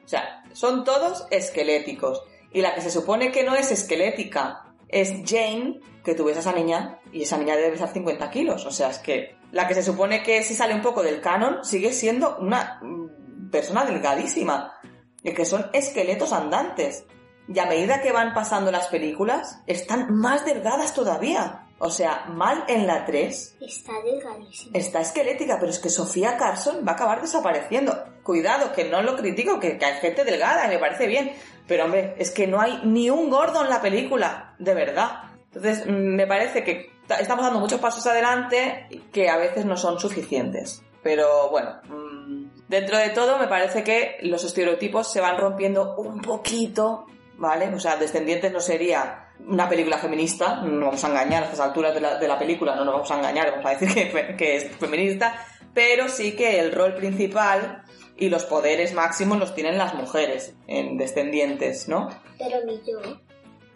O 0.04 0.08
sea, 0.08 0.44
son 0.52 0.84
todos 0.84 1.26
esqueléticos. 1.30 2.22
Y 2.52 2.60
la 2.60 2.72
que 2.72 2.82
se 2.82 2.90
supone 2.92 3.32
que 3.32 3.42
no 3.42 3.56
es 3.56 3.72
esquelética 3.72 4.71
es 4.92 5.14
Jane, 5.24 5.80
que 6.04 6.12
a 6.12 6.38
esa 6.38 6.52
niña 6.52 7.00
y 7.12 7.22
esa 7.22 7.38
niña 7.38 7.56
debe 7.56 7.72
pesar 7.72 7.92
50 7.92 8.30
kilos. 8.30 8.64
O 8.66 8.70
sea, 8.70 8.90
es 8.90 8.98
que 8.98 9.36
la 9.50 9.66
que 9.66 9.74
se 9.74 9.82
supone 9.82 10.22
que 10.22 10.42
si 10.42 10.54
sale 10.54 10.74
un 10.74 10.82
poco 10.82 11.02
del 11.02 11.20
canon 11.20 11.64
sigue 11.64 11.92
siendo 11.92 12.36
una 12.38 12.78
mm, 12.82 13.50
persona 13.50 13.84
delgadísima. 13.84 14.78
Y 15.24 15.32
que 15.32 15.44
son 15.44 15.66
esqueletos 15.72 16.32
andantes. 16.32 17.04
Y 17.48 17.58
a 17.58 17.66
medida 17.66 18.02
que 18.02 18.12
van 18.12 18.34
pasando 18.34 18.70
las 18.70 18.88
películas, 18.88 19.60
están 19.66 20.12
más 20.14 20.44
delgadas 20.44 20.94
todavía. 20.94 21.66
O 21.78 21.90
sea, 21.90 22.26
mal 22.28 22.64
en 22.68 22.86
la 22.86 23.04
3 23.04 23.56
está 23.60 23.92
delgadísimo. 24.04 24.70
está 24.72 25.00
esquelética, 25.00 25.56
pero 25.58 25.70
es 25.70 25.80
que 25.80 25.90
Sofía 25.90 26.36
Carson 26.36 26.84
va 26.86 26.92
a 26.92 26.94
acabar 26.94 27.20
desapareciendo. 27.20 28.04
Cuidado, 28.22 28.72
que 28.72 28.84
no 28.84 29.02
lo 29.02 29.16
critico, 29.16 29.58
que, 29.58 29.78
que 29.78 29.84
hay 29.84 29.94
gente 29.94 30.24
delgada, 30.24 30.68
me 30.68 30.78
parece 30.78 31.08
bien. 31.08 31.32
Pero 31.66 31.84
hombre, 31.84 32.14
es 32.18 32.30
que 32.30 32.46
no 32.46 32.60
hay 32.60 32.80
ni 32.84 33.08
un 33.10 33.30
gordo 33.30 33.62
en 33.62 33.70
la 33.70 33.80
película, 33.80 34.54
de 34.58 34.74
verdad. 34.74 35.22
Entonces, 35.54 35.86
me 35.86 36.26
parece 36.26 36.64
que 36.64 36.90
ta- 37.06 37.20
estamos 37.20 37.44
dando 37.44 37.60
muchos 37.60 37.80
pasos 37.80 38.06
adelante 38.06 38.88
que 39.12 39.28
a 39.28 39.36
veces 39.36 39.64
no 39.64 39.76
son 39.76 39.98
suficientes. 40.00 40.82
Pero 41.02 41.50
bueno, 41.50 41.80
mm, 41.88 42.46
dentro 42.68 42.96
de 42.98 43.10
todo 43.10 43.38
me 43.38 43.48
parece 43.48 43.82
que 43.84 44.16
los 44.22 44.44
estereotipos 44.44 45.10
se 45.12 45.20
van 45.20 45.36
rompiendo 45.36 45.94
un 45.96 46.20
poquito, 46.20 47.06
¿vale? 47.36 47.66
O 47.74 47.78
sea, 47.80 47.96
Descendientes 47.96 48.52
no 48.52 48.60
sería 48.60 49.28
una 49.46 49.68
película 49.68 49.98
feminista, 49.98 50.60
no 50.62 50.86
vamos 50.86 51.02
a 51.04 51.08
engañar 51.08 51.42
a 51.42 51.46
estas 51.46 51.60
alturas 51.60 51.92
de 51.94 52.00
la, 52.00 52.16
de 52.16 52.28
la 52.28 52.38
película, 52.38 52.76
no 52.76 52.84
nos 52.84 52.94
vamos 52.94 53.10
a 53.10 53.18
engañar, 53.18 53.50
vamos 53.50 53.66
a 53.66 53.70
decir 53.76 53.88
que, 54.12 54.36
que 54.36 54.56
es 54.56 54.76
feminista, 54.76 55.34
pero 55.74 56.08
sí 56.08 56.36
que 56.36 56.60
el 56.60 56.70
rol 56.72 56.94
principal 56.94 57.81
y 58.16 58.28
los 58.28 58.44
poderes 58.44 58.92
máximos 58.94 59.38
los 59.38 59.54
tienen 59.54 59.78
las 59.78 59.94
mujeres 59.94 60.54
en 60.66 60.96
Descendientes, 60.96 61.88
¿no? 61.88 62.08
Pero 62.38 62.64
ni 62.64 62.76
yo. 62.78 63.00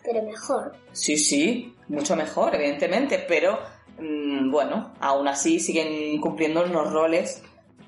Pero 0.05 0.23
mejor. 0.23 0.77
Sí, 0.93 1.17
sí, 1.17 1.75
mucho 1.89 2.15
mejor, 2.17 2.55
evidentemente, 2.55 3.25
pero 3.27 3.59
mm, 3.99 4.51
bueno, 4.51 4.95
aún 5.01 5.27
así 5.29 5.59
siguen 5.59 6.21
cumpliendo 6.21 6.65
unos 6.65 6.93
roles 6.93 7.43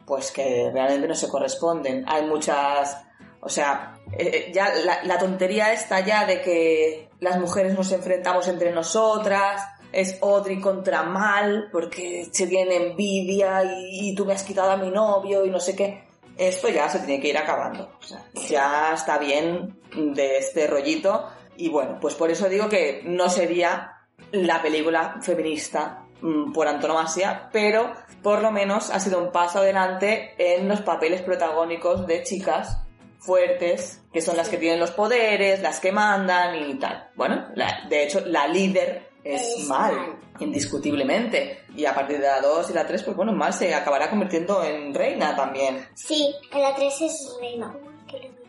pues 0.04 0.32
que 0.32 0.70
realmente 0.72 1.06
no 1.06 1.14
se 1.14 1.28
corresponden. 1.28 2.04
Hay 2.08 2.24
muchas, 2.24 3.04
o 3.40 3.48
sea, 3.48 3.98
eh, 4.16 4.50
ya 4.52 4.74
la, 4.74 5.04
la 5.04 5.18
tontería 5.18 5.72
está 5.72 6.00
ya 6.00 6.24
de 6.24 6.40
que 6.40 7.10
las 7.20 7.38
mujeres 7.38 7.74
nos 7.74 7.92
enfrentamos 7.92 8.48
entre 8.48 8.72
nosotras, 8.72 9.62
es 9.92 10.18
Audrey 10.22 10.60
contra 10.60 11.02
Mal, 11.02 11.68
porque 11.70 12.26
se 12.32 12.46
tiene 12.46 12.76
envidia 12.76 13.62
y, 13.64 14.10
y 14.10 14.14
tú 14.14 14.24
me 14.24 14.32
has 14.32 14.42
quitado 14.42 14.70
a 14.70 14.76
mi 14.76 14.90
novio 14.90 15.44
y 15.44 15.50
no 15.50 15.60
sé 15.60 15.76
qué. 15.76 16.07
Esto 16.38 16.68
ya 16.68 16.88
se 16.88 17.00
tiene 17.00 17.20
que 17.20 17.28
ir 17.28 17.36
acabando. 17.38 17.90
O 18.00 18.02
sea, 18.02 18.22
ya 18.48 18.92
está 18.94 19.18
bien 19.18 19.78
de 19.94 20.38
este 20.38 20.66
rollito. 20.66 21.28
Y 21.56 21.68
bueno, 21.68 21.98
pues 22.00 22.14
por 22.14 22.30
eso 22.30 22.48
digo 22.48 22.68
que 22.68 23.02
no 23.04 23.28
sería 23.28 23.92
la 24.30 24.62
película 24.62 25.16
feminista 25.20 26.04
mm, 26.20 26.52
por 26.52 26.68
antonomasia, 26.68 27.48
pero 27.52 27.92
por 28.22 28.40
lo 28.40 28.50
menos 28.52 28.90
ha 28.90 29.00
sido 29.00 29.18
un 29.22 29.32
paso 29.32 29.58
adelante 29.58 30.34
en 30.38 30.68
los 30.68 30.80
papeles 30.82 31.22
protagónicos 31.22 32.06
de 32.06 32.22
chicas 32.22 32.78
fuertes, 33.18 34.02
que 34.12 34.20
son 34.20 34.36
las 34.36 34.48
que 34.48 34.58
tienen 34.58 34.78
los 34.78 34.92
poderes, 34.92 35.60
las 35.60 35.80
que 35.80 35.90
mandan 35.92 36.54
y 36.54 36.74
tal. 36.78 37.10
Bueno, 37.16 37.46
la- 37.54 37.80
de 37.88 38.04
hecho, 38.04 38.20
la 38.24 38.46
líder 38.46 39.07
es, 39.24 39.42
Es 39.42 39.64
Mal, 39.66 39.96
Mal. 39.96 40.16
indiscutiblemente. 40.40 41.64
Y 41.76 41.84
a 41.84 41.94
partir 41.94 42.18
de 42.18 42.26
la 42.26 42.40
2 42.40 42.70
y 42.70 42.72
la 42.72 42.86
3, 42.86 43.02
pues 43.02 43.16
bueno, 43.16 43.32
Mal 43.32 43.52
se 43.52 43.74
acabará 43.74 44.10
convirtiendo 44.10 44.62
en 44.64 44.94
reina 44.94 45.34
también. 45.36 45.86
Sí, 45.94 46.34
en 46.52 46.62
la 46.62 46.74
3 46.74 47.00
es 47.02 47.36
reina. 47.40 47.74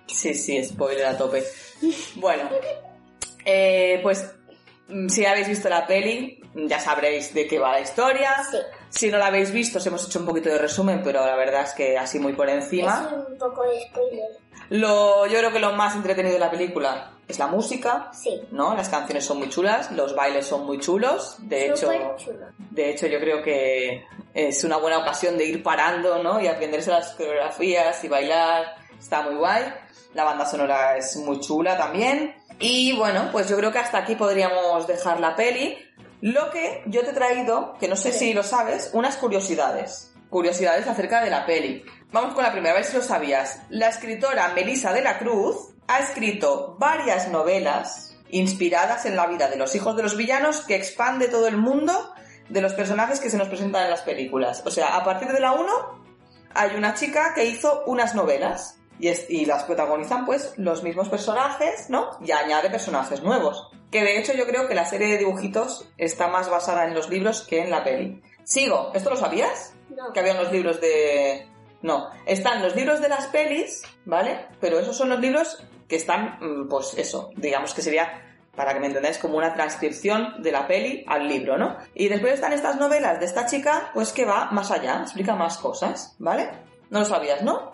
Sí, 0.07 0.33
sí, 0.33 0.63
spoiler 0.63 1.05
a 1.05 1.17
tope. 1.17 1.43
Bueno, 2.15 2.49
eh, 3.45 3.99
pues 4.03 4.29
mm, 4.87 5.07
si 5.07 5.25
habéis 5.25 5.47
visto 5.47 5.69
la 5.69 5.87
peli, 5.87 6.41
ya 6.55 6.79
sabréis 6.79 7.33
de 7.33 7.47
qué 7.47 7.57
va 7.59 7.71
la 7.71 7.81
historia. 7.81 8.35
Sí. 8.49 8.57
Si 8.89 9.09
no 9.09 9.17
la 9.17 9.27
habéis 9.27 9.51
visto, 9.51 9.77
os 9.77 9.85
hemos 9.85 10.05
hecho 10.07 10.19
un 10.19 10.25
poquito 10.25 10.49
de 10.49 10.57
resumen, 10.57 11.01
pero 11.03 11.25
la 11.25 11.35
verdad 11.35 11.63
es 11.63 11.73
que 11.73 11.97
así 11.97 12.19
muy 12.19 12.33
por 12.33 12.49
encima. 12.49 13.07
Es 13.11 13.27
un 13.31 13.37
poco 13.37 13.63
de 13.63 13.81
spoiler. 13.87 14.29
Lo, 14.69 15.25
yo 15.27 15.37
creo 15.39 15.51
que 15.51 15.59
lo 15.59 15.73
más 15.73 15.95
entretenido 15.95 16.33
de 16.33 16.39
la 16.39 16.51
película 16.51 17.11
es 17.27 17.39
la 17.39 17.47
música, 17.47 18.09
Sí. 18.13 18.41
¿no? 18.51 18.75
Las 18.75 18.89
canciones 18.89 19.25
son 19.25 19.37
muy 19.39 19.49
chulas, 19.49 19.91
los 19.91 20.15
bailes 20.15 20.45
son 20.45 20.65
muy 20.65 20.79
chulos. 20.79 21.37
De 21.39 21.67
hecho, 21.67 21.91
Súper 21.91 22.15
chulo. 22.17 22.45
de 22.71 22.89
hecho, 22.91 23.07
yo 23.07 23.19
creo 23.19 23.41
que 23.43 24.05
es 24.33 24.63
una 24.63 24.77
buena 24.77 24.99
ocasión 24.99 25.37
de 25.37 25.45
ir 25.45 25.63
parando, 25.63 26.21
¿no? 26.21 26.39
Y 26.41 26.47
aprenderse 26.47 26.91
las 26.91 27.11
coreografías 27.13 28.03
y 28.03 28.07
bailar. 28.07 28.75
Está 28.99 29.21
muy 29.23 29.35
guay. 29.35 29.63
La 30.13 30.23
banda 30.23 30.45
sonora 30.45 30.97
es 30.97 31.15
muy 31.17 31.39
chula 31.39 31.77
también. 31.77 32.35
Y 32.59 32.95
bueno, 32.97 33.29
pues 33.31 33.47
yo 33.47 33.55
creo 33.57 33.71
que 33.71 33.79
hasta 33.79 33.99
aquí 33.99 34.15
podríamos 34.15 34.85
dejar 34.87 35.19
la 35.19 35.35
peli. 35.35 35.77
Lo 36.21 36.51
que 36.51 36.83
yo 36.85 37.01
te 37.01 37.11
he 37.11 37.13
traído, 37.13 37.75
que 37.79 37.87
no 37.87 37.95
sé 37.95 38.11
si 38.11 38.33
lo 38.33 38.43
sabes, 38.43 38.89
unas 38.93 39.15
curiosidades. 39.17 40.13
Curiosidades 40.29 40.87
acerca 40.87 41.23
de 41.23 41.29
la 41.29 41.45
peli. 41.45 41.85
Vamos 42.11 42.33
con 42.33 42.43
la 42.43 42.51
primera, 42.51 42.73
a 42.73 42.77
ver 42.77 42.85
si 42.85 42.97
lo 42.97 43.01
sabías. 43.01 43.61
La 43.69 43.87
escritora 43.87 44.49
Melissa 44.53 44.91
de 44.91 45.01
la 45.01 45.17
Cruz 45.17 45.73
ha 45.87 45.99
escrito 45.99 46.75
varias 46.77 47.29
novelas 47.29 48.17
inspiradas 48.29 49.05
en 49.05 49.15
la 49.15 49.27
vida 49.27 49.47
de 49.47 49.57
los 49.57 49.73
hijos 49.75 49.95
de 49.95 50.03
los 50.03 50.17
villanos 50.17 50.61
que 50.61 50.75
expande 50.75 51.27
todo 51.29 51.47
el 51.47 51.57
mundo 51.57 52.13
de 52.49 52.61
los 52.61 52.73
personajes 52.73 53.19
que 53.19 53.29
se 53.29 53.37
nos 53.37 53.47
presentan 53.47 53.85
en 53.85 53.91
las 53.91 54.01
películas. 54.01 54.63
O 54.65 54.71
sea, 54.71 54.95
a 54.95 55.03
partir 55.03 55.29
de 55.29 55.39
la 55.39 55.53
1 55.53 56.03
hay 56.53 56.75
una 56.75 56.95
chica 56.95 57.33
que 57.33 57.45
hizo 57.45 57.83
unas 57.85 58.13
novelas 58.13 58.78
y, 58.99 59.07
es- 59.07 59.29
y 59.29 59.45
las 59.45 59.63
protagonizan 59.63 60.25
pues 60.25 60.53
los 60.57 60.83
mismos 60.83 61.09
personajes, 61.09 61.89
¿no? 61.89 62.09
Y 62.25 62.31
añade 62.31 62.69
personajes 62.69 63.23
nuevos. 63.23 63.69
Que 63.91 64.03
de 64.03 64.19
hecho 64.19 64.33
yo 64.33 64.45
creo 64.45 64.67
que 64.67 64.75
la 64.75 64.85
serie 64.85 65.07
de 65.07 65.17
dibujitos 65.17 65.89
está 65.97 66.27
más 66.27 66.49
basada 66.49 66.85
en 66.85 66.93
los 66.93 67.09
libros 67.09 67.41
que 67.41 67.59
en 67.61 67.71
la 67.71 67.83
peli. 67.83 68.21
Sigo, 68.43 68.91
¿esto 68.93 69.09
lo 69.09 69.15
sabías? 69.15 69.73
No. 69.95 70.13
Que 70.13 70.19
había 70.19 70.33
unos 70.33 70.51
libros 70.51 70.79
de... 70.81 71.47
No, 71.81 72.09
están 72.25 72.61
los 72.61 72.75
libros 72.75 72.99
de 73.01 73.09
las 73.09 73.27
pelis, 73.27 73.83
¿vale? 74.05 74.45
Pero 74.59 74.79
esos 74.79 74.97
son 74.97 75.09
los 75.09 75.19
libros 75.19 75.63
que 75.87 75.95
están, 75.95 76.37
mm, 76.41 76.67
pues 76.67 76.93
eso, 76.97 77.31
digamos 77.35 77.73
que 77.73 77.81
sería 77.81 78.25
para 78.55 78.73
que 78.73 78.81
me 78.81 78.87
entendáis, 78.87 79.17
como 79.19 79.37
una 79.37 79.53
transcripción 79.53 80.41
de 80.43 80.51
la 80.51 80.67
peli 80.67 81.05
al 81.07 81.29
libro, 81.29 81.57
¿no? 81.57 81.77
Y 81.93 82.09
después 82.09 82.33
están 82.33 82.51
estas 82.51 82.75
novelas 82.75 83.17
de 83.19 83.25
esta 83.25 83.45
chica, 83.45 83.91
pues 83.93 84.11
que 84.11 84.25
va 84.25 84.49
más 84.51 84.69
allá, 84.71 84.99
explica 85.01 85.33
más 85.35 85.57
cosas, 85.57 86.15
¿vale? 86.19 86.49
No 86.89 86.99
lo 86.99 87.05
sabías, 87.05 87.41
¿no? 87.41 87.71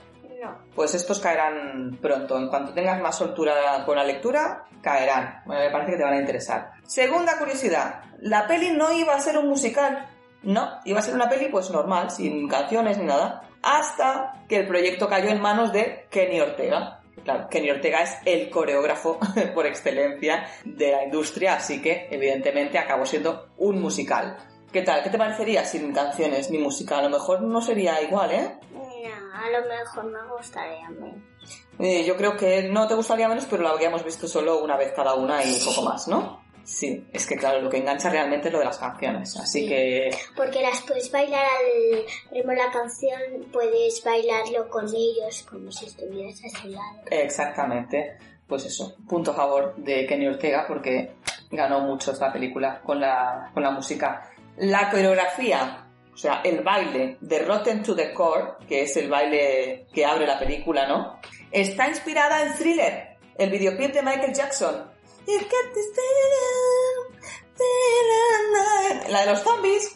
Pues 0.74 0.94
estos 0.94 1.20
caerán 1.20 1.98
pronto. 2.02 2.38
En 2.38 2.50
cuanto 2.50 2.74
tengas 2.74 3.02
más 3.02 3.18
soltura 3.18 3.84
con 3.86 3.96
la 3.96 4.04
lectura, 4.04 4.66
caerán. 4.82 5.42
Bueno, 5.46 5.62
me 5.64 5.72
parece 5.72 5.92
que 5.92 5.98
te 5.98 6.04
van 6.04 6.14
a 6.14 6.20
interesar. 6.20 6.72
Segunda 6.84 7.38
curiosidad. 7.38 8.04
La 8.20 8.48
peli 8.48 8.72
no 8.72 8.92
iba 8.92 9.16
a 9.16 9.20
ser 9.20 9.38
un 9.38 9.48
musical. 9.48 10.08
No, 10.44 10.80
iba 10.86 11.00
a 11.00 11.04
ser 11.04 11.16
una 11.16 11.30
peli 11.30 11.48
pues 11.48 11.72
normal, 11.72 12.12
sin 12.12 12.48
canciones 12.48 12.98
ni 12.98 13.06
nada. 13.06 13.50
Hasta 13.64 14.44
que 14.48 14.58
el 14.58 14.68
proyecto 14.68 15.08
cayó 15.08 15.30
en 15.30 15.42
manos 15.42 15.74
de 15.74 16.06
Kenny 16.12 16.40
Ortega. 16.40 17.02
Claro, 17.24 17.48
Kenny 17.50 17.72
Ortega 17.72 18.02
es 18.02 18.18
el 18.26 18.50
coreógrafo 18.52 19.18
por 19.56 19.66
excelencia 19.66 20.46
de 20.64 20.92
la 20.92 21.04
industria, 21.04 21.56
así 21.56 21.82
que 21.82 22.08
evidentemente 22.12 22.78
acabó 22.78 23.06
siendo 23.06 23.48
un 23.58 23.82
musical. 23.82 24.38
¿Qué 24.72 24.82
tal? 24.82 25.02
¿Qué 25.02 25.10
te 25.10 25.18
parecería 25.18 25.64
sin 25.64 25.94
canciones 25.94 26.52
ni 26.52 26.58
música? 26.58 27.00
A 27.00 27.02
lo 27.02 27.10
mejor 27.10 27.42
no 27.42 27.62
sería 27.62 28.02
igual, 28.02 28.32
¿eh? 28.32 28.60
A 29.36 29.50
lo 29.50 29.68
mejor 29.68 30.06
me 30.06 30.36
gustaría 30.36 30.90
menos. 30.90 31.22
Eh, 31.80 32.06
yo 32.06 32.16
creo 32.16 32.38
que 32.38 32.64
no 32.70 32.88
te 32.88 32.94
gustaría 32.96 33.28
menos, 33.28 33.46
pero 33.50 33.64
lo 33.64 33.70
habríamos 33.70 34.04
visto 34.04 34.28
solo 34.28 34.64
una 34.64 34.78
vez 34.78 34.94
cada 34.96 35.14
una 35.16 35.44
y 35.44 35.54
poco 35.66 35.82
más, 35.82 36.08
¿no? 36.08 36.44
Sí, 36.64 37.06
es 37.14 37.28
que 37.28 37.36
claro, 37.36 37.62
lo 37.62 37.70
que 37.70 37.78
engancha 37.78 38.10
realmente 38.10 38.48
es 38.48 38.54
lo 38.54 38.60
de 38.60 38.66
las 38.66 38.80
canciones, 38.80 39.38
así 39.38 39.62
Sí. 39.64 39.68
que 39.68 40.10
Porque 40.36 40.64
las 40.64 40.82
puedes 40.82 41.12
bailar 41.12 41.46
al 41.46 42.06
ritmo 42.32 42.52
de 42.52 42.58
la 42.58 42.72
canción, 42.72 43.20
puedes 43.54 44.04
bailarlo 44.04 44.68
con 44.70 44.86
ellos 44.88 45.46
como 45.48 45.72
si 45.72 45.86
estuvieras 45.86 46.40
a 46.44 46.60
su 46.60 46.68
lado. 46.70 47.02
exactamente, 47.12 48.18
pues 48.48 48.66
eso, 48.66 48.96
punto 49.08 49.32
a 49.32 49.36
favor 49.36 49.76
de 49.76 50.08
Kenny 50.08 50.28
Ortega 50.28 50.66
porque 50.68 51.16
ganó 51.52 51.82
mucho 51.82 52.12
esta 52.14 52.34
película 52.34 52.82
con 52.82 53.00
la, 53.00 53.52
con 53.54 53.62
la 53.62 53.70
música. 53.70 54.32
La 54.58 54.90
coreografía, 54.90 55.85
o 56.16 56.18
sea, 56.18 56.40
el 56.46 56.62
baile 56.62 57.18
de 57.20 57.40
Rotten 57.40 57.84
to 57.84 57.94
the 57.94 58.14
Core, 58.14 58.54
que 58.70 58.84
es 58.84 58.96
el 58.96 59.10
baile 59.10 59.86
que 59.94 60.06
abre 60.06 60.26
la 60.26 60.40
película, 60.40 60.88
¿no? 60.88 61.20
Está 61.52 61.90
inspirada 61.90 62.42
en 62.42 62.56
Thriller, 62.56 63.18
el 63.38 63.50
videoclip 63.50 63.92
de 63.94 64.02
Michael 64.02 64.34
Jackson. 64.34 64.90
La 69.10 69.22
de 69.22 69.26
los 69.26 69.42
zombies 69.42 69.96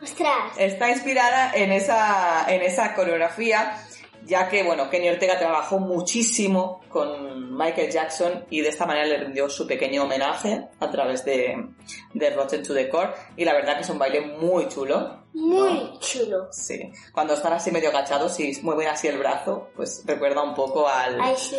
¡Ostras! 0.00 0.52
está 0.56 0.90
inspirada 0.90 1.52
en 1.52 1.72
esa, 1.72 2.46
en 2.48 2.62
esa 2.62 2.94
coreografía, 2.94 3.76
ya 4.24 4.48
que, 4.48 4.62
bueno, 4.62 4.88
Kenny 4.90 5.08
Ortega 5.08 5.38
trabajó 5.38 5.78
muchísimo 5.78 6.80
con 6.88 7.56
Michael 7.56 7.90
Jackson 7.90 8.46
y 8.50 8.60
de 8.60 8.68
esta 8.68 8.86
manera 8.86 9.06
le 9.06 9.18
rindió 9.18 9.48
su 9.48 9.66
pequeño 9.66 10.04
homenaje 10.04 10.68
a 10.78 10.90
través 10.90 11.24
de, 11.24 11.68
de 12.14 12.30
Rotten 12.30 12.62
to 12.62 12.74
the 12.74 12.88
Core. 12.88 13.10
Y 13.36 13.44
la 13.44 13.52
verdad 13.52 13.76
que 13.76 13.82
es 13.82 13.90
un 13.90 13.98
baile 13.98 14.20
muy 14.20 14.68
chulo. 14.68 15.24
Muy 15.32 15.98
chulo. 15.98 16.48
Sí. 16.50 16.90
Cuando 17.12 17.34
están 17.34 17.52
así 17.52 17.70
medio 17.70 17.90
agachados 17.90 18.38
y 18.40 18.58
mueven 18.62 18.88
así 18.88 19.08
el 19.08 19.18
brazo, 19.18 19.68
pues 19.74 20.02
recuerda 20.06 20.42
un 20.42 20.54
poco 20.54 20.88
al... 20.88 21.20
Ay, 21.20 21.36
sí. 21.36 21.56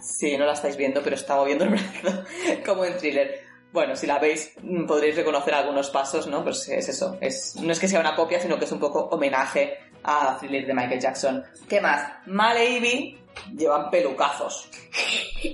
Sí, 0.00 0.36
no 0.36 0.46
la 0.46 0.54
estáis 0.54 0.76
viendo, 0.76 1.02
pero 1.02 1.16
está 1.16 1.36
moviendo 1.36 1.64
el 1.64 1.70
brazo 1.70 2.24
como 2.64 2.84
en 2.84 2.96
thriller. 2.96 3.50
Bueno, 3.72 3.94
si 3.94 4.06
la 4.06 4.18
veis 4.18 4.54
mm, 4.62 4.86
podréis 4.86 5.14
reconocer 5.14 5.54
algunos 5.54 5.90
pasos, 5.90 6.26
¿no? 6.26 6.42
Pues 6.42 6.68
es 6.68 6.88
eso. 6.88 7.18
Es, 7.20 7.54
no 7.56 7.70
es 7.70 7.78
que 7.78 7.86
sea 7.86 8.00
una 8.00 8.16
copia, 8.16 8.40
sino 8.40 8.58
que 8.58 8.64
es 8.64 8.72
un 8.72 8.80
poco 8.80 9.08
homenaje 9.12 9.78
a 10.04 10.36
Thriller 10.38 10.66
de 10.66 10.74
Michael 10.74 11.00
Jackson. 11.00 11.44
¿Qué 11.68 11.80
más? 11.80 12.12
Mal 12.26 12.56
y 12.58 12.76
Ivy 12.76 13.18
llevan 13.56 13.90
pelucazos. 13.90 14.68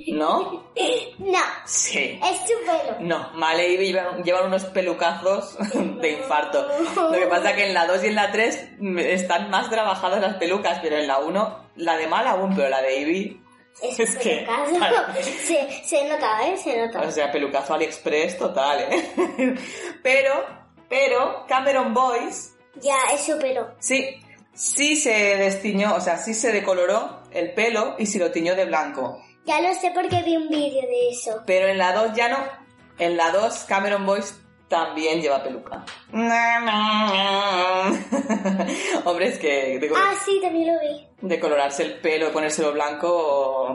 ¿No? 0.09 0.65
No, 1.19 1.39
Sí. 1.65 2.21
es 2.23 2.45
tu 2.45 2.53
pelo. 2.67 2.97
No, 3.01 3.31
Mal 3.35 3.59
y 3.59 3.79
llevan, 3.79 4.23
llevan 4.23 4.47
unos 4.47 4.65
pelucazos 4.67 5.57
de 6.01 6.13
infarto. 6.13 6.67
Lo 6.95 7.13
que 7.13 7.27
pasa 7.27 7.55
que 7.55 7.67
en 7.69 7.75
la 7.75 7.87
2 7.87 8.05
y 8.05 8.07
en 8.09 8.15
la 8.15 8.31
3 8.31 8.69
mm, 8.79 8.99
están 8.99 9.51
más 9.51 9.71
trabajadas 9.71 10.21
las 10.21 10.37
pelucas, 10.37 10.79
pero 10.83 10.97
en 10.99 11.07
la 11.07 11.19
1, 11.19 11.71
la 11.77 11.97
de 11.97 12.07
Mal 12.07 12.27
aún, 12.27 12.55
pero 12.55 12.69
la 12.69 12.83
de 12.83 13.01
Ivy 13.01 13.41
Es, 13.83 13.99
Es 14.01 14.17
que, 14.19 14.47
pelucazo. 14.47 14.77
claro. 14.77 15.15
Se, 15.23 15.85
se 15.85 16.09
nota, 16.09 16.47
¿eh? 16.49 16.57
Se 16.59 16.77
nota. 16.87 17.01
O 17.01 17.11
sea, 17.11 17.33
pelucazo 17.33 17.75
AliExpress 17.75 18.37
total, 18.39 18.81
¿eh? 18.91 19.55
pero, 20.03 20.45
pero, 20.89 21.45
Cameron 21.49 21.95
Boyce, 21.95 22.51
Ya, 22.77 22.97
es 23.15 23.25
su 23.25 23.39
pelo. 23.39 23.75
sí, 23.79 24.21
sí 24.57 24.97
se 24.97 25.11
destiñó, 25.37 25.95
o 25.95 26.01
sea, 26.01 26.17
sí 26.19 26.35
se 26.35 26.51
decoloró 26.51 27.21
el 27.31 27.53
pelo 27.55 27.95
y 27.99 28.07
se 28.07 28.19
lo 28.19 28.31
tiñó 28.33 28.57
de 28.57 28.65
blanco. 28.65 29.23
Ya 29.45 29.61
lo 29.61 29.73
sé 29.75 29.93
porque 29.95 30.23
vi 30.25 30.37
un 30.37 30.49
vídeo 30.49 30.83
de 30.83 31.09
eso. 31.11 31.43
Pero 31.47 31.69
en 31.69 31.79
la 31.79 31.93
2 31.93 32.15
ya 32.17 32.29
no. 32.29 32.39
En 32.99 33.17
la 33.17 33.31
2, 33.31 33.65
Cameron 33.69 34.05
Boyce 34.07 34.35
también 34.69 35.21
lleva 35.21 35.43
peluca. 35.45 35.85
Hombre, 39.05 39.29
es 39.29 39.39
que 39.39 39.79
de, 39.79 39.91
Ah, 39.97 40.15
sí, 40.25 40.41
también 40.43 40.75
lo 40.75 40.81
vi. 40.81 41.07
de 41.21 41.39
colorarse 41.41 41.83
el 41.85 42.01
pelo 42.01 42.29
y 42.29 42.33
ponérselo 42.33 42.73
blanco... 42.73 43.75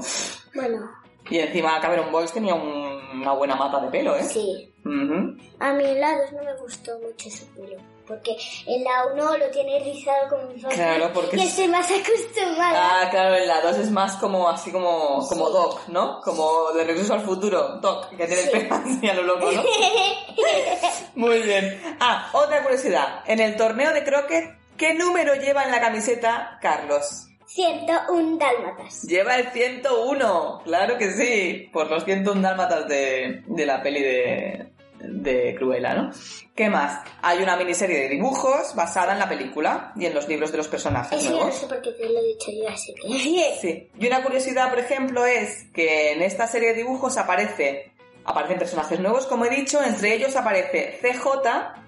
Bueno, 0.54 0.90
Y 1.30 1.38
encima 1.40 1.80
Cameron 1.80 2.12
Boyce 2.12 2.34
tenía 2.34 2.56
un- 2.56 3.22
una 3.22 3.32
buena 3.34 3.56
mata 3.56 3.80
de 3.80 3.90
pelo, 3.90 4.16
¿eh? 4.18 4.24
sí. 4.24 4.74
Ujú. 4.84 5.38
A 5.60 5.74
mí 5.74 5.86
en 5.86 6.02
la 6.02 6.18
dos 6.18 6.34
no 6.34 6.44
me 6.44 6.58
gustó 6.58 6.92
mucho 7.00 7.30
su 7.30 7.46
pelo. 7.54 7.78
Porque 8.08 8.36
en 8.68 8.84
la 8.84 9.06
1 9.14 9.38
lo 9.38 9.48
tiene 9.50 9.80
rizado 9.84 10.30
como 10.30 10.44
mi 10.54 10.62
papá. 10.62 10.76
Claro, 10.76 11.12
porque 11.14 11.36
es- 11.38 11.44
estoy 11.50 11.68
más 11.68 11.86
acostumbrada. 11.90 13.02
Ah, 13.04 13.10
claro, 13.10 13.36
en 13.36 13.48
la 13.48 13.62
2 13.62 13.78
es 13.78 13.92
más 13.92 14.16
como 14.18 14.50
así 14.50 14.72
como, 14.72 15.26
como 15.28 15.50
Doc, 15.50 15.88
¿no? 15.88 16.22
Como 16.22 16.72
de 16.74 16.84
regreso 16.84 17.14
al 17.14 17.22
futuro, 17.22 17.78
Doc, 17.82 18.10
que 18.10 18.28
tiene 18.28 18.42
el 18.42 18.50
Sí. 18.50 18.52
pelo 18.52 18.76
así 18.76 19.10
a 19.10 19.14
lo 19.14 19.24
loco, 19.24 19.52
¿no? 19.52 19.64
Muy 21.16 21.40
bien. 21.42 21.82
Ah, 22.00 22.30
otra 22.34 22.62
curiosidad. 22.64 23.24
En 23.26 23.40
el 23.40 23.56
torneo 23.56 23.94
de 23.94 24.04
croquet, 24.04 24.58
¿qué 24.78 24.94
número 24.94 25.36
lleva 25.36 25.64
en 25.64 25.72
la 25.72 25.80
camiseta 25.82 26.58
Carlos? 26.62 27.28
101 27.48 28.38
dálmatas. 28.38 29.02
Lleva 29.04 29.36
el 29.36 29.52
101, 29.52 30.62
claro 30.64 30.98
que 30.98 31.12
sí, 31.12 31.70
por 31.74 31.90
los 31.92 32.06
101 32.06 32.42
dálmatas 32.42 32.88
de, 32.88 33.44
de 33.46 33.66
la 33.66 33.84
peli 33.84 34.02
de, 34.02 34.71
de 35.04 35.56
Cruella, 35.58 35.94
¿no? 35.96 36.12
¿Qué 36.56 36.70
más? 36.70 37.02
Hay 37.22 37.42
una 37.42 37.56
miniserie 37.56 37.98
de 38.00 38.10
dibujos 38.10 38.76
basada 38.76 39.14
en 39.14 39.20
la 39.20 39.28
película 39.30 39.94
y 39.96 40.06
en 40.06 40.14
los 40.14 40.28
libros 40.28 40.52
de 40.52 40.58
los 40.58 40.68
personajes 40.68 41.18
Eso 41.20 41.30
yo 41.30 41.32
no 41.32 41.38
nuevos. 41.44 41.56
sé 41.60 41.68
por 41.68 41.82
qué 41.82 41.92
te 41.92 42.10
lo 42.10 42.20
he 42.20 42.24
dicho 42.28 42.52
yo, 42.52 42.70
así 42.70 42.94
que... 42.94 43.58
Sí. 43.62 43.90
Y 44.00 44.08
una 44.08 44.22
curiosidad, 44.24 44.70
por 44.70 44.80
ejemplo, 44.80 45.26
es 45.26 45.66
que 45.74 46.12
en 46.12 46.22
esta 46.22 46.48
serie 46.48 46.70
de 46.70 46.76
dibujos 46.76 47.18
aparece, 47.18 47.92
aparecen 48.26 48.58
personajes 48.60 49.00
nuevos, 49.00 49.26
como 49.28 49.46
he 49.46 49.50
dicho, 49.50 49.82
entre 49.84 50.14
ellos 50.14 50.36
aparece 50.36 51.00
CJ, 51.02 51.28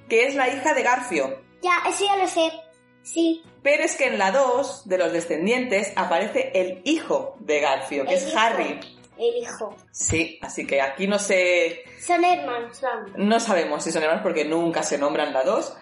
que 0.10 0.26
es 0.28 0.36
la 0.36 0.48
hija 0.50 0.74
de 0.74 0.84
Garfio. 0.84 1.40
Ya, 1.62 1.84
eso 1.90 2.06
ya 2.06 2.16
lo 2.18 2.28
sé. 2.28 2.52
Sí. 3.04 3.44
Pero 3.62 3.84
es 3.84 3.96
que 3.96 4.08
en 4.08 4.18
la 4.18 4.32
2 4.32 4.88
de 4.88 4.98
los 4.98 5.12
descendientes 5.12 5.92
aparece 5.98 6.52
el 6.56 6.82
hijo 6.86 7.36
de 7.42 7.60
Garfio, 7.60 8.06
que 8.06 8.12
El 8.14 8.18
es 8.18 8.28
hijo. 8.30 8.40
Harry. 8.40 8.80
El 9.18 9.38
hijo. 9.44 9.76
Sí, 9.92 10.40
así 10.42 10.66
que 10.66 10.82
aquí 10.82 11.08
no 11.08 11.20
sé, 11.20 11.84
Son 12.06 12.24
hermanos, 12.24 12.82
vamos. 12.82 13.12
no 13.16 13.40
sabemos 13.40 13.84
si 13.84 13.92
son 13.92 14.02
hermanos 14.04 14.24
porque 14.24 14.44
nunca 14.46 14.82
se 14.84 14.98
nombran 14.98 15.32
la 15.34 15.44
2, 15.44 15.78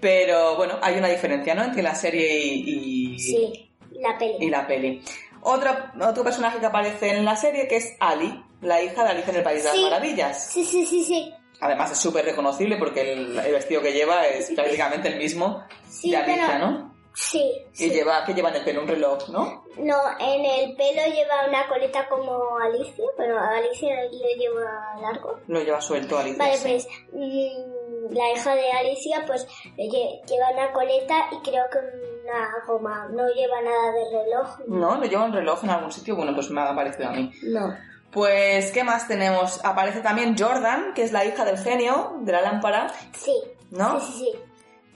pero 0.00 0.56
bueno, 0.56 0.78
hay 0.82 0.98
una 0.98 1.08
diferencia, 1.08 1.54
¿no? 1.54 1.64
Entre 1.64 1.82
la 1.82 1.94
serie 1.94 2.44
y, 2.44 3.14
y- 3.14 3.18
Sí, 3.18 3.70
la 3.92 4.10
y 4.10 4.18
peli. 4.18 4.50
la 4.50 4.66
peli. 4.66 5.02
Otro, 5.42 5.70
otro 6.00 6.24
personaje 6.24 6.58
que 6.58 6.66
aparece 6.66 7.10
en 7.16 7.24
la 7.24 7.36
serie 7.36 7.66
que 7.68 7.76
es 7.76 7.96
Ali, 8.00 8.42
la 8.60 8.82
hija 8.82 9.02
de 9.04 9.10
Alicia 9.10 9.30
en 9.30 9.36
el 9.38 9.42
País 9.42 9.62
de 9.64 9.70
Sí. 9.70 9.76
las 9.80 9.90
Maravillas. 9.90 10.46
Sí, 10.50 10.64
sí, 10.64 10.84
sí, 10.86 11.04
sí. 11.04 11.32
Además 11.60 11.92
es 11.92 11.98
súper 11.98 12.24
reconocible 12.24 12.76
porque 12.76 13.12
el, 13.12 13.38
el 13.38 13.52
vestido 13.52 13.80
que 13.80 13.92
lleva 13.92 14.26
es 14.26 14.50
prácticamente 14.50 15.08
el 15.08 15.16
mismo 15.16 15.62
Sí, 15.88 16.10
de 16.10 16.16
Alicia, 16.18 16.46
pero- 16.52 16.58
¿no? 16.58 16.93
Sí, 17.16 17.64
sí. 17.72 17.90
lleva, 17.90 18.24
que 18.24 18.34
lleva 18.34 18.48
en 18.50 18.56
el 18.56 18.64
pelo 18.64 18.82
un 18.82 18.88
reloj, 18.88 19.28
¿no? 19.28 19.64
No, 19.78 19.96
en 20.18 20.44
el 20.44 20.74
pelo 20.76 21.02
lleva 21.06 21.46
una 21.48 21.66
coleta 21.68 22.08
como 22.08 22.58
Alicia, 22.58 23.04
pero 23.16 23.38
a 23.38 23.56
Alicia 23.56 23.94
lo 24.04 24.36
lleva 24.36 24.96
largo. 25.00 25.38
Lo 25.46 25.60
lleva 25.62 25.80
suelto 25.80 26.18
Alicia. 26.18 26.38
Vale, 26.44 26.56
sí. 26.56 26.62
pues 26.68 26.88
mm, 27.12 28.12
la 28.14 28.30
hija 28.32 28.54
de 28.56 28.72
Alicia 28.72 29.24
pues 29.26 29.46
lle- 29.76 30.24
lleva 30.26 30.50
una 30.52 30.72
coleta 30.72 31.28
y 31.30 31.38
creo 31.48 31.64
que 31.70 31.78
una 32.24 32.52
goma. 32.66 33.08
No 33.12 33.28
lleva 33.28 33.62
nada 33.62 33.92
de 33.92 34.24
reloj. 34.24 34.58
No, 34.66 34.96
lo 34.96 35.04
lleva 35.06 35.24
un 35.24 35.32
reloj 35.32 35.62
en 35.64 35.70
algún 35.70 35.92
sitio, 35.92 36.16
bueno, 36.16 36.34
pues 36.34 36.50
me 36.50 36.60
ha 36.62 36.74
parecido 36.74 37.08
a 37.08 37.12
mí. 37.12 37.30
No. 37.44 37.76
Pues, 38.10 38.70
¿qué 38.72 38.84
más 38.84 39.08
tenemos? 39.08 39.64
Aparece 39.64 40.00
también 40.00 40.36
Jordan, 40.38 40.94
que 40.94 41.02
es 41.02 41.12
la 41.12 41.24
hija 41.24 41.44
del 41.44 41.58
genio 41.58 42.16
de 42.20 42.32
la 42.32 42.40
lámpara, 42.42 42.92
Sí. 43.12 43.34
¿no? 43.70 43.98
Sí, 44.00 44.12
sí, 44.12 44.18
sí. 44.32 44.38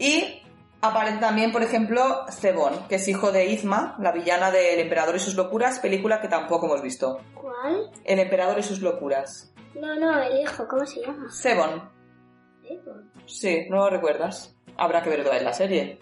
Y 0.01 0.38
aparece 0.81 1.19
también, 1.19 1.53
por 1.53 1.63
ejemplo, 1.63 2.25
Cebón, 2.31 2.87
que 2.89 2.97
es 2.97 3.09
hijo 3.09 3.33
de 3.33 3.47
Izma, 3.47 3.97
la 4.01 4.13
villana 4.13 4.51
del 4.51 4.79
Emperador 4.81 5.17
y 5.17 5.21
sus 5.21 5.35
locuras, 5.35 5.79
película 5.81 6.21
que 6.21 6.29
tampoco 6.29 6.67
hemos 6.67 6.83
visto. 6.83 7.21
¿Cuál? 7.35 7.91
El 8.05 8.19
Emperador 8.21 8.59
y 8.59 8.63
sus 8.63 8.81
locuras. 8.81 9.53
No, 9.75 9.95
no, 9.97 10.21
el 10.23 10.41
hijo, 10.41 10.67
¿cómo 10.69 10.85
se 10.87 11.01
llama? 11.03 11.27
Cebón. 11.31 11.91
Sí, 13.27 13.67
¿no 13.71 13.77
lo 13.79 13.91
recuerdas? 13.91 14.55
Habrá 14.77 15.03
que 15.03 15.11
ver 15.11 15.25
toda 15.25 15.39
la 15.41 15.53
serie. 15.53 15.99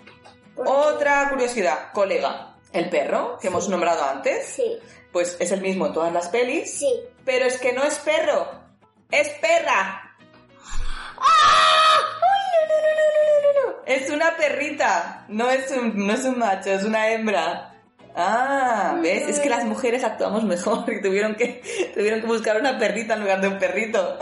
Porque- 0.54 0.70
Otra 0.70 1.28
curiosidad, 1.30 1.92
colega. 1.92 2.52
El 2.72 2.90
perro, 2.90 3.38
que 3.40 3.46
hemos 3.48 3.68
nombrado 3.68 4.04
antes, 4.04 4.44
Sí, 4.46 4.78
pues 5.12 5.36
es 5.40 5.50
el 5.52 5.62
mismo 5.62 5.86
en 5.86 5.92
todas 5.94 6.12
las 6.12 6.28
pelis, 6.28 6.78
sí. 6.78 7.00
pero 7.24 7.46
es 7.46 7.58
que 7.58 7.72
no 7.72 7.82
es 7.84 7.98
perro, 8.00 8.46
es 9.10 9.28
perra. 9.40 10.02
Es 13.86 14.10
una 14.10 14.36
perrita, 14.36 15.24
no 15.28 15.48
es 15.48 15.70
un, 15.70 16.06
no 16.06 16.12
es 16.12 16.24
un 16.24 16.38
macho, 16.38 16.70
es 16.70 16.84
una 16.84 17.08
hembra. 17.10 17.72
Ah, 18.18 18.98
¿ves? 19.02 19.28
Es 19.28 19.40
que 19.40 19.50
las 19.50 19.64
mujeres 19.64 20.02
actuamos 20.02 20.42
mejor 20.42 20.90
y 20.92 21.02
tuvieron 21.02 21.34
que, 21.34 21.62
tuvieron 21.94 22.20
que 22.20 22.26
buscar 22.26 22.58
una 22.58 22.78
perrita 22.78 23.14
en 23.14 23.20
lugar 23.20 23.40
de 23.40 23.48
un 23.48 23.58
perrito. 23.58 24.18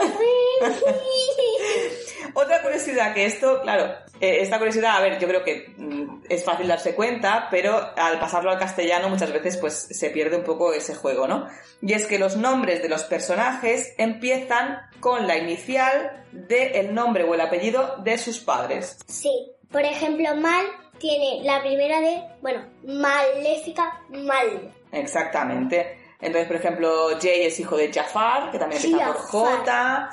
Otra 2.35 2.61
curiosidad, 2.61 3.13
que 3.13 3.25
esto, 3.25 3.61
claro, 3.61 3.95
eh, 4.19 4.39
esta 4.41 4.57
curiosidad, 4.57 4.97
a 4.97 4.99
ver, 4.99 5.19
yo 5.19 5.27
creo 5.27 5.43
que 5.43 5.73
mm, 5.77 6.25
es 6.27 6.43
fácil 6.43 6.67
darse 6.67 6.93
cuenta, 6.93 7.47
pero 7.49 7.93
al 7.95 8.19
pasarlo 8.19 8.51
al 8.51 8.59
castellano 8.59 9.09
muchas 9.09 9.31
veces 9.31 9.55
pues 9.55 9.87
se 9.89 10.09
pierde 10.09 10.35
un 10.35 10.43
poco 10.43 10.73
ese 10.73 10.95
juego, 10.95 11.27
¿no? 11.27 11.47
Y 11.81 11.93
es 11.93 12.05
que 12.07 12.19
los 12.19 12.35
nombres 12.35 12.81
de 12.81 12.89
los 12.89 13.05
personajes 13.05 13.93
empiezan 13.97 14.79
con 14.99 15.27
la 15.27 15.37
inicial 15.37 16.25
del 16.33 16.93
nombre 16.93 17.23
o 17.23 17.33
el 17.33 17.41
apellido 17.41 17.95
de 18.03 18.17
sus 18.17 18.39
padres. 18.39 18.97
Sí. 19.07 19.51
Por 19.71 19.83
ejemplo, 19.83 20.35
Mal 20.35 20.65
tiene 20.99 21.41
la 21.43 21.61
primera 21.61 22.01
de, 22.01 22.21
bueno, 22.41 22.65
Maléfica, 22.83 24.01
Mal. 24.09 24.73
Exactamente. 24.91 26.04
Entonces, 26.21 26.47
por 26.47 26.55
ejemplo, 26.55 27.09
Jay 27.21 27.43
es 27.43 27.59
hijo 27.59 27.75
de 27.77 27.91
Jafar, 27.91 28.51
que 28.51 28.57
también 28.57 28.81
empieza 28.81 29.13
por 29.13 29.17
J. 29.17 30.09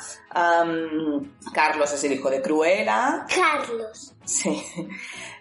Carlos 1.55 1.93
es 1.93 2.05
el 2.05 2.13
hijo 2.13 2.31
de 2.31 2.43
Cruella. 2.43 3.27
Carlos. 3.35 4.15
Sí. 4.25 4.65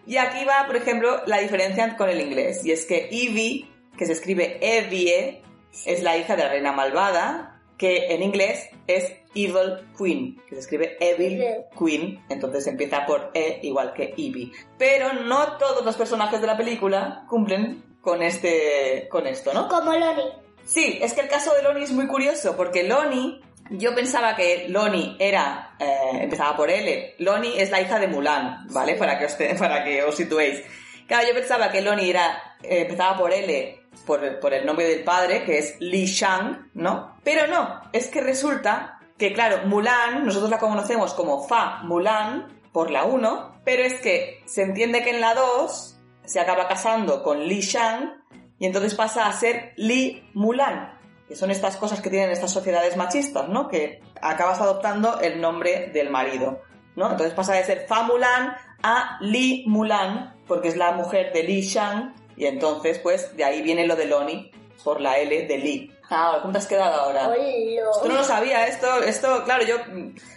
Y 0.05 0.17
aquí 0.17 0.45
va, 0.45 0.65
por 0.67 0.75
ejemplo, 0.75 1.23
la 1.25 1.39
diferencia 1.39 1.95
con 1.97 2.09
el 2.09 2.21
inglés. 2.21 2.65
Y 2.65 2.71
es 2.71 2.85
que 2.85 3.09
Evie, 3.11 3.69
que 3.97 4.05
se 4.05 4.13
escribe 4.13 4.59
Evie, 4.61 5.43
es 5.85 6.03
la 6.03 6.17
hija 6.17 6.35
de 6.35 6.43
la 6.43 6.49
reina 6.49 6.71
malvada, 6.71 7.61
que 7.77 8.13
en 8.13 8.21
inglés 8.21 8.69
es 8.87 9.11
Evil 9.33 9.87
Queen, 9.97 10.41
que 10.47 10.55
se 10.55 10.61
escribe 10.61 10.97
Evil. 10.99 11.43
Queen, 11.77 12.23
entonces 12.29 12.67
empieza 12.67 13.05
por 13.05 13.31
E 13.33 13.59
igual 13.63 13.93
que 13.93 14.13
Evie. 14.17 14.51
Pero 14.77 15.13
no 15.13 15.57
todos 15.57 15.83
los 15.83 15.95
personajes 15.95 16.41
de 16.41 16.47
la 16.47 16.57
película 16.57 17.25
cumplen 17.27 17.97
con 18.01 18.21
este 18.21 19.07
con 19.09 19.27
esto, 19.27 19.53
¿no? 19.53 19.67
Como 19.67 19.93
Loni. 19.93 20.23
Sí, 20.65 20.99
es 21.01 21.13
que 21.13 21.21
el 21.21 21.27
caso 21.27 21.53
de 21.53 21.63
Loni 21.63 21.83
es 21.83 21.91
muy 21.91 22.07
curioso, 22.07 22.55
porque 22.55 22.83
Loni, 22.83 23.41
yo 23.71 23.93
pensaba 23.95 24.35
que 24.35 24.67
Loni 24.69 25.17
era, 25.19 25.75
eh, 25.79 26.19
empezaba 26.21 26.55
por 26.55 26.69
L. 26.69 27.15
Loni 27.19 27.59
es 27.59 27.71
la 27.71 27.81
hija 27.81 27.99
de 27.99 28.07
Mulan, 28.07 28.67
¿vale? 28.69 28.95
Para 28.95 29.17
que 29.19 29.25
os, 29.25 29.33
para 29.59 29.83
que 29.83 30.03
os 30.03 30.15
situéis. 30.15 30.63
Claro, 31.07 31.27
yo 31.27 31.33
pensaba 31.33 31.71
que 31.71 31.81
Loni 31.81 32.09
era, 32.09 32.57
eh, 32.63 32.81
empezaba 32.81 33.17
por 33.17 33.33
L, 33.33 33.79
por, 34.05 34.39
por 34.39 34.53
el 34.53 34.65
nombre 34.65 34.85
del 34.85 35.03
padre, 35.03 35.43
que 35.43 35.57
es 35.57 35.75
Li 35.79 36.05
Shang, 36.05 36.71
¿no? 36.73 37.17
Pero 37.23 37.47
no, 37.47 37.81
es 37.91 38.07
que 38.07 38.21
resulta 38.21 38.99
que, 39.17 39.33
claro, 39.33 39.67
Mulan, 39.67 40.25
nosotros 40.25 40.49
la 40.49 40.57
conocemos 40.57 41.13
como 41.13 41.47
Fa 41.47 41.83
Mulan, 41.83 42.61
por 42.71 42.89
la 42.89 43.03
1, 43.03 43.61
pero 43.63 43.83
es 43.83 43.99
que 44.01 44.41
se 44.45 44.63
entiende 44.63 45.03
que 45.03 45.11
en 45.11 45.21
la 45.21 45.33
2 45.33 45.97
se 46.25 46.39
acaba 46.39 46.67
casando 46.67 47.23
con 47.23 47.43
Li 47.43 47.61
Shang 47.61 48.23
y 48.61 48.67
entonces 48.67 48.93
pasa 48.93 49.25
a 49.25 49.33
ser 49.33 49.73
Li 49.75 50.29
Mulan, 50.35 50.93
que 51.27 51.35
son 51.35 51.49
estas 51.49 51.77
cosas 51.77 51.99
que 51.99 52.11
tienen 52.11 52.29
estas 52.29 52.51
sociedades 52.51 52.95
machistas, 52.95 53.49
¿no? 53.49 53.67
Que 53.67 54.03
acabas 54.21 54.61
adoptando 54.61 55.19
el 55.19 55.41
nombre 55.41 55.89
del 55.91 56.11
marido, 56.11 56.61
¿no? 56.95 57.09
Entonces 57.09 57.33
pasa 57.33 57.55
de 57.55 57.63
ser 57.63 57.87
Fa 57.87 58.03
Mulan 58.03 58.53
a 58.83 59.17
Li 59.19 59.65
Mulan, 59.65 60.35
porque 60.45 60.67
es 60.67 60.77
la 60.77 60.91
mujer 60.91 61.33
de 61.33 61.41
Li 61.41 61.61
Shang, 61.61 62.13
y 62.37 62.45
entonces, 62.45 62.99
pues, 62.99 63.35
de 63.35 63.43
ahí 63.43 63.63
viene 63.63 63.87
lo 63.87 63.95
de 63.95 64.05
Loni, 64.05 64.51
por 64.83 65.01
la 65.01 65.17
L 65.17 65.47
de 65.47 65.57
Li. 65.57 65.91
Ah, 66.11 66.37
¿cómo 66.39 66.51
te 66.51 66.59
has 66.59 66.67
quedado 66.67 67.01
ahora? 67.01 67.33
Esto 67.33 68.07
no 68.09 68.13
lo 68.13 68.23
sabía, 68.23 68.67
esto, 68.67 69.01
esto, 69.01 69.43
claro, 69.43 69.63
yo 69.65 69.77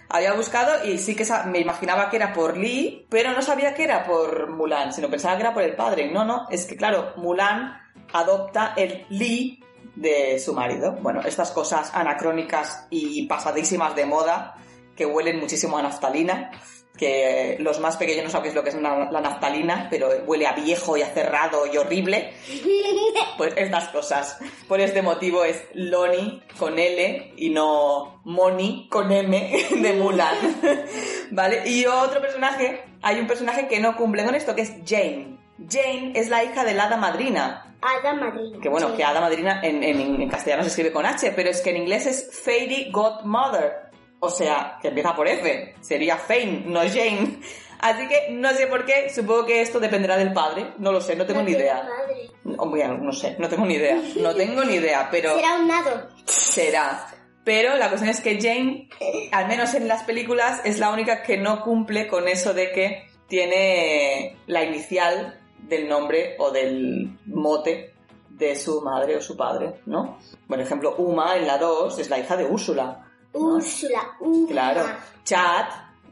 había 0.09 0.33
buscado 0.33 0.83
y 0.87 0.97
sí 0.97 1.15
que 1.15 1.27
me 1.45 1.59
imaginaba 1.59 2.09
que 2.09 2.17
era 2.17 2.33
por 2.33 2.57
Lee, 2.57 3.07
pero 3.11 3.33
no 3.33 3.43
sabía 3.43 3.75
que 3.75 3.85
era 3.85 4.07
por 4.07 4.49
Mulan, 4.49 4.95
sino 4.95 5.11
pensaba 5.11 5.37
que 5.37 5.43
era 5.43 5.53
por 5.53 5.63
el 5.63 5.77
padre. 5.77 6.11
No, 6.11 6.25
no, 6.25 6.47
es 6.49 6.65
que 6.65 6.77
claro, 6.77 7.13
Mulan 7.17 7.84
adopta 8.15 8.75
el 8.77 9.05
Lee 9.11 9.61
de 9.97 10.39
su 10.39 10.55
marido. 10.55 10.93
Bueno, 11.03 11.21
estas 11.21 11.51
cosas 11.51 11.91
anacrónicas 11.93 12.87
y 12.89 13.27
pasadísimas 13.27 13.95
de 13.95 14.07
moda 14.07 14.55
que 14.97 15.05
huelen 15.05 15.41
muchísimo 15.41 15.77
a 15.77 15.83
naftalina, 15.83 16.53
que 16.97 17.57
los 17.59 17.81
más 17.81 17.97
pequeños 17.97 18.25
no 18.25 18.31
sabéis 18.31 18.55
lo 18.55 18.63
que 18.63 18.69
es 18.69 18.77
la, 18.77 19.11
la 19.11 19.21
naftalina, 19.21 19.89
pero 19.91 20.09
huele 20.27 20.47
a 20.47 20.53
viejo 20.53 20.97
y 20.97 21.03
a 21.03 21.07
cerrado 21.07 21.67
y 21.71 21.77
horrible. 21.77 22.33
Pues 23.37 23.53
estas 23.57 23.89
cosas. 23.89 24.39
Por 24.69 24.81
este 24.81 25.03
motivo 25.03 25.45
es 25.45 25.65
Loni 25.75 26.41
con 26.57 26.79
L 26.79 27.33
y 27.37 27.51
no 27.51 28.21
Moni 28.25 28.87
con 28.89 29.11
M 29.11 29.53
de 29.71 29.93
Mulan. 29.95 30.37
¿Vale? 31.33 31.69
Y 31.69 31.85
otro 31.87 32.21
personaje, 32.21 32.85
hay 33.03 33.19
un 33.19 33.27
personaje 33.27 33.67
que 33.67 33.81
no 33.81 33.97
cumple 33.97 34.25
con 34.25 34.37
esto, 34.37 34.55
que 34.55 34.63
es 34.63 34.73
Jane. 34.87 35.44
Jane 35.69 36.13
es 36.15 36.29
la 36.29 36.43
hija 36.45 36.65
de 36.65 36.75
la 36.75 36.85
hada 36.85 36.97
madrina. 36.97 37.77
Hada 37.81 38.15
Madrina. 38.15 38.59
Que 38.63 38.69
bueno, 38.69 38.91
Sí. 38.91 38.97
que 38.97 39.05
hada 39.05 39.21
madrina 39.21 39.61
en, 39.63 39.83
en- 39.85 40.21
en 40.23 40.29
castellano 40.31 40.63
se 40.63 40.69
escribe 40.71 40.91
con 40.93 41.05
H, 41.05 41.33
pero 41.37 41.51
es 41.51 41.61
que 41.61 41.71
en 41.71 41.77
inglés 41.79 42.07
es 42.07 42.41
Fairy 42.43 42.91
Godmother. 42.91 43.91
O 44.21 44.31
sea, 44.31 44.79
que 44.81 44.89
empieza 44.89 45.15
por 45.15 45.29
F. 45.29 45.75
Sería 45.83 46.17
Fane, 46.17 46.63
no 46.67 46.81
Jane. 46.81 47.41
Así 47.81 48.09
que 48.09 48.29
no 48.31 48.51
sé 48.55 48.67
por 48.69 48.87
qué, 48.87 49.11
supongo 49.11 49.45
que 49.45 49.61
esto 49.61 49.79
dependerá 49.81 50.17
del 50.17 50.33
padre. 50.33 50.73
No 50.79 50.93
lo 50.93 51.03
sé, 51.03 51.15
no 51.15 51.27
tengo 51.27 51.41
No 51.43 51.47
ni 51.47 51.53
idea. 51.53 51.83
madre. 51.83 52.31
Hombre, 52.57 52.89
no 52.89 53.13
sé, 53.13 53.37
no 53.39 53.49
tengo 53.49 53.67
ni 53.67 53.75
idea. 53.75 54.01
No 54.17 54.35
tengo 54.35 54.65
ni 54.65 54.77
idea, 54.77 55.09
pero 55.11 55.35
Será 55.37 55.57
un 55.57 55.69
nado. 55.69 56.09
será. 56.25 57.07
Pero 57.45 57.77
la 57.77 57.89
cuestión 57.91 58.09
es 58.11 58.23
que 58.23 58.41
Jane, 58.41 58.89
al 59.31 59.47
menos 59.49 59.75
en 59.75 59.87
las 59.89 60.05
películas, 60.05 60.63
es 60.65 60.79
la 60.79 60.89
única 60.91 61.23
que 61.23 61.37
no 61.37 61.61
cumple 61.63 62.07
con 62.09 62.27
eso 62.27 62.55
de 62.55 62.73
que 62.73 63.07
tiene 63.29 64.39
la 64.47 64.65
inicial 64.65 65.39
del 65.69 65.89
nombre 65.89 66.37
o 66.39 66.51
del 66.51 67.19
mote 67.27 67.95
de 68.29 68.57
su 68.57 68.81
madre 68.81 69.17
o 69.17 69.21
su 69.21 69.37
padre, 69.37 69.81
¿no? 69.87 70.19
Por 70.49 70.61
ejemplo, 70.61 70.97
Uma 70.97 71.37
en 71.37 71.47
la 71.47 71.59
2 71.59 71.99
es 71.99 72.11
la 72.11 72.19
hija 72.19 72.37
de 72.37 72.45
Úrsula. 72.45 73.07
Úrsula. 73.33 74.17
Uma. 74.21 74.49
Claro. 74.49 74.85
Chad 75.25 75.67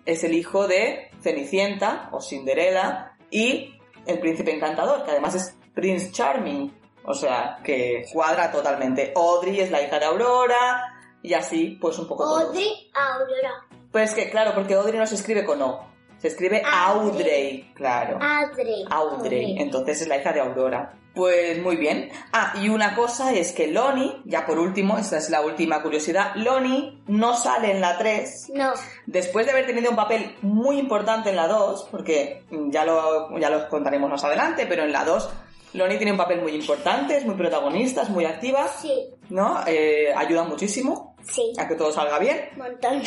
es 0.04 0.24
el 0.24 0.34
hijo 0.34 0.66
de 0.66 1.10
Cenicienta 1.20 2.08
o 2.12 2.20
Cinderella 2.20 3.16
y 3.30 3.74
el 4.06 4.18
príncipe 4.20 4.54
encantador, 4.54 5.04
que 5.04 5.12
además 5.12 5.34
es 5.34 5.56
Prince 5.74 6.12
Charming. 6.12 6.72
O 7.04 7.14
sea, 7.14 7.58
que 7.64 8.04
cuadra 8.12 8.50
totalmente. 8.52 9.12
Audrey 9.16 9.60
es 9.60 9.70
la 9.70 9.82
hija 9.82 9.98
de 9.98 10.04
Aurora 10.04 10.94
y 11.22 11.34
así, 11.34 11.78
pues 11.80 11.98
un 11.98 12.06
poco. 12.06 12.24
Audrey 12.24 12.90
Aurora. 12.94 13.66
Pues 13.90 14.14
que, 14.14 14.30
claro, 14.30 14.52
porque 14.54 14.74
Audrey 14.74 14.98
no 14.98 15.06
se 15.06 15.16
escribe 15.16 15.44
con 15.44 15.60
O. 15.62 15.91
Se 16.22 16.28
escribe 16.28 16.62
Audrey. 16.64 17.10
Audrey, 17.10 17.72
claro. 17.74 18.18
Audrey. 18.22 18.84
Audrey. 18.88 19.56
Entonces 19.58 20.02
es 20.02 20.08
la 20.08 20.18
hija 20.18 20.32
de 20.32 20.40
Aurora. 20.40 20.94
Pues 21.14 21.60
muy 21.60 21.76
bien. 21.76 22.10
Ah, 22.32 22.54
y 22.62 22.68
una 22.70 22.94
cosa 22.94 23.34
es 23.34 23.52
que 23.52 23.66
Lonnie, 23.66 24.22
ya 24.24 24.46
por 24.46 24.58
último, 24.58 24.96
esta 24.96 25.18
es 25.18 25.28
la 25.30 25.40
última 25.42 25.82
curiosidad, 25.82 26.32
Lonnie 26.36 27.02
no 27.08 27.34
sale 27.34 27.72
en 27.72 27.80
la 27.82 27.98
3 27.98 28.50
No. 28.54 28.72
Después 29.06 29.44
de 29.44 29.52
haber 29.52 29.66
tenido 29.66 29.90
un 29.90 29.96
papel 29.96 30.36
muy 30.40 30.78
importante 30.78 31.28
en 31.30 31.36
la 31.36 31.48
2, 31.48 31.88
porque 31.90 32.44
ya 32.70 32.84
lo, 32.86 33.36
ya 33.38 33.50
lo 33.50 33.68
contaremos 33.68 34.08
más 34.08 34.24
adelante, 34.24 34.64
pero 34.66 34.84
en 34.84 34.92
la 34.92 35.04
2 35.04 35.28
Lonnie 35.74 35.96
tiene 35.98 36.12
un 36.12 36.18
papel 36.18 36.40
muy 36.40 36.52
importante, 36.54 37.16
es 37.16 37.26
muy 37.26 37.34
protagonista, 37.34 38.02
es 38.02 38.08
muy 38.10 38.24
activa, 38.24 38.68
Sí. 38.68 39.08
¿no? 39.28 39.60
Eh, 39.66 40.12
ayuda 40.16 40.44
muchísimo 40.44 41.14
Sí. 41.22 41.52
a 41.58 41.66
que 41.68 41.74
todo 41.74 41.92
salga 41.92 42.18
bien. 42.20 42.38
Montón. 42.56 43.02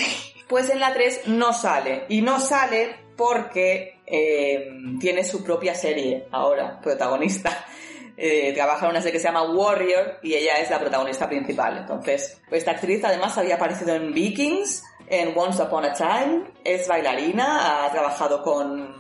Pues 0.48 0.70
en 0.70 0.80
la 0.80 0.94
3 0.94 1.22
no 1.28 1.54
sale. 1.54 2.06
Y 2.10 2.22
no 2.22 2.40
sale 2.40 3.05
porque 3.16 4.00
eh, 4.06 4.70
tiene 5.00 5.24
su 5.24 5.44
propia 5.44 5.74
serie 5.76 6.28
ahora, 6.32 6.80
protagonista. 6.82 7.66
Eh, 8.18 8.54
trabaja 8.54 8.86
en 8.86 8.92
una 8.92 9.02
serie 9.02 9.12
que 9.12 9.20
se 9.20 9.26
llama 9.28 9.44
Warrior 9.52 10.20
y 10.24 10.36
ella 10.36 10.54
es 10.60 10.70
la 10.70 10.80
protagonista 10.80 11.28
principal. 11.28 11.80
Entonces, 11.80 12.42
esta 12.50 12.72
actriz 12.72 13.04
además 13.04 13.38
había 13.38 13.56
aparecido 13.56 13.94
en 13.94 14.14
Vikings, 14.14 14.84
en 15.10 15.38
Once 15.38 15.62
Upon 15.62 15.84
a 15.84 15.92
Time, 15.92 16.46
es 16.64 16.88
bailarina, 16.88 17.84
ha 17.86 17.92
trabajado 17.92 18.42
con 18.42 18.96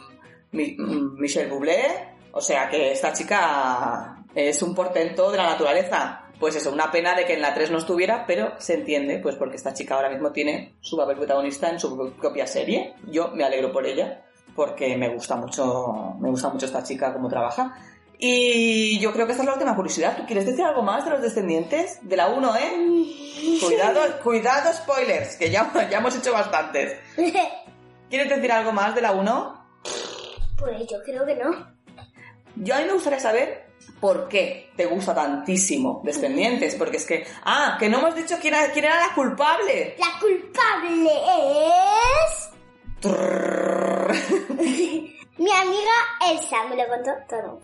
Mi- 0.51 0.75
Michelle 0.77 1.49
Bublé, 1.49 2.09
o 2.33 2.41
sea 2.41 2.67
que 2.67 2.91
esta 2.91 3.13
chica 3.13 4.17
es 4.35 4.61
un 4.61 4.75
portento 4.75 5.31
de 5.31 5.37
la 5.37 5.45
naturaleza. 5.45 6.24
Pues 6.45 6.57
eso, 6.57 6.71
una 6.71 6.91
pena 6.91 7.15
de 7.15 7.25
que 7.25 7.33
en 7.33 7.41
la 7.41 7.55
3 7.55 7.71
no 7.71 7.79
estuviera, 7.79 8.27
pero 8.27 8.53
se 8.59 8.75
entiende, 8.75 9.17
pues 9.17 9.35
porque 9.35 9.55
esta 9.55 9.73
chica 9.73 9.95
ahora 9.95 10.11
mismo 10.11 10.31
tiene 10.31 10.75
su 10.79 10.95
papel 10.95 11.17
protagonista 11.17 11.71
en 11.71 11.79
su 11.79 12.13
propia 12.21 12.45
serie. 12.45 12.93
Yo 13.07 13.31
me 13.31 13.43
alegro 13.43 13.73
por 13.73 13.83
ella, 13.83 14.23
porque 14.55 14.95
me 14.95 15.09
gusta 15.09 15.37
mucho, 15.37 16.13
me 16.19 16.29
gusta 16.29 16.49
mucho 16.49 16.67
esta 16.67 16.83
chica 16.83 17.11
cómo 17.13 17.29
trabaja. 17.29 17.75
Y 18.19 18.99
yo 18.99 19.11
creo 19.11 19.25
que 19.25 19.31
esta 19.31 19.41
es 19.41 19.47
la 19.47 19.53
última 19.53 19.75
curiosidad. 19.75 20.17
¿Tú 20.17 20.27
quieres 20.27 20.45
decir 20.45 20.63
algo 20.63 20.83
más 20.83 21.03
de 21.03 21.09
los 21.09 21.23
descendientes? 21.23 21.97
De 22.03 22.15
la 22.15 22.27
1, 22.27 22.55
¿eh? 22.57 23.59
Cuidado, 23.65 24.01
cuidado 24.21 24.71
spoilers, 24.71 25.37
que 25.37 25.49
ya, 25.49 25.73
ya 25.89 25.97
hemos 25.97 26.15
hecho 26.15 26.31
bastantes. 26.31 26.95
¿Quieres 28.11 28.29
decir 28.29 28.51
algo 28.51 28.71
más 28.71 28.93
de 28.93 29.01
la 29.01 29.13
1? 29.13 29.65
pues 30.59 30.87
yo 30.87 31.01
creo 31.03 31.25
que 31.25 31.37
no. 31.37 31.73
Yo 32.57 32.75
a 32.75 32.81
mí 32.81 32.85
me 32.85 32.93
gustaría 32.93 33.19
saber 33.19 33.64
por 33.99 34.27
qué 34.27 34.71
te 34.75 34.85
gusta 34.85 35.15
tantísimo 35.15 36.01
Descendientes, 36.03 36.75
porque 36.75 36.97
es 36.97 37.05
que, 37.05 37.25
ah, 37.43 37.77
que 37.79 37.89
no 37.89 37.99
hemos 37.99 38.15
dicho 38.15 38.35
quién 38.41 38.53
era, 38.53 38.71
quién 38.71 38.85
era 38.85 39.07
la 39.07 39.13
culpable. 39.13 39.95
La 39.97 40.19
culpable 40.19 41.11
es... 42.21 42.49
Mi 45.37 45.51
amiga 45.51 45.91
Elsa 46.31 46.63
me 46.69 46.77
lo 46.77 46.87
contó 46.87 47.11
todo. 47.27 47.59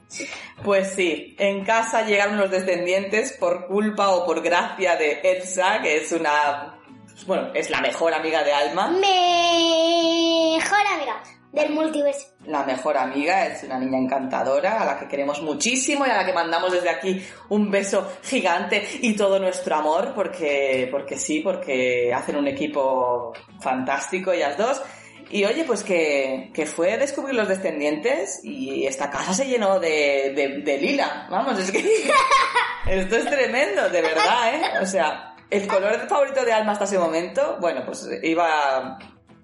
Pues 0.61 0.91
sí, 0.93 1.37
en 1.39 1.63
casa 1.63 2.05
llegaron 2.05 2.37
los 2.37 2.51
descendientes 2.51 3.31
por 3.39 3.67
culpa 3.67 4.09
o 4.09 4.25
por 4.25 4.41
gracia 4.41 4.97
de 4.97 5.21
Elsa, 5.23 5.81
que 5.81 5.95
es 5.97 6.11
una, 6.11 6.77
bueno, 7.25 7.51
es 7.53 7.69
la 7.69 7.79
mejor 7.79 8.13
amiga 8.13 8.43
de 8.43 8.51
Alma. 8.51 8.89
Mejor 8.89 10.85
amiga 10.95 11.23
del 11.51 11.71
multiverso. 11.71 12.27
La 12.45 12.63
mejor 12.63 12.97
amiga 12.97 13.45
es 13.45 13.63
una 13.63 13.77
niña 13.77 13.97
encantadora 13.97 14.81
a 14.81 14.85
la 14.85 14.99
que 14.99 15.07
queremos 15.07 15.41
muchísimo 15.41 16.05
y 16.05 16.09
a 16.09 16.17
la 16.17 16.25
que 16.25 16.33
mandamos 16.33 16.71
desde 16.71 16.89
aquí 16.89 17.21
un 17.49 17.69
beso 17.69 18.09
gigante 18.23 18.87
y 19.01 19.15
todo 19.15 19.39
nuestro 19.39 19.75
amor 19.75 20.13
porque, 20.15 20.87
porque 20.89 21.17
sí, 21.17 21.41
porque 21.41 22.13
hacen 22.13 22.37
un 22.37 22.47
equipo 22.47 23.33
fantástico 23.59 24.31
ellas 24.31 24.57
dos. 24.57 24.81
Y 25.29 25.45
oye, 25.45 25.63
pues 25.63 25.83
que, 25.83 26.51
que 26.53 26.65
fue 26.65 26.97
descubrir 26.97 27.35
los 27.35 27.47
descendientes 27.47 28.41
y 28.43 28.85
esta 28.85 29.09
casa 29.09 29.33
se 29.33 29.47
llenó 29.47 29.79
de, 29.79 30.33
de, 30.35 30.61
de 30.61 30.77
lila. 30.77 31.27
Vamos, 31.29 31.57
es 31.57 31.71
que 31.71 31.79
esto 32.89 33.15
es 33.15 33.25
tremendo, 33.25 33.89
de 33.89 34.01
verdad, 34.01 34.55
¿eh? 34.55 34.61
O 34.81 34.85
sea, 34.85 35.35
el 35.49 35.67
color 35.67 36.07
favorito 36.09 36.43
de 36.43 36.51
Alma 36.51 36.73
hasta 36.73 36.85
ese 36.85 36.97
momento, 36.97 37.57
bueno, 37.61 37.83
pues 37.85 38.09
iba 38.23 38.97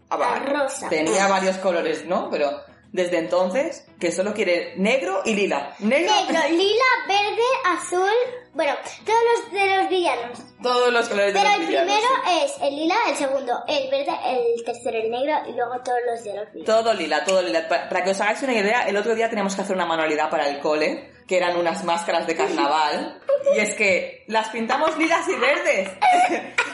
a 0.10 0.16
A 0.36 0.39
rosa. 0.39 0.89
Tenía 0.89 1.28
varios 1.28 1.58
colores, 1.58 2.05
¿no? 2.05 2.30
Pero 2.30 2.62
desde 2.91 3.18
entonces, 3.18 3.86
que 3.99 4.12
solo 4.12 4.34
quiere 4.34 4.74
negro 4.78 5.22
y 5.26 5.34
lila. 5.36 5.76
Negro, 5.80 6.14
Negro, 6.16 6.39
lila, 6.49 6.84
verde, 7.08 7.41
azul. 7.66 8.10
Bueno, 8.53 8.74
todos 9.05 9.20
los 9.36 9.51
de 9.51 9.78
los 9.78 9.89
villanos. 9.89 10.39
todos 10.64 10.91
los 10.91 11.08
colores 11.10 11.32
de 11.34 11.39
Pero 11.39 11.51
los 11.51 11.60
el 11.62 11.68
villanos. 11.68 11.93
primero 11.95 12.43
es 12.45 12.53
el 12.62 12.76
lila, 12.76 12.95
el 13.10 13.16
segundo 13.16 13.53
el 13.68 13.91
verde, 13.91 14.12
el 14.26 14.64
tercero 14.66 14.97
el 14.97 15.12
negro 15.12 15.34
y 15.47 15.51
luego 15.51 15.74
todos 15.84 15.99
los 16.10 16.24
de 16.24 16.34
los 16.34 16.51
villanos. 16.53 16.66
Todo 16.66 16.93
lila, 16.95 17.24
todo 17.24 17.41
lila. 17.43 17.68
Pa- 17.68 17.88
Para 17.88 18.03
que 18.03 18.12
os 18.12 18.22
hagáis 18.22 18.41
una 18.41 18.53
idea, 18.53 18.82
el 18.88 18.97
otro 18.97 19.14
día 19.14 19.30
teníamos 19.30 19.55
que 19.55 19.62
hacer 19.62 19.76
una 19.76 19.86
manualidad 19.86 20.30
para 20.32 20.47
el 20.47 20.60
cole, 20.60 21.12
que 21.28 21.38
eran 21.38 21.55
unas 21.58 21.84
máscaras 21.84 22.26
de 22.26 22.36
carnaval. 22.36 23.22
Y 23.55 23.60
es 23.60 23.76
que 23.76 24.26
las 24.28 24.49
pintamos 24.49 24.97
lilas 24.97 25.26
y 25.30 25.36
verdes. 25.36 25.89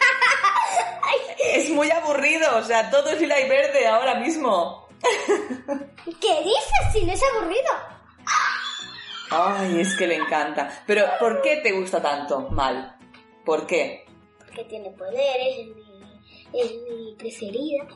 Es 1.54 1.70
muy 1.70 1.92
aburrido, 1.92 2.58
o 2.58 2.64
sea, 2.64 2.90
todo 2.90 3.12
es 3.12 3.22
lila 3.22 3.40
y 3.40 3.48
verde 3.48 3.86
ahora 3.86 4.16
mismo. 4.16 4.88
¿Qué 6.20 6.42
dices 6.44 6.92
si 6.92 7.06
no 7.06 7.14
es 7.14 7.22
aburrido? 7.32 7.72
Ay, 9.30 9.82
es 9.82 9.96
que 9.96 10.08
le 10.08 10.16
encanta. 10.16 10.84
Pero, 10.88 11.06
¿por 11.20 11.44
qué 11.44 11.58
te 11.58 11.72
gusta 11.72 12.02
tanto? 12.02 12.50
Mal. 12.50 12.98
¿Por 13.46 13.68
qué? 13.68 14.04
Porque 14.40 14.64
tiene 14.64 14.90
poderes, 14.92 15.60
es 15.60 15.68
mi, 15.76 16.60
es 16.60 16.72
mi 16.90 17.16
preferida. 17.20 17.88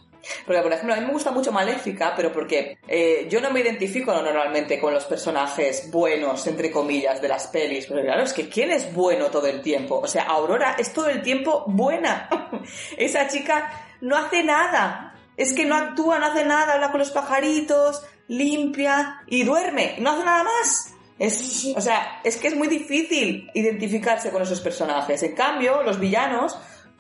Porque, 0.46 0.62
por 0.62 0.72
ejemplo, 0.72 0.94
a 0.94 0.98
mí 0.98 1.06
me 1.06 1.14
gusta 1.14 1.32
mucho 1.32 1.52
Maléfica, 1.52 2.14
pero 2.16 2.32
porque 2.32 2.78
eh, 2.88 3.28
yo 3.30 3.42
no 3.42 3.52
me 3.52 3.62
identifico 3.62 4.14
normalmente 4.14 4.80
con 4.80 4.94
los 4.94 5.06
personajes 5.06 5.90
buenos, 5.92 6.46
entre 6.48 6.72
comillas, 6.72 7.22
de 7.22 7.28
las 7.28 7.48
pelis. 7.48 7.86
Pero 7.88 8.02
claro, 8.02 8.24
es 8.24 8.34
que 8.34 8.50
¿quién 8.50 8.72
es 8.72 8.94
bueno 8.94 9.28
todo 9.28 9.48
el 9.48 9.62
tiempo? 9.62 10.00
O 10.00 10.08
sea, 10.08 10.24
Aurora 10.24 10.76
es 10.78 10.94
todo 10.94 11.10
el 11.10 11.22
tiempo 11.22 11.64
buena. 11.68 12.30
Esa 12.98 13.28
chica 13.28 13.72
no 14.02 14.16
hace 14.16 14.44
nada. 14.44 15.14
Es 15.36 15.54
que 15.54 15.66
no 15.66 15.76
actúa, 15.76 16.20
no 16.20 16.26
hace 16.28 16.46
nada, 16.46 16.74
habla 16.74 16.90
con 16.90 17.00
los 17.00 17.12
pajaritos, 17.12 18.04
limpia 18.28 19.22
y 19.28 19.44
duerme. 19.44 19.96
No 20.00 20.12
hace 20.12 20.24
nada 20.26 20.44
más. 20.44 20.94
Es, 21.20 21.74
o 21.76 21.82
sea, 21.82 22.22
es 22.24 22.38
que 22.38 22.48
es 22.48 22.56
muy 22.56 22.68
difícil 22.68 23.50
identificarse 23.54 24.30
con 24.30 24.42
esos 24.42 24.62
personajes. 24.62 25.24
En 25.24 25.34
cambio, 25.34 25.82
los 25.84 26.00
villanos 26.00 26.58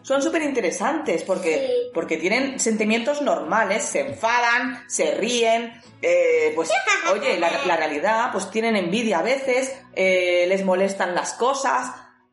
son 0.08 0.22
súper 0.22 0.41
interesantes 0.43 1.24
porque, 1.24 1.68
Sí. 1.68 1.91
porque 1.93 2.16
tienen 2.16 2.62
sentimientos 2.62 3.22
normales, 3.22 3.84
se 3.84 3.99
enfadan, 4.08 4.86
se 4.88 5.16
ríen, 5.16 5.74
eh, 6.01 6.53
pues 6.55 6.70
oye, 7.12 7.38
la, 7.38 7.49
la 7.66 7.76
realidad, 7.76 8.30
pues 8.32 8.49
tienen 8.49 8.78
envidia 8.78 9.20
a 9.20 9.24
veces, 9.24 9.78
eh, 9.95 10.45
les 10.47 10.64
molestan 10.64 11.14
las 11.14 11.34
cosas, 11.34 11.91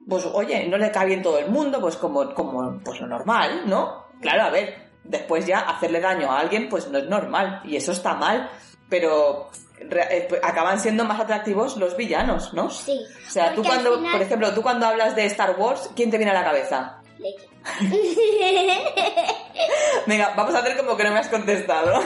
pues 0.09 0.25
oye, 0.25 0.69
no 0.69 0.79
le 0.79 0.93
cae 0.93 1.07
bien 1.07 1.23
todo 1.23 1.37
el 1.39 1.49
mundo, 1.51 1.81
pues 1.81 1.97
como, 1.97 2.33
como 2.33 2.79
pues 2.85 3.01
lo 3.01 3.09
normal, 3.09 3.63
¿no? 3.67 4.05
Claro, 4.21 4.43
a 4.45 4.51
ver, 4.51 4.91
después 5.03 5.45
ya 5.45 5.59
hacerle 5.59 6.01
daño 6.01 6.31
a 6.31 6.39
alguien, 6.39 6.69
pues 6.69 6.87
no 6.87 6.99
es 6.99 7.09
normal, 7.09 7.61
y 7.65 7.75
eso 7.75 7.91
está 7.91 8.15
mal, 8.15 8.49
pero 8.89 9.51
eh, 9.81 10.29
acaban 10.45 10.79
siendo 10.79 11.05
más 11.05 11.19
atractivos 11.21 11.77
los 11.77 11.97
villanos, 11.97 12.55
¿no? 12.55 12.71
Sí. 12.71 13.01
O 13.27 13.31
sea, 13.33 13.53
tú 13.53 13.65
cuando, 13.65 13.97
final- 13.97 14.13
por 14.13 14.23
ejemplo, 14.23 14.55
tú 14.55 14.63
cuando 14.63 14.87
hablas 14.87 15.17
de 15.17 15.25
Star 15.27 15.57
Wars, 15.59 15.91
¿quién 15.97 16.13
te 16.13 16.19
viene 16.19 16.31
a 16.31 16.35
la 16.35 16.45
cabeza? 16.45 17.01
Leia. 17.19 17.41
Venga, 20.07 20.35
vamos 20.37 20.55
a 20.55 20.59
hacer 20.59 20.77
como 20.77 20.97
que 20.97 21.05
no 21.05 21.13
me 21.13 21.19
has 21.19 21.29
contestado. 21.29 21.95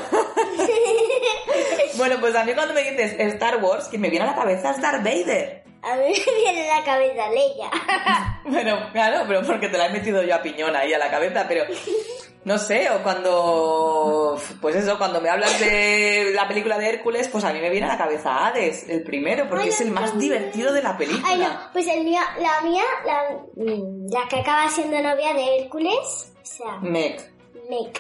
bueno, 1.96 2.16
pues 2.20 2.36
a 2.36 2.44
mí 2.44 2.52
cuando 2.54 2.74
me 2.74 2.82
dices 2.82 3.16
Star 3.18 3.56
Wars, 3.62 3.88
quien 3.88 4.02
me 4.02 4.10
viene 4.10 4.24
a 4.24 4.28
la 4.30 4.36
cabeza 4.36 4.70
es 4.70 4.80
Darth 4.80 5.02
Vader. 5.02 5.64
A 5.82 5.96
mí 5.96 6.04
me 6.04 6.34
viene 6.34 6.70
a 6.70 6.78
la 6.78 6.84
cabeza 6.84 7.28
Leia. 7.30 7.70
Bueno, 8.44 8.88
claro, 8.92 9.24
pero 9.28 9.42
porque 9.42 9.68
te 9.68 9.76
la 9.76 9.86
he 9.86 9.90
metido 9.90 10.22
yo 10.22 10.34
a 10.34 10.40
piñón 10.40 10.74
ahí 10.74 10.94
a 10.94 10.98
la 10.98 11.10
cabeza, 11.10 11.44
pero 11.46 11.64
no 12.44 12.58
sé, 12.58 12.88
o 12.90 13.02
cuando, 13.02 14.40
pues 14.60 14.76
eso, 14.76 14.96
cuando 14.98 15.20
me 15.20 15.28
hablas 15.28 15.58
de 15.60 16.32
la 16.34 16.48
película 16.48 16.78
de 16.78 16.88
Hércules, 16.88 17.28
pues 17.28 17.44
a 17.44 17.52
mí 17.52 17.60
me 17.60 17.70
viene 17.70 17.86
a 17.86 17.90
la 17.90 17.98
cabeza 17.98 18.46
Hades, 18.46 18.88
el 18.88 19.02
primero, 19.02 19.48
porque 19.48 19.64
Ay, 19.64 19.68
es 19.70 19.80
el 19.80 19.90
más 19.90 20.18
divertido 20.18 20.72
de 20.72 20.82
la 20.82 20.96
película. 20.96 21.26
Ay, 21.26 21.38
no, 21.40 21.48
pues 21.72 21.86
el 21.88 22.04
mío, 22.04 22.20
la 22.40 22.60
mía, 22.68 22.84
la, 23.04 24.20
la 24.20 24.28
que 24.28 24.40
acaba 24.40 24.68
siendo 24.70 25.00
novia 25.02 25.34
de 25.34 25.58
Hércules, 25.58 26.32
o 26.42 26.46
sea, 26.46 26.78
Meg. 26.80 27.20
Meg, 27.68 27.92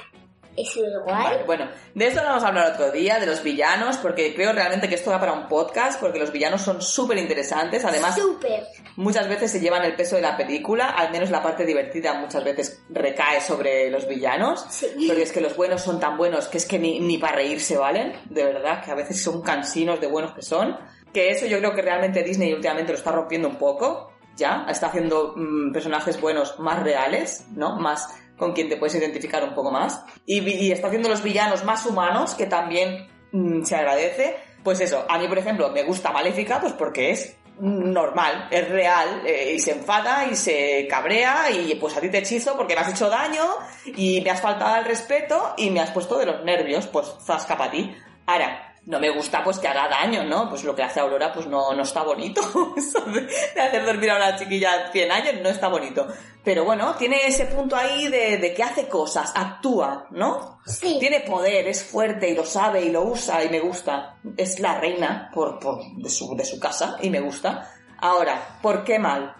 es 0.62 0.76
el 0.76 1.00
guay. 1.00 1.24
Vale, 1.24 1.44
bueno, 1.44 1.68
de 1.94 2.06
esto 2.06 2.20
lo 2.20 2.28
vamos 2.28 2.44
a 2.44 2.48
hablar 2.48 2.72
otro 2.72 2.90
día, 2.90 3.18
de 3.18 3.26
los 3.26 3.42
villanos, 3.42 3.96
porque 3.98 4.34
creo 4.34 4.52
realmente 4.52 4.88
que 4.88 4.94
esto 4.94 5.10
va 5.10 5.20
para 5.20 5.32
un 5.32 5.48
podcast, 5.48 6.00
porque 6.00 6.18
los 6.18 6.32
villanos 6.32 6.62
son 6.62 6.82
súper 6.82 7.18
interesantes. 7.18 7.84
Además, 7.84 8.16
Súper. 8.16 8.66
muchas 8.96 9.28
veces 9.28 9.50
se 9.50 9.60
llevan 9.60 9.84
el 9.84 9.94
peso 9.94 10.16
de 10.16 10.22
la 10.22 10.36
película, 10.36 10.90
al 10.90 11.10
menos 11.10 11.30
la 11.30 11.42
parte 11.42 11.64
divertida 11.64 12.14
muchas 12.14 12.44
veces 12.44 12.82
recae 12.90 13.40
sobre 13.40 13.90
los 13.90 14.08
villanos. 14.08 14.66
Sí. 14.70 14.86
Porque 15.06 15.22
es 15.22 15.32
que 15.32 15.40
los 15.40 15.56
buenos 15.56 15.82
son 15.82 16.00
tan 16.00 16.16
buenos 16.16 16.48
que 16.48 16.58
es 16.58 16.66
que 16.66 16.78
ni, 16.78 17.00
ni 17.00 17.18
para 17.18 17.36
reírse 17.36 17.76
valen, 17.76 18.14
de 18.28 18.44
verdad, 18.44 18.84
que 18.84 18.90
a 18.90 18.94
veces 18.94 19.22
son 19.22 19.42
cansinos 19.42 20.00
de 20.00 20.06
buenos 20.06 20.32
que 20.32 20.42
son. 20.42 20.76
Que 21.12 21.30
eso 21.30 21.46
yo 21.46 21.58
creo 21.58 21.74
que 21.74 21.82
realmente 21.82 22.22
Disney 22.22 22.52
últimamente 22.52 22.92
lo 22.92 22.98
está 22.98 23.12
rompiendo 23.12 23.48
un 23.48 23.56
poco, 23.56 24.12
ya, 24.36 24.66
está 24.68 24.86
haciendo 24.86 25.34
mm, 25.36 25.72
personajes 25.72 26.20
buenos 26.20 26.58
más 26.58 26.82
reales, 26.82 27.46
¿no? 27.52 27.76
Más 27.76 28.08
con 28.38 28.52
quien 28.52 28.68
te 28.68 28.76
puedes 28.76 28.94
identificar 28.94 29.44
un 29.44 29.54
poco 29.54 29.70
más. 29.70 30.02
Y, 30.24 30.72
está 30.72 30.86
haciendo 30.86 31.08
los 31.08 31.22
villanos 31.22 31.64
más 31.64 31.84
humanos, 31.84 32.34
que 32.34 32.46
también 32.46 33.08
mm, 33.32 33.64
se 33.64 33.76
agradece. 33.76 34.36
Pues 34.62 34.80
eso, 34.80 35.04
a 35.08 35.18
mí, 35.18 35.28
por 35.28 35.38
ejemplo, 35.38 35.70
me 35.70 35.82
gusta 35.82 36.12
Maléfica, 36.12 36.60
pues 36.60 36.72
porque 36.72 37.10
es 37.10 37.36
normal, 37.60 38.48
es 38.50 38.68
real, 38.68 39.22
eh, 39.26 39.54
y 39.56 39.58
se 39.58 39.72
enfada 39.72 40.26
y 40.30 40.36
se 40.36 40.86
cabrea 40.88 41.50
y 41.50 41.74
pues 41.74 41.96
a 41.96 42.00
ti 42.00 42.08
te 42.08 42.18
hechizo 42.18 42.56
porque 42.56 42.74
me 42.74 42.82
has 42.82 42.90
hecho 42.90 43.10
daño 43.10 43.42
y 43.84 44.20
me 44.20 44.30
has 44.30 44.40
faltado 44.40 44.74
al 44.74 44.84
respeto 44.84 45.54
y 45.56 45.70
me 45.70 45.80
has 45.80 45.90
puesto 45.90 46.18
de 46.18 46.26
los 46.26 46.44
nervios, 46.44 46.86
pues 46.86 47.16
zasca 47.24 47.58
para 47.58 47.72
ti. 47.72 47.92
Ahora, 48.26 48.67
no 48.88 48.98
me 48.98 49.10
gusta 49.10 49.44
pues 49.44 49.58
que 49.58 49.68
haga 49.68 49.86
daño, 49.86 50.24
¿no? 50.24 50.48
Pues 50.48 50.64
lo 50.64 50.74
que 50.74 50.82
hace 50.82 50.98
Aurora 51.00 51.30
pues 51.30 51.46
no, 51.46 51.74
no 51.74 51.82
está 51.82 52.02
bonito. 52.02 52.40
Eso 52.76 53.00
de, 53.02 53.20
de 53.20 53.60
hacer 53.60 53.84
dormir 53.84 54.10
a 54.10 54.16
una 54.16 54.34
chiquilla 54.36 54.90
100 54.90 55.12
años 55.12 55.34
no 55.42 55.50
está 55.50 55.68
bonito. 55.68 56.08
Pero 56.42 56.64
bueno, 56.64 56.94
tiene 56.94 57.26
ese 57.26 57.44
punto 57.44 57.76
ahí 57.76 58.08
de, 58.08 58.38
de 58.38 58.54
que 58.54 58.62
hace 58.62 58.88
cosas, 58.88 59.30
actúa, 59.34 60.06
¿no? 60.12 60.60
Sí. 60.64 60.96
Tiene 60.98 61.20
poder, 61.20 61.68
es 61.68 61.84
fuerte 61.84 62.30
y 62.30 62.34
lo 62.34 62.46
sabe 62.46 62.80
y 62.80 62.90
lo 62.90 63.02
usa 63.02 63.44
y 63.44 63.50
me 63.50 63.60
gusta. 63.60 64.16
Es 64.38 64.58
la 64.58 64.80
reina 64.80 65.30
por, 65.34 65.58
por, 65.58 65.80
de, 65.96 66.08
su, 66.08 66.34
de 66.34 66.46
su 66.46 66.58
casa 66.58 66.96
y 67.02 67.10
me 67.10 67.20
gusta. 67.20 67.70
Ahora, 67.98 68.58
¿por 68.62 68.84
qué 68.84 68.98
mal? 68.98 69.34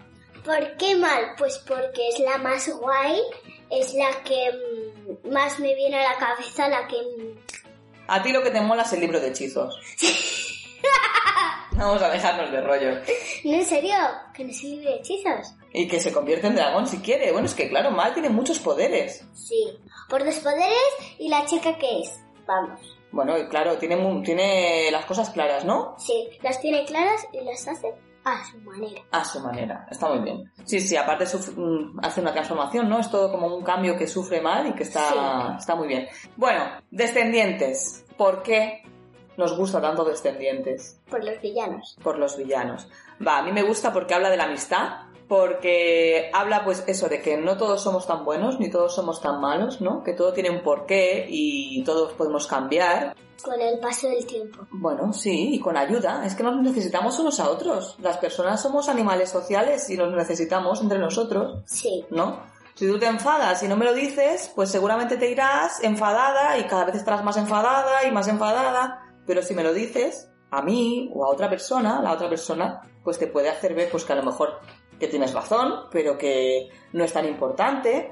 ¿Por 0.45 0.77
qué 0.77 0.95
mal? 0.95 1.33
Pues 1.39 1.57
porque 1.67 2.09
es 2.09 2.19
la 2.19 2.37
más 2.37 2.69
guay, 2.69 3.19
es 3.71 3.95
la 3.95 4.11
que 4.23 4.51
mm, 5.23 5.31
más 5.31 5.59
me 5.59 5.73
viene 5.73 6.05
a 6.05 6.13
la 6.13 6.19
cabeza, 6.19 6.69
la 6.69 6.85
que... 6.87 6.97
A 8.09 8.23
ti 8.23 8.31
lo 8.31 8.41
que 8.41 8.49
te 8.49 8.59
mola 8.59 8.83
es 8.83 8.93
el 8.93 9.01
libro 9.01 9.19
de 9.19 9.29
hechizos. 9.29 9.79
Vamos 11.73 12.01
a 12.01 12.09
dejarnos 12.09 12.51
de 12.51 12.59
rollo. 12.61 12.91
¿No, 13.45 13.53
en 13.53 13.65
serio? 13.65 13.95
¿Que 14.33 14.43
no 14.43 14.51
libre 14.51 14.89
de 14.89 14.95
hechizos? 14.97 15.53
Y 15.71 15.87
que 15.87 15.99
se 16.01 16.11
convierte 16.11 16.47
en 16.47 16.55
dragón 16.55 16.87
si 16.87 16.97
quiere. 16.97 17.31
Bueno, 17.31 17.45
es 17.45 17.53
que 17.53 17.69
claro, 17.69 17.91
Mal 17.91 18.13
tiene 18.13 18.29
muchos 18.29 18.59
poderes. 18.59 19.23
Sí. 19.33 19.77
Por 20.09 20.25
dos 20.25 20.35
poderes 20.39 20.73
y 21.19 21.29
la 21.29 21.45
chica 21.45 21.77
que 21.77 22.01
es. 22.01 22.19
Vamos. 22.47 22.97
Bueno, 23.11 23.37
y 23.37 23.47
claro, 23.47 23.77
tiene, 23.77 23.95
tiene 24.23 24.89
las 24.91 25.05
cosas 25.05 25.29
claras, 25.29 25.63
¿no? 25.63 25.95
Sí, 25.99 26.29
las 26.41 26.59
tiene 26.59 26.85
claras 26.85 27.27
y 27.31 27.41
las 27.41 27.67
hace 27.67 27.93
a 28.25 28.45
su 28.45 28.57
manera. 28.59 29.01
A 29.11 29.23
su 29.25 29.39
manera. 29.39 29.87
Está 29.89 30.09
muy 30.09 30.19
bien. 30.19 30.51
Sí, 30.65 30.79
sí, 30.81 30.95
aparte 30.95 31.25
suf- 31.25 31.53
mm, 31.55 31.99
hace 32.03 32.21
una 32.21 32.31
transformación, 32.33 32.87
¿no? 32.89 32.99
Es 32.99 33.09
todo 33.09 33.31
como 33.31 33.47
un 33.55 33.63
cambio 33.63 33.97
que 33.97 34.07
sufre 34.07 34.41
Mal 34.41 34.67
y 34.67 34.73
que 34.73 34.83
está, 34.83 35.09
Sí. 35.09 35.15
está 35.59 35.75
muy 35.75 35.87
bien. 35.87 36.07
Bueno, 36.35 36.63
descendientes. 36.91 38.05
¿Por 38.17 38.43
qué 38.43 38.83
nos 39.37 39.57
gusta 39.57 39.81
tanto 39.81 40.03
descendientes? 40.03 40.99
Por 41.09 41.23
los 41.23 41.41
villanos. 41.41 41.97
por 42.03 42.17
los 42.19 42.37
villanos. 42.37 42.87
Va, 43.25 43.39
a 43.39 43.41
mí 43.41 43.51
me 43.51 43.63
gusta 43.63 43.91
porque 43.93 44.13
habla 44.13 44.29
de 44.29 44.37
la 44.37 44.43
amistad, 44.45 45.07
porque 45.29 46.31
habla 46.33 46.65
pues 46.65 46.83
eso 46.87 47.07
de 47.07 47.21
que 47.21 47.37
no 47.37 47.55
todos 47.55 47.81
somos 47.83 48.07
tan 48.07 48.25
buenos 48.25 48.59
ni 48.59 48.69
todos 48.71 48.95
somos 48.95 49.21
tan 49.21 49.39
malos, 49.39 49.79
¿no? 49.79 50.03
Que 50.03 50.13
todo 50.13 50.33
tiene 50.33 50.49
un 50.49 50.63
porqué 50.63 51.27
y 51.29 51.83
todos 51.83 52.13
podemos 52.13 52.47
cambiar. 52.47 53.15
Con 53.43 53.61
el 53.61 53.79
paso 53.79 54.09
del 54.09 54.25
tiempo. 54.25 54.65
Bueno, 54.71 55.13
sí, 55.13 55.53
y 55.53 55.59
con 55.59 55.77
ayuda. 55.77 56.25
Es 56.25 56.33
que 56.33 56.41
nos 56.41 56.59
necesitamos 56.59 57.17
unos 57.19 57.39
a 57.39 57.49
otros. 57.49 57.95
Las 58.01 58.17
personas 58.17 58.59
somos 58.59 58.89
animales 58.89 59.29
sociales 59.29 59.87
y 59.91 59.97
nos 59.97 60.11
necesitamos 60.13 60.81
entre 60.81 60.97
nosotros, 60.97 61.61
Sí. 61.65 62.03
¿no? 62.09 62.41
Si 62.73 62.87
tú 62.87 62.97
te 62.97 63.05
enfadas 63.05 63.61
y 63.61 63.67
no 63.67 63.77
me 63.77 63.85
lo 63.85 63.93
dices, 63.93 64.51
pues 64.55 64.71
seguramente 64.71 65.17
te 65.17 65.29
irás 65.29 65.83
enfadada 65.83 66.57
y 66.57 66.63
cada 66.63 66.85
vez 66.85 66.95
estarás 66.95 67.23
más 67.23 67.37
enfadada 67.37 68.03
y 68.03 68.11
más 68.11 68.27
enfadada. 68.27 69.03
Pero 69.27 69.43
si 69.43 69.53
me 69.53 69.63
lo 69.63 69.73
dices, 69.73 70.31
a 70.49 70.63
mí 70.63 71.11
o 71.13 71.23
a 71.23 71.29
otra 71.29 71.49
persona, 71.49 72.01
la 72.01 72.13
otra 72.13 72.29
persona, 72.29 72.81
pues 73.03 73.19
te 73.19 73.27
puede 73.27 73.49
hacer 73.49 73.75
ver 73.75 73.91
pues 73.91 74.05
que 74.05 74.13
a 74.13 74.15
lo 74.15 74.23
mejor 74.23 74.59
que 74.99 75.07
tienes 75.07 75.33
razón, 75.33 75.85
pero 75.91 76.17
que 76.17 76.69
no 76.93 77.03
es 77.03 77.13
tan 77.13 77.25
importante, 77.25 78.11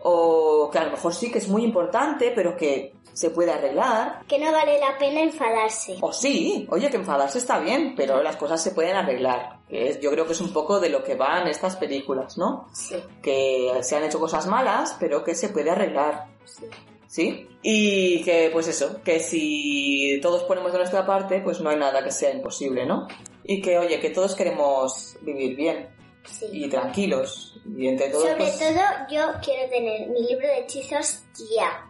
o 0.00 0.68
que 0.70 0.78
a 0.78 0.84
lo 0.84 0.92
mejor 0.92 1.14
sí 1.14 1.30
que 1.30 1.38
es 1.38 1.48
muy 1.48 1.64
importante, 1.64 2.32
pero 2.34 2.56
que 2.56 2.94
se 3.12 3.30
puede 3.30 3.50
arreglar, 3.50 4.24
Que 4.28 4.38
no 4.38 4.52
vale 4.52 4.78
la 4.78 4.96
pena 4.96 5.20
enfadarse. 5.20 5.96
o 6.00 6.12
sí, 6.12 6.68
oye, 6.70 6.88
que 6.88 6.98
enfadarse 6.98 7.38
está 7.38 7.58
bien, 7.58 7.94
pero 7.96 8.22
las 8.22 8.36
cosas 8.36 8.62
se 8.62 8.70
pueden 8.70 8.94
arreglar. 8.94 9.58
Es, 9.68 9.98
yo 10.00 10.12
creo 10.12 10.24
que 10.24 10.34
es 10.34 10.40
un 10.40 10.52
poco 10.52 10.78
de 10.78 10.88
lo 10.88 11.02
que 11.02 11.16
van 11.16 11.48
estas 11.48 11.74
películas, 11.76 12.38
¿no? 12.38 12.68
Sí. 12.72 12.94
Que 13.20 13.72
se 13.82 13.96
han 13.96 14.04
hecho 14.04 14.20
cosas 14.20 14.46
malas, 14.46 14.96
pero 15.00 15.24
que 15.24 15.34
se 15.34 15.48
puede 15.48 15.70
arreglar. 15.70 16.26
Sí. 16.44 16.66
¿Sí? 17.08 17.48
Y 17.62 18.22
que, 18.22 18.50
pues 18.52 18.68
eso, 18.68 19.02
que 19.02 19.18
si 19.18 20.20
todos 20.22 20.44
ponemos 20.44 20.70
de 20.70 20.78
nuestra 20.78 21.04
parte, 21.04 21.40
pues 21.40 21.60
no 21.60 21.70
hay 21.70 21.76
nada 21.76 22.04
que 22.04 22.12
sea 22.12 22.30
imposible, 22.30 22.86
¿no? 22.86 23.08
Y 23.42 23.60
que, 23.62 23.78
oye, 23.78 23.98
que 23.98 24.10
todos 24.10 24.36
queremos 24.36 25.16
vivir 25.22 25.56
bien 25.56 25.88
Sí. 26.24 26.46
y 26.52 26.68
tranquilos. 26.68 27.58
Y 27.76 27.88
entre 27.88 28.10
todos, 28.10 28.24
Sobre 28.24 28.36
pues, 28.36 28.58
todo, 28.58 28.80
yo 29.10 29.32
quiero 29.42 29.68
tener 29.70 30.08
mi 30.08 30.26
libro 30.26 30.46
de 30.46 30.58
hechizos 30.60 31.22
ya. 31.56 31.84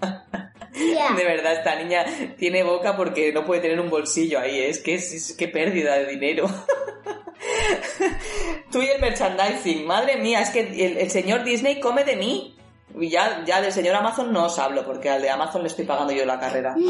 ya. 0.00 1.12
De 1.16 1.24
verdad, 1.24 1.54
esta 1.54 1.74
niña 1.76 2.04
tiene 2.38 2.62
boca 2.62 2.96
porque 2.96 3.32
no 3.32 3.44
puede 3.44 3.62
tener 3.62 3.80
un 3.80 3.88
bolsillo 3.88 4.38
ahí. 4.38 4.60
Es 4.60 4.80
que 4.80 4.94
es, 4.94 5.12
es 5.12 5.36
que 5.36 5.48
pérdida 5.48 5.94
de 5.94 6.06
dinero. 6.06 6.46
Tú 8.70 8.82
y 8.82 8.88
el 8.88 9.00
merchandising, 9.00 9.86
madre 9.86 10.16
mía, 10.16 10.42
es 10.42 10.50
que 10.50 10.60
el, 10.60 10.98
el 10.98 11.10
señor 11.10 11.44
Disney 11.44 11.80
come 11.80 12.04
de 12.04 12.16
mí. 12.16 12.52
Y 12.98 13.10
ya, 13.10 13.42
ya 13.44 13.60
del 13.60 13.72
señor 13.72 13.96
Amazon 13.96 14.32
no 14.32 14.46
os 14.46 14.58
hablo, 14.58 14.84
porque 14.84 15.10
al 15.10 15.20
de 15.20 15.28
Amazon 15.28 15.62
le 15.62 15.68
estoy 15.68 15.84
pagando 15.84 16.12
yo 16.12 16.24
la 16.24 16.38
carrera. 16.38 16.74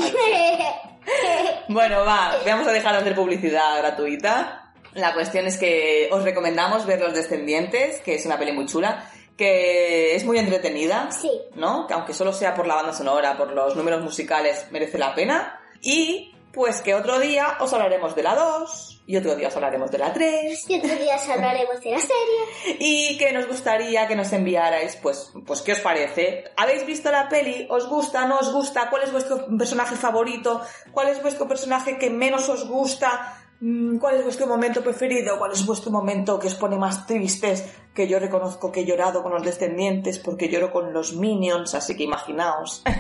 Bueno, 1.69 2.05
va, 2.05 2.35
vamos 2.45 2.67
a 2.67 2.73
dejar 2.73 2.95
de 2.95 3.01
hacer 3.01 3.15
publicidad 3.15 3.79
gratuita. 3.79 4.66
La 4.97 5.15
cuestión 5.15 5.47
es 5.47 5.57
que 5.59 6.09
os 6.11 6.25
recomendamos 6.25 6.87
ver 6.87 7.01
Los 7.01 7.15
Descendientes, 7.15 8.01
que 8.01 8.15
es 8.17 8.27
una 8.27 8.39
peli 8.39 8.53
muy 8.53 8.67
chula, 8.67 9.09
que 9.37 10.15
es 10.17 10.25
muy 10.25 10.39
entretenida, 10.39 11.11
Sí. 11.13 11.31
¿no? 11.55 11.87
Que 11.87 11.95
aunque 11.95 12.15
solo 12.15 12.33
sea 12.33 12.55
por 12.55 12.67
la 12.67 12.77
banda 12.77 12.93
sonora, 12.93 13.37
por 13.37 13.53
los 13.53 13.77
números 13.77 14.03
musicales, 14.03 14.67
merece 14.71 14.97
la 14.99 15.15
pena. 15.15 15.61
Y 15.83 16.33
pues 16.53 16.81
que 16.81 16.95
otro 16.95 17.19
día 17.21 17.59
os 17.61 17.71
hablaremos 17.75 18.17
de 18.17 18.23
la 18.23 18.35
2, 18.35 19.03
y 19.07 19.17
otro 19.19 19.37
día 19.37 19.49
os 19.49 19.57
hablaremos 19.57 19.91
de 19.91 19.99
la 19.99 20.11
3, 20.15 20.65
Y 20.71 20.79
otro 20.79 20.97
día 20.97 21.17
hablaremos 21.35 21.81
de 21.83 21.91
la 21.91 21.99
serie. 21.99 22.77
y 22.81 23.19
que 23.19 23.31
nos 23.33 23.47
gustaría 23.47 24.09
que 24.09 24.17
nos 24.17 24.33
enviarais, 24.33 24.97
pues, 24.97 25.31
pues, 25.47 25.61
¿qué 25.61 25.73
os 25.73 25.81
parece? 25.81 26.45
¿Habéis 26.57 26.87
visto 26.87 27.13
la 27.13 27.29
peli? 27.29 27.67
¿Os 27.69 27.87
gusta? 27.87 28.25
¿No 28.25 28.39
os 28.39 28.51
gusta? 28.51 28.89
¿Cuál 28.89 29.03
es 29.03 29.13
vuestro 29.13 29.47
personaje 29.59 29.97
favorito? 29.97 30.63
¿Cuál 30.93 31.09
es 31.09 31.21
vuestro 31.21 31.47
personaje 31.47 31.99
que 31.99 32.09
menos 32.09 32.49
os 32.49 32.67
gusta? 32.67 33.43
Mm, 33.61 33.99
¿Cuál 33.99 34.17
es 34.17 34.25
vuestro 34.25 34.47
momento 34.47 34.83
preferido? 34.83 35.39
¿Cuál 35.39 35.53
es 35.53 35.65
vuestro 35.65 35.91
momento 35.91 36.39
que 36.39 36.49
os 36.49 36.55
pone 36.55 36.77
más 36.77 37.07
tristes? 37.07 37.65
Que 37.95 38.07
yo 38.07 38.19
reconozco 38.19 38.71
que 38.71 38.81
he 38.81 38.85
llorado 38.85 39.23
con 39.23 39.33
los 39.33 39.43
descendientes 39.43 40.19
porque 40.19 40.49
lloro 40.49 40.73
con 40.73 40.93
los 40.93 41.15
minions, 41.15 41.75
así 41.75 41.97
que 41.97 42.05
imaginaos. 42.05 42.83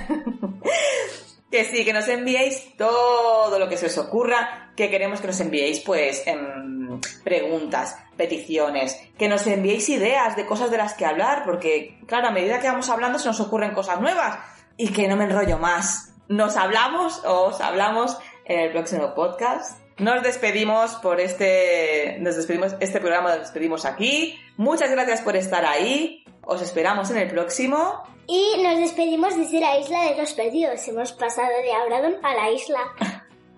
Que 1.48 1.64
sí, 1.64 1.84
que 1.84 1.92
nos 1.92 2.08
enviéis 2.08 2.76
todo 2.76 3.56
lo 3.58 3.68
que 3.68 3.76
se 3.76 3.86
os 3.86 3.96
ocurra, 3.98 4.72
que 4.76 4.90
queremos 4.90 5.20
que 5.20 5.28
nos 5.28 5.38
enviéis 5.38 5.78
pues 5.78 6.26
em, 6.26 7.00
preguntas, 7.22 7.96
peticiones, 8.16 9.00
que 9.16 9.28
nos 9.28 9.46
enviéis 9.46 9.88
ideas 9.88 10.34
de 10.34 10.44
cosas 10.44 10.72
de 10.72 10.78
las 10.78 10.94
que 10.94 11.06
hablar, 11.06 11.44
porque 11.44 12.00
claro, 12.06 12.26
a 12.26 12.30
medida 12.32 12.58
que 12.58 12.66
vamos 12.66 12.90
hablando 12.90 13.20
se 13.20 13.28
nos 13.28 13.38
ocurren 13.38 13.74
cosas 13.74 14.00
nuevas 14.00 14.40
y 14.76 14.92
que 14.92 15.06
no 15.06 15.16
me 15.16 15.24
enrollo 15.24 15.56
más. 15.58 16.12
Nos 16.28 16.56
hablamos 16.56 17.22
os 17.24 17.60
hablamos 17.60 18.18
en 18.44 18.58
el 18.58 18.72
próximo 18.72 19.14
podcast. 19.14 19.85
Nos 19.98 20.22
despedimos 20.22 20.94
por 20.96 21.20
este, 21.20 22.18
nos 22.20 22.36
despedimos, 22.36 22.74
este 22.80 23.00
programa 23.00 23.34
lo 23.34 23.40
despedimos 23.40 23.86
aquí. 23.86 24.38
Muchas 24.56 24.90
gracias 24.90 25.22
por 25.22 25.36
estar 25.36 25.64
ahí. 25.64 26.22
Os 26.42 26.60
esperamos 26.60 27.10
en 27.10 27.16
el 27.16 27.28
próximo. 27.28 28.02
Y 28.26 28.62
nos 28.62 28.78
despedimos 28.78 29.36
desde 29.36 29.60
la 29.60 29.78
isla 29.78 30.02
de 30.04 30.16
los 30.16 30.32
perdidos. 30.34 30.86
Hemos 30.88 31.12
pasado 31.12 31.48
de 31.62 31.72
Abradon 31.72 32.24
a 32.24 32.34
la 32.34 32.50
isla. 32.50 32.80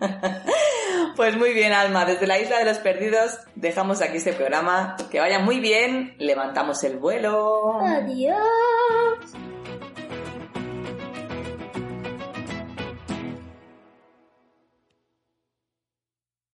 Pues 1.17 1.37
muy 1.37 1.53
bien, 1.53 1.73
Alma. 1.73 2.05
Desde 2.05 2.29
la 2.29 2.39
isla 2.39 2.59
de 2.59 2.65
los 2.65 2.79
perdidos 2.79 3.39
dejamos 3.57 4.01
aquí 4.01 4.19
este 4.19 4.33
programa. 4.33 4.97
Que 5.11 5.19
vaya 5.19 5.41
muy 5.41 5.59
bien. 5.59 6.15
Levantamos 6.19 6.85
el 6.85 6.99
vuelo. 6.99 7.81
Adiós. 7.81 8.39